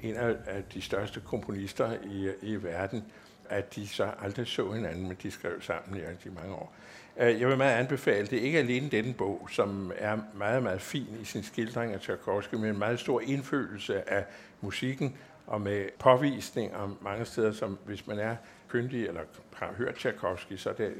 en 0.00 0.14
af, 0.14 0.36
af 0.46 0.64
de 0.74 0.82
største 0.82 1.20
komponister 1.20 1.92
i, 2.04 2.30
i 2.42 2.56
verden, 2.56 3.04
at 3.48 3.74
de 3.74 3.88
så 3.88 4.10
aldrig 4.22 4.46
så 4.46 4.72
hinanden, 4.72 5.08
men 5.08 5.16
de 5.22 5.30
skrev 5.30 5.62
sammen 5.62 6.00
i 6.00 6.06
rigtig 6.06 6.32
mange 6.32 6.54
år. 6.54 6.74
Øh, 7.20 7.40
jeg 7.40 7.48
vil 7.48 7.56
meget 7.56 7.74
anbefale 7.74 8.26
det, 8.26 8.36
ikke 8.36 8.58
alene 8.58 8.88
denne 8.88 9.14
bog, 9.14 9.48
som 9.50 9.92
er 9.96 10.18
meget, 10.34 10.62
meget 10.62 10.80
fin 10.80 11.06
i 11.22 11.24
sin 11.24 11.42
skildring 11.42 11.92
af 11.92 12.00
Tchaikovsky, 12.00 12.54
men 12.54 12.64
en 12.64 12.78
meget 12.78 13.00
stor 13.00 13.20
indfølelse 13.20 14.10
af 14.10 14.24
musikken, 14.60 15.16
og 15.46 15.60
med 15.60 15.88
påvisninger 15.98 16.96
mange 17.00 17.24
steder, 17.24 17.52
som 17.52 17.78
hvis 17.84 18.06
man 18.06 18.18
er 18.18 18.36
kyndig 18.68 19.06
eller 19.06 19.20
har 19.52 19.72
hørt 19.76 19.94
Tchaikovsky, 19.94 20.56
så 20.56 20.70
er 20.70 20.74
det 20.74 20.94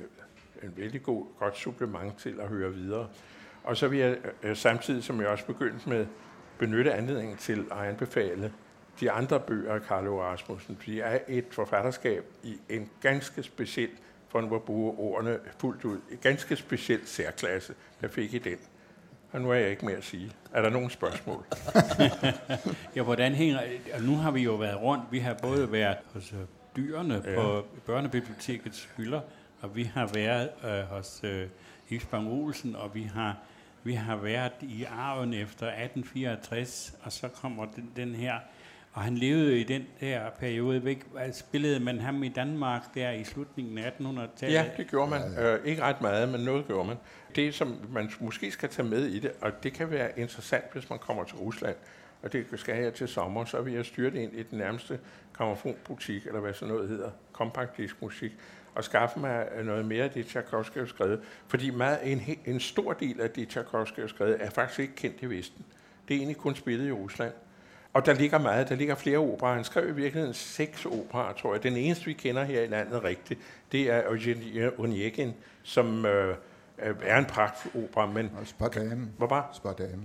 en 0.63 0.73
vældig 0.77 1.03
god, 1.03 1.27
godt 1.39 1.59
supplement 1.59 2.19
til 2.19 2.41
at 2.41 2.49
høre 2.49 2.73
videre. 2.73 3.09
Og 3.65 3.77
så 3.77 3.89
vil 3.89 3.99
jeg 3.99 4.17
øh, 4.43 4.57
samtidig, 4.57 5.05
som 5.05 5.21
jeg 5.21 5.29
også 5.29 5.47
begyndte 5.47 5.89
med, 5.89 6.07
benytte 6.59 6.93
anledningen 6.95 7.37
til 7.37 7.65
at 7.71 7.79
anbefale 7.79 8.53
de 9.01 9.11
andre 9.11 9.41
bøger 9.41 9.75
af 9.75 9.81
Carlo 9.81 10.23
Rasmussen. 10.23 10.79
De 10.87 11.01
er 11.01 11.19
et 11.29 11.45
forfatterskab 11.51 12.25
i 12.43 12.57
en 12.69 12.91
ganske 13.01 13.43
speciel, 13.43 13.91
for 14.29 14.41
nu 14.41 14.55
at 14.55 14.63
bruge 14.63 14.99
ordene 14.99 15.39
fuldt 15.59 15.85
ud, 15.85 15.99
en 16.11 16.19
ganske 16.23 16.57
speciel 16.57 17.01
særklasse, 17.05 17.75
der 18.01 18.09
fik 18.09 18.35
i 18.35 18.39
den. 18.39 18.59
Og 19.33 19.41
nu 19.41 19.51
er 19.51 19.55
jeg 19.55 19.71
ikke 19.71 19.85
mere 19.85 19.97
at 19.97 20.05
sige. 20.05 20.31
Er 20.53 20.63
der 20.63 20.71
nogle 20.71 20.91
spørgsmål? 20.91 21.45
ja, 22.97 23.03
hvordan 23.03 23.35
hænger... 23.35 23.61
Og 23.95 24.03
nu 24.03 24.17
har 24.17 24.31
vi 24.31 24.43
jo 24.43 24.55
været 24.55 24.81
rundt. 24.81 25.05
Vi 25.11 25.19
har 25.19 25.35
både 25.43 25.73
været 25.73 25.97
hos 26.15 26.33
øh, 26.33 26.39
dyrene 26.77 27.23
ja. 27.25 27.35
på 27.35 27.67
børnebibliotekets 27.87 28.89
hylder, 28.97 29.21
og 29.61 29.77
vi 29.77 29.83
har 29.83 30.11
været 30.15 30.51
øh, 30.65 30.97
hos 30.97 31.21
øh, 31.25 31.49
Isbang 31.89 32.29
Olsen, 32.29 32.77
og 32.77 32.95
vi 32.95 33.03
har 33.03 33.37
vi 33.85 33.93
har 33.93 34.17
været 34.17 34.53
i 34.61 34.85
arven 34.85 35.35
efter 35.35 35.67
1864, 35.67 36.95
og 37.03 37.13
så 37.13 37.29
kommer 37.29 37.65
den, 37.65 37.93
den 37.97 38.15
her. 38.15 38.35
Og 38.93 39.03
han 39.03 39.15
levede 39.15 39.61
i 39.61 39.65
den 39.65 39.87
der 40.01 40.31
periode 40.31 40.85
væk. 40.85 41.07
Spillede 41.33 41.81
man 41.81 42.01
ham 42.01 42.23
i 42.23 42.29
Danmark 42.29 42.83
der 42.95 43.11
i 43.11 43.25
slutningen 43.25 43.79
af 43.79 43.91
1800-tallet? 43.91 44.55
Ja, 44.55 44.67
det 44.77 44.91
gjorde 44.91 45.11
man. 45.11 45.39
Øh, 45.39 45.65
ikke 45.65 45.83
ret 45.83 46.01
meget, 46.01 46.29
men 46.29 46.41
noget 46.41 46.67
gjorde 46.67 46.89
man. 46.89 46.97
Det, 47.37 47.55
som 47.55 47.77
man 47.93 48.11
måske 48.21 48.51
skal 48.51 48.69
tage 48.69 48.89
med 48.89 49.07
i 49.07 49.19
det, 49.19 49.33
og 49.41 49.63
det 49.63 49.73
kan 49.73 49.91
være 49.91 50.19
interessant, 50.19 50.73
hvis 50.73 50.91
man 50.91 50.99
kommer 50.99 51.25
til 51.25 51.37
Rusland, 51.37 51.77
og 52.23 52.33
det 52.33 52.47
skal 52.57 52.83
jeg 52.83 52.95
til 52.95 53.09
sommer, 53.09 53.45
så 53.45 53.63
vil 53.63 53.73
jeg 53.73 53.85
styre 53.85 54.11
det 54.11 54.19
ind 54.19 54.33
i 54.35 54.43
den 54.43 54.59
nærmeste 54.59 55.01
gramofonbutik, 55.33 56.27
eller 56.27 56.41
hvad 56.41 56.55
sådan 56.55 56.75
noget 56.75 56.89
hedder, 56.89 57.11
compact 57.33 57.77
disc 57.77 57.95
musik, 58.01 58.33
og 58.75 58.85
skaffe 58.85 59.21
mig 59.21 59.47
noget 59.65 59.85
mere 59.85 60.05
af 60.05 60.11
det, 60.11 60.27
Tchaikovsky 60.27 60.79
har 60.79 60.87
skrevet. 60.87 61.21
Fordi 61.49 61.71
meget, 61.71 61.99
en, 62.03 62.23
en 62.47 62.61
stor 62.61 62.93
del 62.93 63.21
af 63.21 63.31
det, 63.31 63.49
Tchaikovsky 63.49 64.01
har 64.01 64.07
skrevet, 64.07 64.37
er 64.41 64.51
faktisk 64.51 64.81
ikke 64.81 64.95
kendt 64.95 65.23
i 65.23 65.27
Vesten. 65.27 65.65
Det 66.09 66.15
er 66.15 66.19
egentlig 66.19 66.37
kun 66.37 66.55
spillet 66.55 66.89
i 66.89 66.93
Rusland. 66.93 67.33
Og 67.93 68.07
der 68.07 68.15
ligger 68.15 68.39
meget, 68.39 68.69
der 68.69 68.75
ligger 68.75 68.95
flere 68.95 69.19
operer. 69.19 69.55
Han 69.55 69.65
skrev 69.65 69.89
i 69.89 69.93
virkeligheden 69.93 70.35
seks 70.35 70.87
operer, 70.87 71.33
tror 71.33 71.55
jeg. 71.55 71.63
Den 71.63 71.77
eneste, 71.77 72.05
vi 72.05 72.13
kender 72.13 72.45
her 72.45 72.63
i 72.63 72.67
landet 72.67 73.05
rigtigt, 73.05 73.41
det 73.73 73.91
er 73.91 74.03
Eugenie 74.09 74.81
Onegin, 74.81 75.35
som 75.63 76.07
øh, 76.07 76.37
er 76.79 77.19
en 77.19 77.25
pragtopera, 77.25 78.07
men... 78.07 78.31
Og 78.41 78.47
Spardame. 78.47 79.09
Hvor 79.19 79.27
bare? 79.27 79.45
Spardame. 79.53 80.03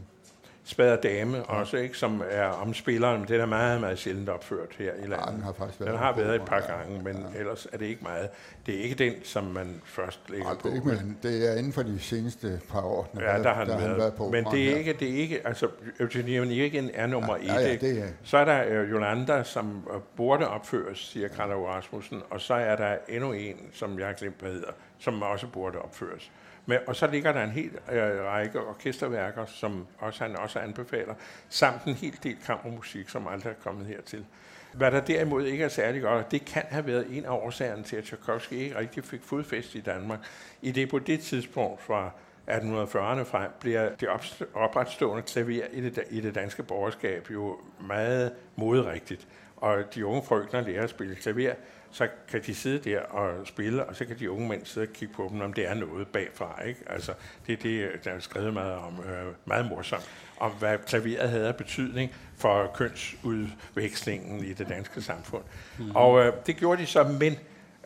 Spader 0.70 0.96
Dame 0.96 1.44
også, 1.44 1.78
ikke, 1.78 1.98
som 1.98 2.24
er 2.30 2.46
om 2.46 2.74
spilleren, 2.74 3.20
men 3.20 3.28
den 3.28 3.42
er 3.42 3.46
meget, 3.46 3.82
meget 3.82 4.00
sjældent 4.00 4.30
opført 4.30 4.76
her 4.78 4.94
i 4.94 5.08
landet. 5.08 5.26
Ja, 5.28 5.32
den 5.32 5.42
har 5.42 5.54
faktisk 5.54 5.80
været 5.80 5.92
Den 5.92 6.00
har 6.00 6.16
været 6.16 6.36
et 6.36 6.42
par 6.42 6.60
gange, 6.60 7.04
men 7.04 7.26
ja. 7.34 7.40
ellers 7.40 7.68
er 7.74 7.78
det 7.78 7.86
ikke 7.86 8.04
meget. 8.04 8.30
Det 8.66 8.80
er 8.80 8.84
ikke 8.84 8.96
den, 8.96 9.14
som 9.24 9.44
man 9.44 9.82
først 9.86 10.20
lægger 10.30 10.48
ja, 10.48 10.54
det 10.54 10.78
er 10.78 10.82
på. 10.82 10.90
Ikke, 10.90 11.04
men 11.04 11.18
det 11.24 11.52
er 11.52 11.58
inden 11.58 11.74
for 11.74 11.84
de 11.84 12.00
seneste 12.00 12.62
par 12.72 12.82
år, 12.82 13.12
der, 13.16 13.32
ja, 13.32 13.44
der 13.44 13.54
har 13.54 13.66
der 13.66 13.78
været. 13.78 13.98
været 13.98 14.14
på. 14.14 14.30
Men 14.30 14.46
det 14.46 14.72
er, 14.72 14.78
ikke, 14.78 14.94
det 14.94 15.10
er 15.10 15.18
ikke, 15.18 15.48
altså 15.48 15.68
Eugenie 16.00 16.42
Onegin 16.42 16.90
er 16.94 17.08
nummer 17.08 17.38
ja, 17.38 17.44
et. 17.44 17.48
Ja, 17.48 17.68
ja, 17.68 17.76
det 17.76 18.00
er. 18.04 18.08
Så 18.24 18.38
er 18.38 18.46
der 18.46 18.84
uh, 18.84 18.92
Jolanda, 18.92 19.44
som 19.44 19.88
uh, 19.96 20.02
burde 20.16 20.48
opføres, 20.48 21.00
siger 21.00 21.28
Karl 21.28 21.52
Rasmussen, 21.52 22.22
og 22.30 22.42
så 22.42 22.54
er 22.54 22.76
der 22.76 22.98
endnu 23.10 23.32
en, 23.32 23.56
som 23.74 24.00
jeg 24.00 24.08
har 24.08 24.14
glemt, 24.14 24.40
hvad 24.40 24.52
hedder, 24.52 24.72
som 25.00 25.22
også 25.22 25.48
burde 25.48 25.80
opføres. 25.80 26.32
Men, 26.70 26.80
og 26.88 26.96
så 26.96 27.08
ligger 27.08 27.32
der 27.32 27.44
en 27.44 27.50
hel 27.50 27.72
øh, 27.92 28.24
række 28.24 28.62
orkesterværker, 28.62 29.46
som 29.46 29.88
også 30.00 30.24
han 30.24 30.36
også 30.36 30.60
anbefaler, 30.60 31.14
samt 31.50 31.84
en 31.84 31.94
hel 31.94 32.20
del 32.24 32.38
kammermusik, 32.46 33.10
som 33.10 33.28
aldrig 33.28 33.50
er 33.52 33.64
kommet 33.64 33.88
hertil. 33.88 34.26
Hvad 34.74 34.92
der 34.92 35.02
derimod 35.02 35.46
ikke 35.46 35.64
er 35.64 35.70
særlig 35.70 36.02
godt, 36.02 36.32
det 36.32 36.46
kan 36.46 36.64
have 36.70 36.88
været 36.88 37.08
en 37.10 37.26
af 37.26 37.30
årsagerne 37.30 37.84
til, 37.84 37.96
at 37.96 38.04
Tchaikovsky 38.04 38.54
ikke 38.54 38.80
rigtig 38.80 39.04
fik 39.04 39.24
fodfæst 39.24 39.76
i 39.76 39.82
Danmark. 39.82 40.20
I 40.62 40.72
det 40.72 40.90
på 40.90 41.00
det 41.00 41.20
tidspunkt 41.20 41.82
fra 41.82 42.12
1840'erne 42.48 43.24
frem 43.24 43.52
bliver 43.60 43.90
det 43.96 44.10
opretstående 44.54 45.24
klaver 45.24 45.64
i 45.72 45.82
det, 45.82 46.04
i 46.10 46.22
det 46.22 46.36
danske 46.36 46.64
borgerskab 46.64 47.32
jo 47.32 47.58
meget 47.80 48.34
modrigtigt. 48.56 49.28
Og 49.58 49.96
de 49.96 50.06
unge 50.06 50.24
frøkner 50.24 50.62
lærer 50.62 50.84
at 50.84 50.90
spille 50.90 51.16
klaver 51.16 51.54
så 51.92 52.08
kan 52.28 52.42
de 52.46 52.56
sidde 52.56 52.90
der 52.90 53.00
og 53.00 53.48
spille, 53.48 53.86
og 53.86 53.96
så 53.96 54.06
kan 54.06 54.20
de 54.20 54.32
unge 54.32 54.50
mænd 54.50 54.66
sidde 54.66 54.88
og 54.88 54.94
kigge 54.94 55.14
på 55.14 55.28
dem, 55.32 55.42
om 55.42 55.54
det 55.54 55.68
er 55.68 55.74
noget 55.74 56.08
bagfra. 56.08 56.62
Ikke? 56.64 56.80
Altså, 56.88 57.14
det 57.48 57.54
er 57.54 57.58
det, 57.58 58.04
der 58.04 58.12
er 58.12 58.20
skrevet 58.20 58.54
meget 58.54 58.74
om, 58.74 59.00
øh, 59.00 59.34
meget 59.46 59.66
morsomt, 59.70 60.10
om 60.38 60.52
hvad 60.52 60.78
klaveret 60.78 61.30
havde 61.30 61.48
af 61.48 61.56
betydning 61.56 62.12
for 62.38 62.72
kønsudvekslingen 62.76 64.44
i 64.44 64.54
det 64.54 64.70
danske 64.70 65.02
samfund. 65.02 65.44
Mm-hmm. 65.78 65.96
Og 65.96 66.26
øh, 66.26 66.34
det 66.46 66.58
gjorde 66.58 66.82
de 66.82 66.88
så, 66.88 67.04
men 67.04 67.36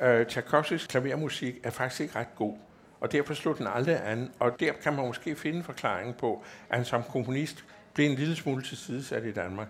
øh, 0.01 0.25
Tchaikovskis 0.25 0.87
klavermusik 0.87 1.55
er 1.63 1.69
faktisk 1.69 2.01
ikke 2.01 2.15
ret 2.15 2.35
god. 2.35 2.57
Og 2.99 3.11
derfor 3.11 3.33
slog 3.33 3.57
den 3.57 3.67
aldrig 3.67 4.07
an, 4.07 4.31
og 4.39 4.59
der 4.59 4.71
kan 4.83 4.93
man 4.93 5.05
måske 5.05 5.35
finde 5.35 5.57
en 5.57 5.63
forklaring 5.63 6.17
på, 6.17 6.43
at 6.69 6.77
han 6.77 6.85
som 6.85 7.03
komponist 7.03 7.65
blev 7.93 8.09
en 8.09 8.15
lille 8.15 8.35
smule 8.35 8.63
til 8.63 8.77
sidesat 8.77 9.25
i 9.25 9.31
Danmark. 9.31 9.67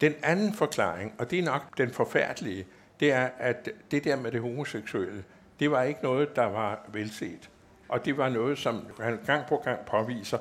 Den 0.00 0.14
anden 0.22 0.54
forklaring, 0.54 1.14
og 1.18 1.30
det 1.30 1.38
er 1.38 1.42
nok 1.42 1.78
den 1.78 1.90
forfærdelige, 1.90 2.66
det 3.02 3.12
er, 3.12 3.28
at 3.38 3.68
det 3.90 4.04
der 4.04 4.16
med 4.16 4.32
det 4.32 4.40
homoseksuelle, 4.40 5.24
det 5.60 5.70
var 5.70 5.82
ikke 5.82 6.00
noget, 6.02 6.36
der 6.36 6.44
var 6.44 6.86
velset. 6.92 7.50
Og 7.88 8.04
det 8.04 8.16
var 8.16 8.28
noget, 8.28 8.58
som 8.58 8.86
han 9.00 9.18
gang 9.26 9.46
på 9.46 9.56
gang 9.64 9.80
påviser, 9.86 10.38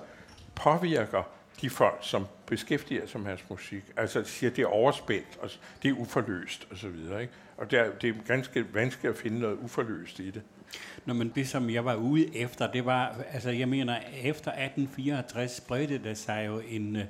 påvirker 0.55 1.24
de 1.62 1.70
folk, 1.70 1.97
som 2.01 2.28
beskæftiger 2.45 3.07
sig 3.07 3.22
med 3.22 3.30
hans 3.30 3.49
musik. 3.49 3.84
Altså 3.97 4.24
siger, 4.24 4.49
det 4.49 4.62
er 4.62 4.68
overspændt, 4.68 5.38
og 5.41 5.49
det 5.84 5.89
er 5.89 5.95
uforløst 5.95 6.68
osv. 6.72 6.95
Og, 7.12 7.26
og 7.57 7.72
det 7.72 7.80
er, 7.80 7.91
det 8.01 8.09
er 8.09 8.14
ganske 8.28 8.74
vanskeligt 8.74 9.14
at 9.14 9.20
finde 9.20 9.39
noget 9.39 9.57
uforløst 9.57 10.20
i 10.20 10.32
det. 10.32 10.41
Nå, 11.05 11.14
men 11.14 11.32
det, 11.36 11.49
som 11.49 11.70
jeg 11.70 11.86
var 11.86 11.95
ude 11.95 12.38
efter, 12.38 12.72
det 12.72 12.86
var, 12.86 13.16
altså 13.32 13.49
jeg 13.49 13.70
mener, 13.70 13.97
efter 14.24 14.51
1864 14.51 15.55
spredte 15.55 15.97
der 16.03 16.14
sig 16.14 16.45
jo 16.47 16.59
en, 16.59 16.95
øh, 16.95 17.03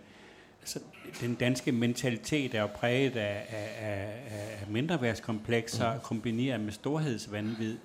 altså, 0.61 0.79
den 1.21 1.35
danske 1.35 1.71
mentalitet 1.71 2.55
er 2.55 2.61
jo 2.61 2.67
præget 2.67 3.15
af, 3.15 3.45
af, 3.49 3.69
af, 3.79 4.23
af 4.61 4.67
mindreværdskomplekser 4.67 5.93
mm. 5.93 5.99
kombineret 5.99 6.59
med 6.59 6.71
storhedsvandvid. 6.71 7.77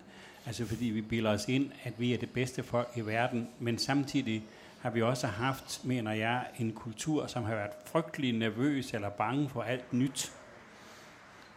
Altså 0.47 0.67
fordi 0.67 0.85
vi 0.85 1.01
bilder 1.01 1.31
os 1.31 1.49
ind, 1.49 1.71
at 1.85 1.93
vi 1.99 2.15
er 2.15 2.19
det 2.19 2.31
bedste 2.31 2.63
folk 2.63 2.89
i 2.97 3.01
verden, 3.01 3.49
men 3.59 3.79
samtidig 3.79 4.45
har 4.81 4.91
vi 4.91 5.03
også 5.03 5.27
haft, 5.27 5.85
mener 5.85 6.13
jeg, 6.13 6.47
en 6.59 6.73
kultur, 6.73 7.27
som 7.27 7.45
har 7.45 7.55
været 7.55 7.71
frygtelig 7.87 8.33
nervøs 8.33 8.95
eller 8.95 9.11
bange 9.11 9.49
for 9.49 9.63
alt 9.63 9.93
nyt. 9.93 10.33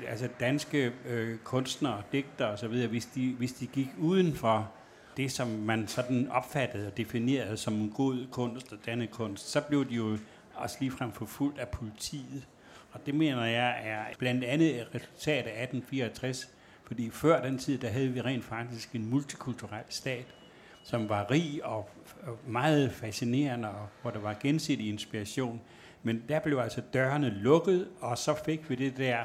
Altså 0.08 0.30
danske 0.40 0.92
øh, 1.06 1.38
kunstnere, 1.38 2.02
digtere 2.12 2.50
osv., 2.50 2.88
hvis 2.88 3.06
de, 3.06 3.36
hvis 3.38 3.54
de 3.54 3.68
gik 3.68 3.88
uden 3.98 4.36
for 4.36 4.72
det, 5.18 5.32
som 5.32 5.48
man 5.48 5.88
sådan 5.88 6.28
opfattede 6.32 6.88
og 6.88 6.98
definerede 6.98 7.58
som 7.58 7.92
god 7.92 8.28
kunst 8.32 8.74
og 8.74 8.78
denne 8.86 9.08
kunst, 9.08 9.52
så 9.52 9.62
blev 9.62 9.90
de 9.90 9.96
jo 9.96 10.18
også 10.60 10.78
ligefrem 10.80 11.12
forfulgt 11.12 11.60
af 11.60 11.68
politiet. 11.68 12.48
Og 12.92 13.06
det 13.06 13.16
mener 13.16 13.46
jeg 13.46 13.82
er 13.84 14.04
blandt 14.20 14.44
andet 14.44 14.82
et 14.82 14.96
resultat 14.96 15.48
af 15.48 15.64
1864, 15.64 16.50
Fordi 16.90 17.10
før 17.10 17.42
den 17.42 17.58
tid, 17.58 17.78
der 17.78 17.90
havde 17.90 18.08
vi 18.08 18.22
rent 18.22 18.46
faktisk 18.46 18.96
en 18.96 19.10
multikulturel 19.10 19.84
stat, 19.90 20.26
som 20.84 21.10
var 21.10 21.32
rig 21.32 21.66
og 21.66 21.90
meget 22.48 22.92
fascinerende, 22.92 23.70
og 23.70 23.88
hvor 24.02 24.12
der 24.12 24.20
var 24.20 24.36
gensidig 24.42 24.90
inspiration. 24.90 25.62
Men 26.04 26.24
der 26.30 26.40
blev 26.40 26.58
altså 26.58 26.82
dørene 26.94 27.30
lukket, 27.30 27.88
og 28.02 28.18
så 28.18 28.36
fik 28.46 28.70
vi 28.70 28.76
det 28.76 28.98
der 28.98 29.18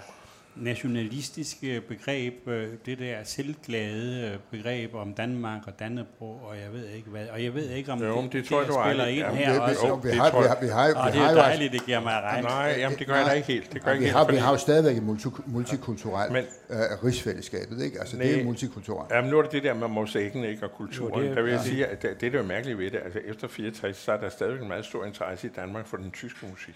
nationalistiske 0.57 1.81
begreb, 1.89 2.49
øh, 2.49 2.69
det 2.87 2.99
der 2.99 3.17
selvglade 3.25 4.31
øh, 4.33 4.39
begreb 4.59 4.95
om 4.95 5.13
Danmark 5.15 5.61
og 5.67 5.79
Dannebro, 5.79 6.27
og 6.27 6.57
jeg 6.65 6.73
ved 6.73 6.89
ikke 6.89 7.11
hvad. 7.11 7.27
Og 7.33 7.45
jeg 7.45 7.55
ved 7.55 7.71
ikke, 7.71 7.93
om 7.93 8.03
jo, 8.03 8.23
det, 8.23 8.33
det, 8.33 8.45
tror 8.45 8.61
det, 8.61 8.67
jeg, 8.67 8.75
du 8.75 8.81
spiller 8.85 9.07
ind 9.07 9.25
her 9.37 9.53
det, 9.53 9.61
også. 9.63 10.01
vi, 10.03 10.11
vi, 10.11 10.17
har, 10.17 10.41
vi, 10.41 10.47
har, 10.47 10.59
vi 10.61 10.67
har, 10.69 10.95
og 10.95 11.13
vi 11.13 11.19
det 11.19 11.25
er 11.27 11.31
jo 11.31 11.37
dejligt, 11.37 11.73
det 11.73 11.87
giver 11.87 12.01
mig 12.01 12.13
ret. 12.23 12.45
Nej, 12.45 12.75
jamen, 12.79 12.99
det 12.99 13.07
gør 13.07 13.15
jeg 13.17 13.27
da 13.27 13.31
ikke 13.33 13.49
helt. 13.49 13.73
Det 13.73 13.83
gør 13.83 13.91
jeg 13.91 14.01
vi 14.01 14.05
ikke 14.05 14.17
har, 14.17 14.25
helt, 14.25 14.33
vi 14.33 14.41
har 14.41 14.51
jo 14.53 14.57
stadigvæk 14.59 14.97
et 14.97 15.03
multi, 15.03 15.29
multikulturelt 15.47 16.33
Men- 16.33 16.45
øh, 16.71 16.77
rigsfællesskabet, 17.05 17.83
ikke? 17.85 18.01
Altså, 18.01 18.17
det 18.17 18.25
Nej. 18.27 18.35
er 18.35 18.39
jo 18.39 18.45
multikulturelt. 18.45 19.11
Jamen, 19.11 19.31
nu 19.31 19.39
er 19.39 19.43
det 19.43 19.53
det 19.53 19.63
der 19.63 19.75
med 19.75 19.89
mosaikken 19.89 20.45
ikke, 20.45 20.65
og 20.65 20.73
kulturen. 20.73 21.15
Jo, 21.15 21.21
det 21.23 21.31
er- 21.31 21.35
der 21.35 21.43
vil 21.43 21.51
jeg 21.51 21.61
ja. 21.65 21.69
sige, 21.69 21.87
at 21.87 22.03
det, 22.03 22.21
det, 22.21 22.33
der 22.33 22.39
er 22.39 22.43
mærkeligt 22.43 22.79
ved 22.79 22.91
det, 22.91 23.01
altså 23.05 23.19
efter 23.25 23.49
64, 23.49 23.97
så 23.97 24.13
er 24.13 24.17
der 24.17 24.29
stadigvæk 24.29 24.63
en 24.63 24.69
meget 24.69 24.85
stor 24.85 25.05
interesse 25.05 25.47
i 25.47 25.51
Danmark 25.57 25.87
for 25.87 25.97
den 25.97 26.11
tyske 26.11 26.47
musik. 26.51 26.75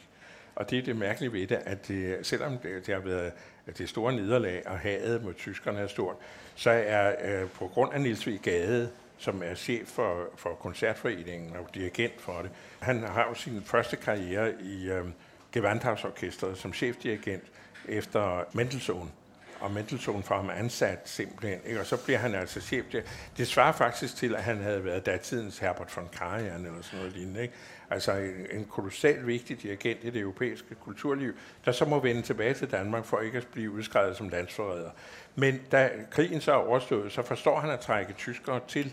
Og 0.54 0.70
det 0.70 0.78
er 0.78 0.82
det 0.82 0.96
mærkelige 0.96 1.32
ved 1.32 1.46
det, 1.46 1.58
at 1.64 1.88
det, 1.88 2.26
selvom 2.26 2.58
det, 2.58 2.86
det 2.86 2.94
har 2.94 3.00
været 3.00 3.32
det 3.78 3.88
store 3.88 4.12
nederlag, 4.12 4.62
og 4.66 4.78
hadet 4.78 5.24
mod 5.24 5.34
tyskerne 5.34 5.78
er 5.78 5.86
stort, 5.86 6.16
så 6.54 6.70
er 6.70 7.14
øh, 7.24 7.48
på 7.48 7.68
grund 7.68 7.92
af 7.92 8.00
Niels 8.00 8.26
V. 8.26 8.38
Gade, 8.42 8.90
som 9.18 9.42
er 9.44 9.54
chef 9.54 9.88
for, 9.88 10.24
for 10.36 10.50
koncertforeningen 10.54 11.56
og 11.56 11.74
dirigent 11.74 12.20
for 12.20 12.42
det, 12.42 12.50
han 12.80 13.02
har 13.02 13.26
jo 13.28 13.34
sin 13.34 13.62
første 13.64 13.96
karriere 13.96 14.52
i 14.62 14.90
øh, 14.90 15.04
Gewandhausorkestret 15.52 16.58
som 16.58 16.72
chefdirigent 16.72 17.44
efter 17.88 18.44
Mendelssohn 18.52 19.12
og 19.60 19.70
Mendelssohn 19.70 20.22
får 20.22 20.36
ham 20.36 20.50
ansat 20.50 20.98
simpelthen, 21.04 21.60
ikke? 21.66 21.80
og 21.80 21.86
så 21.86 22.04
bliver 22.04 22.18
han 22.18 22.34
altså 22.34 22.60
chef. 22.60 22.84
Det, 22.92 23.04
det 23.36 23.48
svarer 23.48 23.72
faktisk 23.72 24.16
til, 24.16 24.34
at 24.34 24.42
han 24.42 24.58
havde 24.58 24.84
været 24.84 25.06
datidens 25.06 25.58
Herbert 25.58 25.96
von 25.96 26.08
Karajan 26.12 26.66
eller 26.66 26.82
sådan 26.82 26.98
noget 26.98 27.12
lignende. 27.12 27.42
Ikke? 27.42 27.54
Altså 27.90 28.12
en, 28.12 28.46
en 28.52 28.64
kolossalt 28.64 29.26
vigtig 29.26 29.62
dirigent 29.62 30.04
i 30.04 30.10
det 30.10 30.20
europæiske 30.20 30.74
kulturliv, 30.74 31.32
der 31.64 31.72
så 31.72 31.84
må 31.84 32.00
vende 32.00 32.22
tilbage 32.22 32.54
til 32.54 32.70
Danmark 32.70 33.04
for 33.04 33.20
ikke 33.20 33.38
at 33.38 33.46
blive 33.52 33.70
udskrevet 33.70 34.16
som 34.16 34.28
landsforræder. 34.28 34.90
Men 35.34 35.60
da 35.72 35.90
krigen 36.10 36.40
så 36.40 36.52
er 36.52 36.56
overstået, 36.56 37.12
så 37.12 37.22
forstår 37.22 37.60
han 37.60 37.70
at 37.70 37.80
trække 37.80 38.12
tyskere 38.12 38.60
til. 38.68 38.92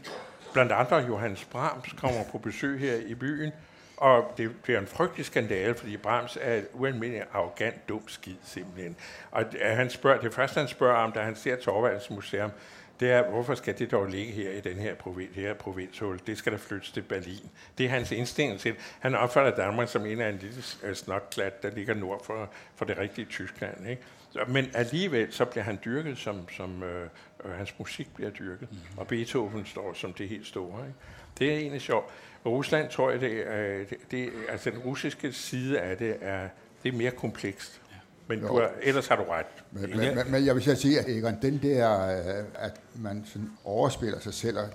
Blandt 0.53 0.71
andre 0.71 0.97
Johannes 0.97 1.45
Brahms 1.45 1.93
kommer 1.93 2.23
på 2.31 2.37
besøg 2.37 2.79
her 2.79 2.95
i 2.95 3.15
byen, 3.15 3.51
og 3.97 4.33
det 4.37 4.61
bliver 4.63 4.79
en 4.79 4.87
frygtelig 4.87 5.25
skandale, 5.25 5.75
fordi 5.75 5.97
Brahms 5.97 6.37
er 6.41 6.53
et 6.53 6.67
ualmindelig 6.73 7.23
arrogant, 7.33 7.89
dum 7.89 8.07
skid 8.07 8.35
simpelthen. 8.43 8.95
Og 9.31 9.45
han 9.61 9.89
spørger, 9.89 10.21
det 10.21 10.33
første 10.33 10.59
han 10.59 10.67
spørger 10.67 10.95
om, 10.95 11.11
da 11.11 11.21
han 11.21 11.35
ser 11.35 11.55
Torvalds 11.55 12.09
museum, 12.09 12.51
det 12.99 13.11
er, 13.11 13.29
hvorfor 13.29 13.55
skal 13.55 13.79
det 13.79 13.91
dog 13.91 14.05
ligge 14.05 14.31
her 14.31 14.51
i 14.51 14.61
den 14.61 14.77
her, 14.77 14.95
provin, 14.95 15.29
her 15.33 15.53
provinshul? 15.53 16.19
Det 16.27 16.37
skal 16.37 16.51
der 16.51 16.57
flyttes 16.57 16.91
til 16.91 17.01
Berlin. 17.01 17.49
Det 17.77 17.85
er 17.85 17.89
hans 17.89 18.11
indstilling 18.11 18.59
til. 18.59 18.75
Han 18.99 19.15
opfatter 19.15 19.55
Danmark 19.55 19.89
som 19.89 20.05
en 20.05 20.21
af 20.21 20.29
en 20.29 20.37
lille 20.37 20.63
øh, 20.83 20.95
snotklat, 20.95 21.63
der 21.63 21.71
ligger 21.71 21.93
nord 21.93 22.25
for, 22.25 22.49
for 22.75 22.85
det 22.85 22.97
rigtige 22.97 23.25
Tyskland. 23.25 23.87
Ikke? 23.89 24.01
Men 24.47 24.65
alligevel 24.73 25.33
så 25.33 25.45
bliver 25.45 25.63
han 25.63 25.79
dyrket, 25.85 26.17
som, 26.17 26.49
som 26.49 26.83
øh, 26.83 27.09
øh, 27.45 27.51
hans 27.51 27.79
musik 27.79 28.15
bliver 28.15 28.29
dyrket, 28.29 28.71
mm. 28.71 28.77
og 28.97 29.07
Beethoven 29.07 29.65
står 29.65 29.93
som 29.93 30.13
det 30.13 30.29
helt 30.29 30.47
store. 30.47 30.87
Ikke? 30.87 30.99
Det 31.39 31.53
er 31.53 31.57
egentlig 31.57 31.81
sjovt. 31.81 32.13
Og 32.43 32.51
Rusland 32.51 32.89
tror 32.89 33.11
jeg, 33.11 33.21
det, 33.21 33.47
er, 33.47 33.85
det, 33.85 33.97
det, 34.11 34.31
altså 34.49 34.69
den 34.69 34.79
russiske 34.79 35.31
side 35.33 35.79
af 35.79 35.97
det 35.97 36.17
er, 36.21 36.49
det 36.83 36.93
er 36.93 36.97
mere 36.97 37.11
komplekst. 37.11 37.81
Men 38.27 38.39
du 38.39 38.47
Jo. 38.47 38.55
er, 38.55 38.67
ellers 38.81 39.07
har 39.07 39.15
du 39.15 39.23
ret. 39.23 39.45
Men, 39.71 39.89
men, 39.89 40.15
men, 40.15 40.31
men 40.31 40.45
jeg 40.45 40.55
vil 40.55 40.63
så 40.63 40.75
sige, 40.75 40.99
at 40.99 41.09
Egon, 41.09 41.37
den 41.41 41.59
der, 41.61 42.07
øh, 42.39 42.43
at 42.55 42.81
man 42.95 43.23
sådan 43.25 43.49
overspiller 43.63 44.19
sig 44.19 44.33
selv 44.33 44.57
og 44.57 44.67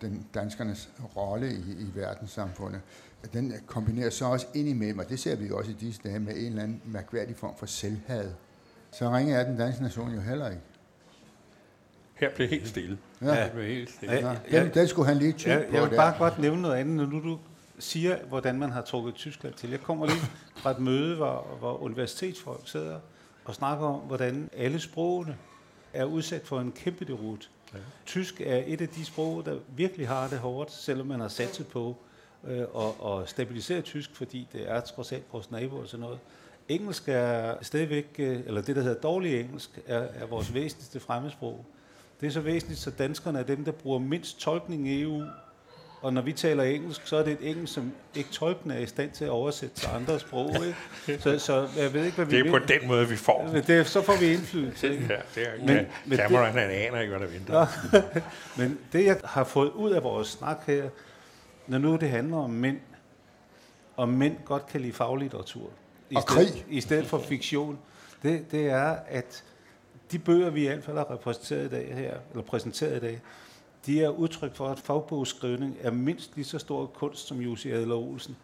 den 0.00 0.26
danskernes 0.34 0.88
rolle 1.16 1.50
i, 1.52 1.58
i 1.78 1.86
verdenssamfundet, 1.94 2.80
den 3.32 3.52
kombinerer 3.66 4.10
så 4.10 4.24
også 4.24 4.46
ind 4.54 4.68
imellem, 4.68 4.98
og 4.98 5.08
det 5.08 5.18
ser 5.20 5.36
vi 5.36 5.46
jo 5.46 5.58
også 5.58 5.70
i 5.70 5.74
disse 5.80 6.00
dage, 6.04 6.18
med 6.20 6.32
en 6.36 6.46
eller 6.46 6.62
anden 6.62 6.82
mærkværdig 6.84 7.36
form 7.36 7.54
for 7.58 7.66
selvhad. 7.66 8.30
Så 8.92 9.10
ringer 9.10 9.38
er 9.38 9.44
den 9.44 9.56
danske 9.56 9.82
nation 9.82 10.14
jo 10.14 10.20
heller 10.20 10.48
ikke. 10.50 10.62
Her 12.14 12.30
bliver 12.34 12.48
helt 12.48 12.68
stille. 12.68 12.98
Ja, 13.22 13.44
Det 13.44 13.52
blev 13.52 13.64
helt 13.64 13.90
stille. 13.90 14.14
Ja, 14.14 14.36
ja. 14.52 14.62
Den, 14.64 14.74
den 14.74 14.88
skulle 14.88 15.08
han 15.08 15.16
lige 15.16 15.32
tykke 15.32 15.56
Jeg, 15.56 15.66
på 15.68 15.74
jeg 15.74 15.82
vil 15.82 15.90
der. 15.90 15.96
bare 15.96 16.18
godt 16.18 16.38
nævne 16.38 16.62
noget 16.62 16.76
andet, 16.76 16.96
når 16.96 17.06
nu 17.06 17.20
du 17.30 17.38
siger, 17.78 18.24
hvordan 18.24 18.58
man 18.58 18.70
har 18.70 18.82
trukket 18.82 19.14
Tyskland 19.14 19.54
til. 19.54 19.70
Jeg 19.70 19.80
kommer 19.80 20.06
lige 20.06 20.20
fra 20.56 20.70
et 20.70 20.78
møde, 20.78 21.16
hvor, 21.16 21.56
hvor 21.58 21.82
universitetsfolk 21.82 22.68
sidder 22.68 23.00
og 23.44 23.54
snakker 23.54 23.86
om, 23.86 24.00
hvordan 24.00 24.50
alle 24.52 24.80
sprogene 24.80 25.36
er 25.92 26.04
udsat 26.04 26.42
for 26.46 26.60
en 26.60 26.72
kæmpe 26.72 27.04
derut. 27.04 27.50
Ja. 27.74 27.78
Tysk 28.06 28.40
er 28.40 28.62
et 28.66 28.80
af 28.80 28.88
de 28.88 29.04
sprog, 29.04 29.44
der 29.44 29.58
virkelig 29.76 30.08
har 30.08 30.28
det 30.28 30.38
hårdt, 30.38 30.72
selvom 30.72 31.06
man 31.06 31.20
har 31.20 31.28
satset 31.28 31.66
på 31.66 31.96
øh, 32.44 32.64
og, 32.72 33.00
og 33.00 33.28
stabilisere 33.28 33.80
tysk, 33.80 34.16
fordi 34.16 34.48
det 34.52 34.70
er 34.70 34.80
trods 34.80 35.12
alt 35.12 35.24
vores 35.32 35.50
nabo 35.50 35.76
og 35.76 35.88
sådan 35.88 36.00
noget. 36.00 36.18
Engelsk 36.68 37.08
er 37.08 37.54
stadigvæk, 37.62 38.14
øh, 38.18 38.40
eller 38.46 38.62
det 38.62 38.76
der 38.76 38.82
hedder 38.82 39.00
dårlig 39.00 39.40
engelsk, 39.40 39.80
er, 39.86 39.98
er 39.98 40.26
vores 40.26 40.54
væsentligste 40.54 41.00
fremmedsprog. 41.00 41.64
Det 42.20 42.26
er 42.26 42.30
så 42.30 42.40
væsentligt, 42.40 42.80
så 42.80 42.90
danskerne 42.90 43.38
er 43.38 43.42
dem, 43.42 43.64
der 43.64 43.72
bruger 43.72 43.98
mindst 43.98 44.38
tolkning 44.38 44.88
i 44.88 45.02
EU. 45.02 45.22
Og 46.02 46.12
når 46.12 46.22
vi 46.22 46.32
taler 46.32 46.62
engelsk, 46.62 47.06
så 47.06 47.16
er 47.16 47.22
det 47.22 47.32
et 47.32 47.50
engelsk, 47.50 47.74
som 47.74 47.92
ikke 48.14 48.30
tolken 48.30 48.70
er 48.70 48.78
i 48.78 48.86
stand 48.86 49.10
til 49.10 49.24
at 49.24 49.30
oversætte 49.30 49.74
til 49.76 49.88
andre 49.94 50.20
sprog. 50.20 50.50
Ikke? 51.08 51.22
Så, 51.22 51.38
så 51.38 51.68
jeg 51.76 51.92
ved 51.94 52.04
ikke, 52.04 52.16
hvad 52.16 52.26
vi 52.26 52.36
Det 52.38 52.46
er 52.46 52.50
på 52.50 52.58
vil. 52.58 52.68
den 52.80 52.88
måde, 52.88 53.08
vi 53.08 53.16
får 53.16 53.44
Men 53.44 53.54
det. 53.54 53.66
det, 53.66 53.86
så 53.86 54.02
får 54.02 54.16
vi 54.20 54.26
indflydelse. 54.32 54.92
Ikke? 54.92 55.06
Ja, 55.10 55.16
det 55.34 55.48
er, 55.48 55.56
Men- 55.58 55.66
men, 55.66 55.86
men 56.06 56.18
Cameron, 56.18 56.44
han 56.52 56.70
aner 56.70 57.00
ikke, 57.00 57.16
hvad 57.16 57.26
der 57.26 57.32
venter. 57.32 57.66
Men 58.58 58.78
det, 58.92 59.04
jeg 59.04 59.20
har 59.24 59.44
fået 59.44 59.70
ud 59.70 59.90
af 59.90 60.02
vores 60.02 60.28
snak 60.28 60.58
her, 60.66 60.88
når 61.66 61.78
nu 61.78 61.96
det 61.96 62.08
handler 62.10 62.36
om 62.36 62.50
mænd, 62.50 62.78
og 63.96 64.08
mænd 64.08 64.36
godt 64.44 64.66
kan 64.66 64.80
lide 64.80 64.92
faglitteratur, 64.92 65.70
i 66.10 66.14
Og 66.16 66.22
stedet, 66.22 66.48
krig. 66.52 66.64
i 66.68 66.80
stedet 66.80 67.06
for 67.06 67.18
fiktion, 67.18 67.78
det, 68.22 68.50
det 68.50 68.66
er, 68.70 68.96
at 69.08 69.44
de 70.12 70.18
bøger, 70.18 70.50
vi 70.50 70.64
i 70.64 70.66
hvert 70.68 70.84
fald 70.84 70.96
har 70.96 71.10
repræsenteret 71.10 71.64
i 71.64 71.68
dag 71.68 71.94
her, 71.94 72.14
eller 72.30 72.42
præsenteret 72.44 72.96
i 72.96 73.00
dag, 73.00 73.20
de 73.86 74.04
er 74.04 74.08
udtryk 74.08 74.54
for, 74.54 74.68
at 74.68 74.78
fagbogsskrivning 74.78 75.76
er 75.82 75.90
mindst 75.90 76.32
lige 76.36 76.44
så 76.44 76.58
stor 76.58 76.86
kunst 76.86 77.26
som 77.26 77.40
Jussi 77.40 77.70
Adler 77.70 77.94
Olsen. 77.96 78.36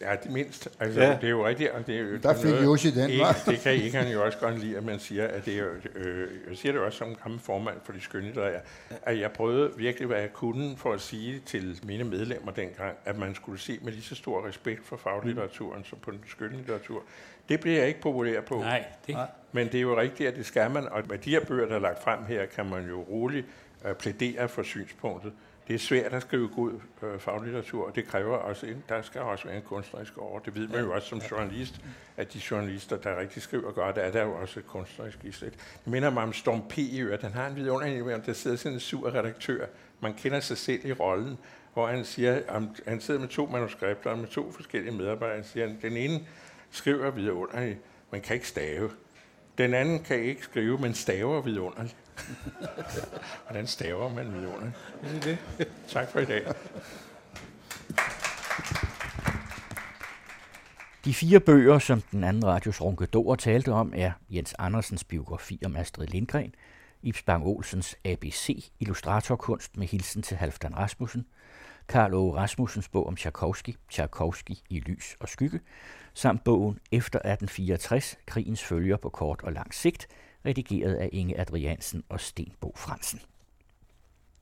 Ja, 0.00 0.16
det 0.22 0.30
mindst. 0.32 0.68
Altså, 0.80 1.00
Ja. 1.00 1.10
det 1.20 1.24
er 1.24 1.28
jo 1.30 1.46
rigtigt. 1.46 1.70
Og 1.70 1.86
det 1.86 1.96
er 1.96 2.00
jo 2.00 2.16
Der 2.16 2.34
fik 2.34 2.64
Jussi 2.64 2.90
den, 2.90 3.10
ikke? 3.10 3.24
Det 3.46 3.60
kan 3.60 3.72
ikke 3.72 3.96
han 3.98 4.12
jo 4.12 4.24
også 4.24 4.38
godt 4.38 4.58
lide, 4.58 4.76
at 4.76 4.84
man 4.84 4.98
siger, 4.98 5.26
at 5.28 5.44
det 5.44 5.54
er 5.54 5.58
jo, 5.58 5.68
øh, 5.94 6.28
jeg 6.48 6.56
siger 6.56 6.72
det 6.72 6.80
også 6.80 6.98
som 6.98 7.14
gammel 7.22 7.40
formand 7.40 7.76
for 7.84 7.92
de 7.92 8.00
skønlitterære, 8.00 8.60
at 9.02 9.18
jeg 9.18 9.30
prøvede 9.32 9.70
virkelig, 9.76 10.06
hvad 10.08 10.20
jeg 10.20 10.32
kunne 10.32 10.76
for 10.76 10.92
at 10.92 11.00
sige 11.00 11.42
til 11.46 11.80
mine 11.84 12.04
medlemmer 12.04 12.52
dengang, 12.52 12.96
at 13.04 13.18
man 13.18 13.34
skulle 13.34 13.60
se 13.60 13.78
med 13.82 13.92
lige 13.92 14.02
så 14.02 14.14
stor 14.14 14.46
respekt 14.48 14.86
for 14.86 14.96
faglitteraturen 14.96 15.84
som 15.84 15.98
på 15.98 16.10
den 16.10 16.20
skønlitteratur. 16.26 17.02
Det 17.48 17.60
bliver 17.60 17.78
jeg 17.78 17.88
ikke 17.88 18.00
populær 18.00 18.40
på. 18.40 18.54
Nej, 18.58 18.84
det. 19.06 19.16
Men 19.52 19.66
det 19.66 19.74
er 19.74 19.80
jo 19.82 20.00
rigtigt, 20.00 20.28
at 20.28 20.36
det 20.36 20.46
skal 20.46 20.70
man, 20.70 20.88
og 20.88 21.02
med 21.08 21.18
de 21.18 21.30
her 21.30 21.44
bøger, 21.44 21.66
der 21.68 21.74
er 21.74 21.78
lagt 21.80 22.02
frem 22.02 22.24
her, 22.28 22.46
kan 22.46 22.66
man 22.70 22.88
jo 22.88 23.00
roligt 23.02 23.46
øh, 23.84 23.94
plædere 23.94 24.48
for 24.48 24.62
synspunktet. 24.62 25.32
Det 25.68 25.74
er 25.74 25.78
svært 25.78 26.12
at 26.12 26.22
skrive 26.22 26.48
god 26.48 26.72
øh, 27.02 27.18
faglitteratur, 27.18 27.86
og 27.86 27.96
det 27.96 28.06
kræver 28.06 28.36
også, 28.36 28.66
en, 28.66 28.84
der 28.88 29.02
skal 29.02 29.20
også 29.20 29.44
være 29.44 29.56
en 29.56 29.62
kunstnerisk 29.62 30.18
over. 30.18 30.38
Det 30.38 30.54
ved 30.54 30.68
man 30.68 30.80
jo 30.80 30.92
også 30.94 31.08
som 31.08 31.18
journalist, 31.18 31.80
at 32.16 32.32
de 32.32 32.40
journalister, 32.50 32.96
der 32.96 33.20
rigtig 33.20 33.42
skriver 33.42 33.72
godt, 33.72 33.98
er 33.98 34.10
der 34.10 34.22
jo 34.22 34.32
også 34.32 34.60
et 34.60 34.66
kunstnerisk 34.66 35.24
i 35.24 35.30
Det 35.30 35.52
minder 35.84 36.10
mig 36.10 36.22
om 36.22 36.32
Storm 36.32 36.62
P. 36.68 36.78
i 36.78 37.00
øvrigt. 37.00 37.22
Den 37.22 37.32
har 37.32 37.46
en 37.46 37.56
vidunderlig, 37.56 38.14
om 38.14 38.22
der 38.22 38.32
sidder 38.32 38.56
sådan 38.56 38.72
en 38.72 38.80
sur 38.80 39.14
redaktør. 39.14 39.66
Man 40.00 40.14
kender 40.14 40.40
sig 40.40 40.58
selv 40.58 40.86
i 40.86 40.92
rollen, 40.92 41.38
hvor 41.74 41.86
han 41.86 42.04
siger, 42.04 42.40
om, 42.48 42.76
han 42.86 43.00
sidder 43.00 43.20
med 43.20 43.28
to 43.28 43.46
manuskripter 43.46 44.16
med 44.16 44.26
to 44.26 44.52
forskellige 44.52 44.94
medarbejdere. 44.94 45.36
Han 45.36 45.44
siger, 45.44 45.68
den 45.82 45.96
ene 45.96 46.20
skriver 46.70 47.10
vidunderligt, 47.10 47.78
man 48.12 48.20
kan 48.20 48.34
ikke 48.34 48.48
stave. 48.48 48.90
Den 49.58 49.74
anden 49.74 50.02
kan 50.02 50.20
ikke 50.20 50.42
skrive, 50.42 50.78
men 50.78 50.94
staver 50.94 51.40
vidunderligt. 51.40 51.96
Hvordan 53.46 53.66
staver 53.66 54.14
man 54.14 54.34
vidunderligt? 54.34 54.76
Er 55.02 55.08
det 55.08 55.24
det? 55.24 55.68
Tak 55.88 56.08
for 56.08 56.20
i 56.20 56.24
dag. 56.24 56.54
De 61.04 61.14
fire 61.14 61.40
bøger, 61.40 61.78
som 61.78 62.00
den 62.00 62.24
anden 62.24 62.44
radios 62.44 62.80
Ronkedor 62.80 63.34
talte 63.34 63.72
om, 63.72 63.92
er 63.96 64.12
Jens 64.30 64.54
Andersens 64.58 65.04
biografi 65.04 65.60
om 65.64 65.76
Astrid 65.76 66.06
Lindgren, 66.06 66.54
Ibs 67.02 67.22
Bang 67.22 67.46
Olsens 67.46 67.96
ABC, 68.04 68.70
illustratorkunst 68.80 69.76
med 69.76 69.86
hilsen 69.86 70.22
til 70.22 70.36
Halfdan 70.36 70.76
Rasmussen, 70.76 71.26
Karl 71.88 72.14
Åge 72.14 72.36
Rasmussens 72.36 72.88
bog 72.88 73.06
om 73.06 73.16
Tchaikovsky, 73.16 73.76
Tchaikovsky 73.90 74.54
i 74.68 74.80
lys 74.80 75.16
og 75.20 75.28
skygge, 75.28 75.60
samt 76.14 76.44
bogen 76.44 76.78
Efter 76.92 77.18
1864, 77.18 78.18
krigens 78.26 78.64
følger 78.64 78.96
på 78.96 79.08
kort 79.08 79.40
og 79.42 79.52
lang 79.52 79.74
sigt, 79.74 80.08
redigeret 80.46 80.94
af 80.94 81.08
Inge 81.12 81.40
Adriansen 81.40 82.02
og 82.08 82.20
Stenbo 82.20 82.72
Fransen. 82.76 83.20